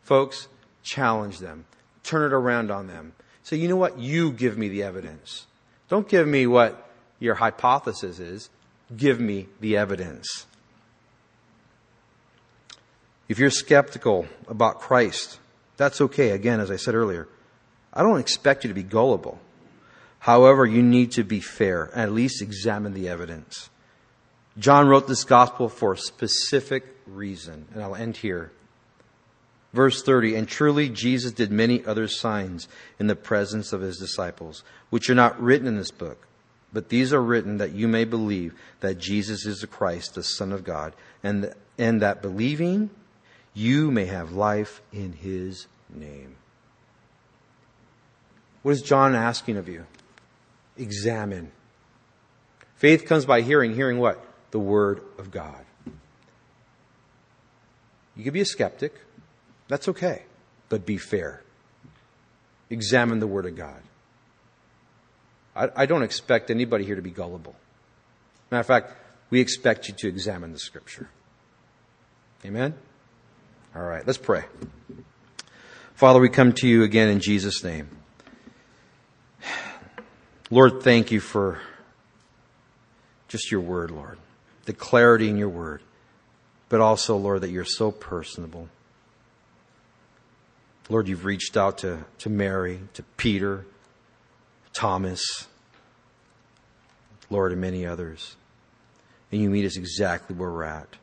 Folks, 0.03 0.47
challenge 0.83 1.39
them. 1.39 1.65
Turn 2.03 2.31
it 2.31 2.35
around 2.35 2.69
on 2.69 2.87
them. 2.87 3.13
Say, 3.43 3.57
you 3.57 3.67
know 3.67 3.77
what? 3.77 3.97
You 3.97 4.31
give 4.31 4.57
me 4.57 4.69
the 4.69 4.83
evidence. 4.83 5.47
Don't 5.89 6.07
give 6.07 6.27
me 6.27 6.47
what 6.47 6.89
your 7.19 7.35
hypothesis 7.35 8.19
is. 8.19 8.49
Give 8.95 9.19
me 9.19 9.47
the 9.59 9.77
evidence. 9.77 10.45
If 13.29 13.39
you're 13.39 13.49
skeptical 13.49 14.27
about 14.47 14.79
Christ, 14.79 15.39
that's 15.77 16.01
okay. 16.01 16.31
Again, 16.31 16.59
as 16.59 16.69
I 16.69 16.75
said 16.75 16.93
earlier, 16.93 17.27
I 17.93 18.03
don't 18.03 18.19
expect 18.19 18.63
you 18.63 18.67
to 18.67 18.73
be 18.73 18.83
gullible. 18.83 19.39
However, 20.19 20.65
you 20.65 20.83
need 20.83 21.11
to 21.13 21.23
be 21.23 21.39
fair 21.39 21.89
and 21.93 22.01
at 22.01 22.11
least 22.11 22.41
examine 22.41 22.93
the 22.93 23.09
evidence. 23.09 23.69
John 24.57 24.87
wrote 24.87 25.07
this 25.07 25.23
gospel 25.23 25.67
for 25.67 25.93
a 25.93 25.97
specific 25.97 26.85
reason, 27.07 27.67
and 27.73 27.81
I'll 27.81 27.95
end 27.95 28.17
here. 28.17 28.51
Verse 29.73 30.03
30, 30.03 30.35
and 30.35 30.47
truly 30.47 30.89
Jesus 30.89 31.31
did 31.31 31.51
many 31.51 31.83
other 31.83 32.07
signs 32.07 32.67
in 32.99 33.07
the 33.07 33.15
presence 33.15 33.73
of 33.73 33.81
his 33.81 33.97
disciples, 33.97 34.63
which 34.91 35.09
are 35.09 35.15
not 35.15 35.41
written 35.41 35.65
in 35.65 35.75
this 35.75 35.91
book. 35.91 36.27
But 36.73 36.89
these 36.89 37.13
are 37.13 37.21
written 37.21 37.57
that 37.57 37.73
you 37.73 37.87
may 37.87 38.03
believe 38.03 38.55
that 38.79 38.97
Jesus 38.97 39.45
is 39.45 39.61
the 39.61 39.67
Christ, 39.67 40.15
the 40.15 40.23
Son 40.23 40.51
of 40.51 40.63
God, 40.63 40.93
and, 41.23 41.53
and 41.77 42.01
that 42.01 42.21
believing 42.21 42.89
you 43.53 43.91
may 43.91 44.05
have 44.05 44.31
life 44.31 44.81
in 44.91 45.13
his 45.13 45.67
name. 45.93 46.35
What 48.63 48.71
is 48.71 48.81
John 48.81 49.13
asking 49.13 49.57
of 49.57 49.69
you? 49.69 49.85
Examine. 50.77 51.51
Faith 52.75 53.05
comes 53.05 53.25
by 53.25 53.41
hearing. 53.41 53.75
Hearing 53.75 53.99
what? 53.99 54.25
The 54.51 54.59
Word 54.59 55.01
of 55.19 55.29
God. 55.29 55.63
You 58.15 58.23
could 58.23 58.33
be 58.33 58.41
a 58.41 58.45
skeptic. 58.45 58.93
That's 59.67 59.87
okay. 59.89 60.23
But 60.69 60.85
be 60.85 60.97
fair. 60.97 61.43
Examine 62.69 63.19
the 63.19 63.27
Word 63.27 63.45
of 63.45 63.55
God. 63.55 63.81
I, 65.55 65.69
I 65.75 65.85
don't 65.85 66.03
expect 66.03 66.49
anybody 66.49 66.85
here 66.85 66.95
to 66.95 67.01
be 67.01 67.11
gullible. 67.11 67.55
Matter 68.51 68.61
of 68.61 68.67
fact, 68.67 68.93
we 69.29 69.39
expect 69.39 69.87
you 69.87 69.93
to 69.95 70.07
examine 70.07 70.51
the 70.51 70.59
Scripture. 70.59 71.09
Amen? 72.45 72.75
All 73.75 73.83
right, 73.83 74.05
let's 74.05 74.17
pray. 74.19 74.43
Father, 75.95 76.19
we 76.19 76.29
come 76.29 76.53
to 76.53 76.67
you 76.67 76.83
again 76.83 77.09
in 77.09 77.19
Jesus' 77.19 77.63
name. 77.63 77.89
Lord, 80.49 80.83
thank 80.83 81.11
you 81.11 81.19
for 81.19 81.59
just 83.27 83.51
your 83.51 83.61
word, 83.61 83.89
Lord, 83.89 84.19
the 84.65 84.73
clarity 84.73 85.29
in 85.29 85.37
your 85.37 85.49
word, 85.49 85.81
but 86.69 86.79
also, 86.79 87.17
Lord, 87.17 87.41
that 87.41 87.49
you're 87.49 87.65
so 87.65 87.89
personable. 87.91 88.69
Lord, 90.89 91.07
you've 91.07 91.25
reached 91.25 91.57
out 91.57 91.79
to, 91.79 92.05
to 92.19 92.29
Mary, 92.29 92.81
to 92.93 93.01
Peter, 93.17 93.65
Thomas, 94.73 95.47
Lord, 97.29 97.51
and 97.51 97.61
many 97.61 97.85
others. 97.85 98.35
And 99.31 99.41
you 99.41 99.49
meet 99.49 99.65
us 99.65 99.77
exactly 99.77 100.35
where 100.35 100.51
we're 100.51 100.63
at. 100.63 100.97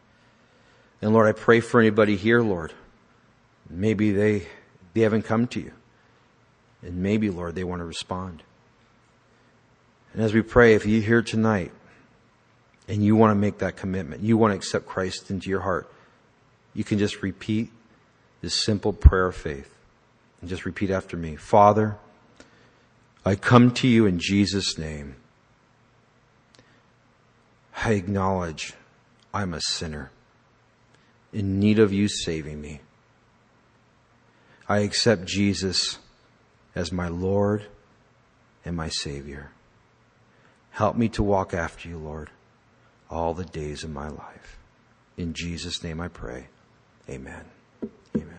And 1.03 1.13
Lord, 1.13 1.29
I 1.29 1.33
pray 1.33 1.61
for 1.61 1.81
anybody 1.81 2.17
here, 2.17 2.41
Lord. 2.41 2.73
Maybe 3.69 4.13
they, 4.13 4.47
they 4.95 5.01
haven't 5.01 5.23
come 5.23 5.47
to 5.49 5.61
you. 5.61 5.73
And 6.83 7.03
maybe, 7.03 7.31
Lord, 7.31 7.55
they 7.55 7.65
want 7.65 7.81
to 7.81 7.85
respond. 7.85 8.43
And 10.13 10.23
as 10.23 10.35
we 10.35 10.43
pray, 10.43 10.75
if 10.75 10.87
you're 10.87 11.03
here 11.03 11.23
tonight 11.23 11.73
and 12.89 13.05
you 13.05 13.15
want 13.17 13.31
to 13.31 13.35
make 13.35 13.59
that 13.59 13.77
commitment, 13.77 14.23
you 14.23 14.37
want 14.37 14.53
to 14.53 14.57
accept 14.57 14.87
Christ 14.87 15.31
into 15.31 15.49
your 15.49 15.61
heart, 15.61 15.91
you 16.75 16.85
can 16.85 16.99
just 16.99 17.23
repeat 17.23 17.71
this 18.41 18.55
simple 18.55 18.93
prayer 18.93 19.27
of 19.27 19.37
faith. 19.37 19.75
And 20.41 20.49
just 20.49 20.65
repeat 20.65 20.91
after 20.91 21.17
me. 21.17 21.37
Father, 21.37 21.99
I 23.25 23.35
come 23.35 23.73
to 23.73 23.89
you 23.89 24.07
in 24.07 24.19
Jesus' 24.19 24.79
name. 24.79 25.17
I 27.85 27.93
acknowledge 27.93 28.75
I'm 29.33 29.55
a 29.55 29.61
sinner 29.61 30.11
in 31.33 31.61
need 31.61 31.79
of 31.79 31.93
you 31.93 32.09
saving 32.09 32.61
me. 32.61 32.81
I 34.69 34.81
accept 34.81 35.25
Jesus 35.25 35.99
as 36.75 36.93
my 36.93 37.09
Lord 37.09 37.67
and 38.65 38.77
my 38.77 38.89
Savior. 38.89 39.51
Help 40.71 40.97
me 40.97 41.09
to 41.11 41.23
walk 41.23 41.53
after 41.53 41.89
you, 41.89 41.99
Lord, 41.99 42.31
all 43.11 43.35
the 43.35 43.45
days 43.45 43.85
of 43.85 43.91
my 43.91 44.09
life. 44.09 44.59
In 45.17 45.35
Jesus' 45.35 45.83
name 45.83 46.01
I 46.01 46.09
pray. 46.09 46.47
Amen. 47.09 47.45
Amen. 48.17 48.39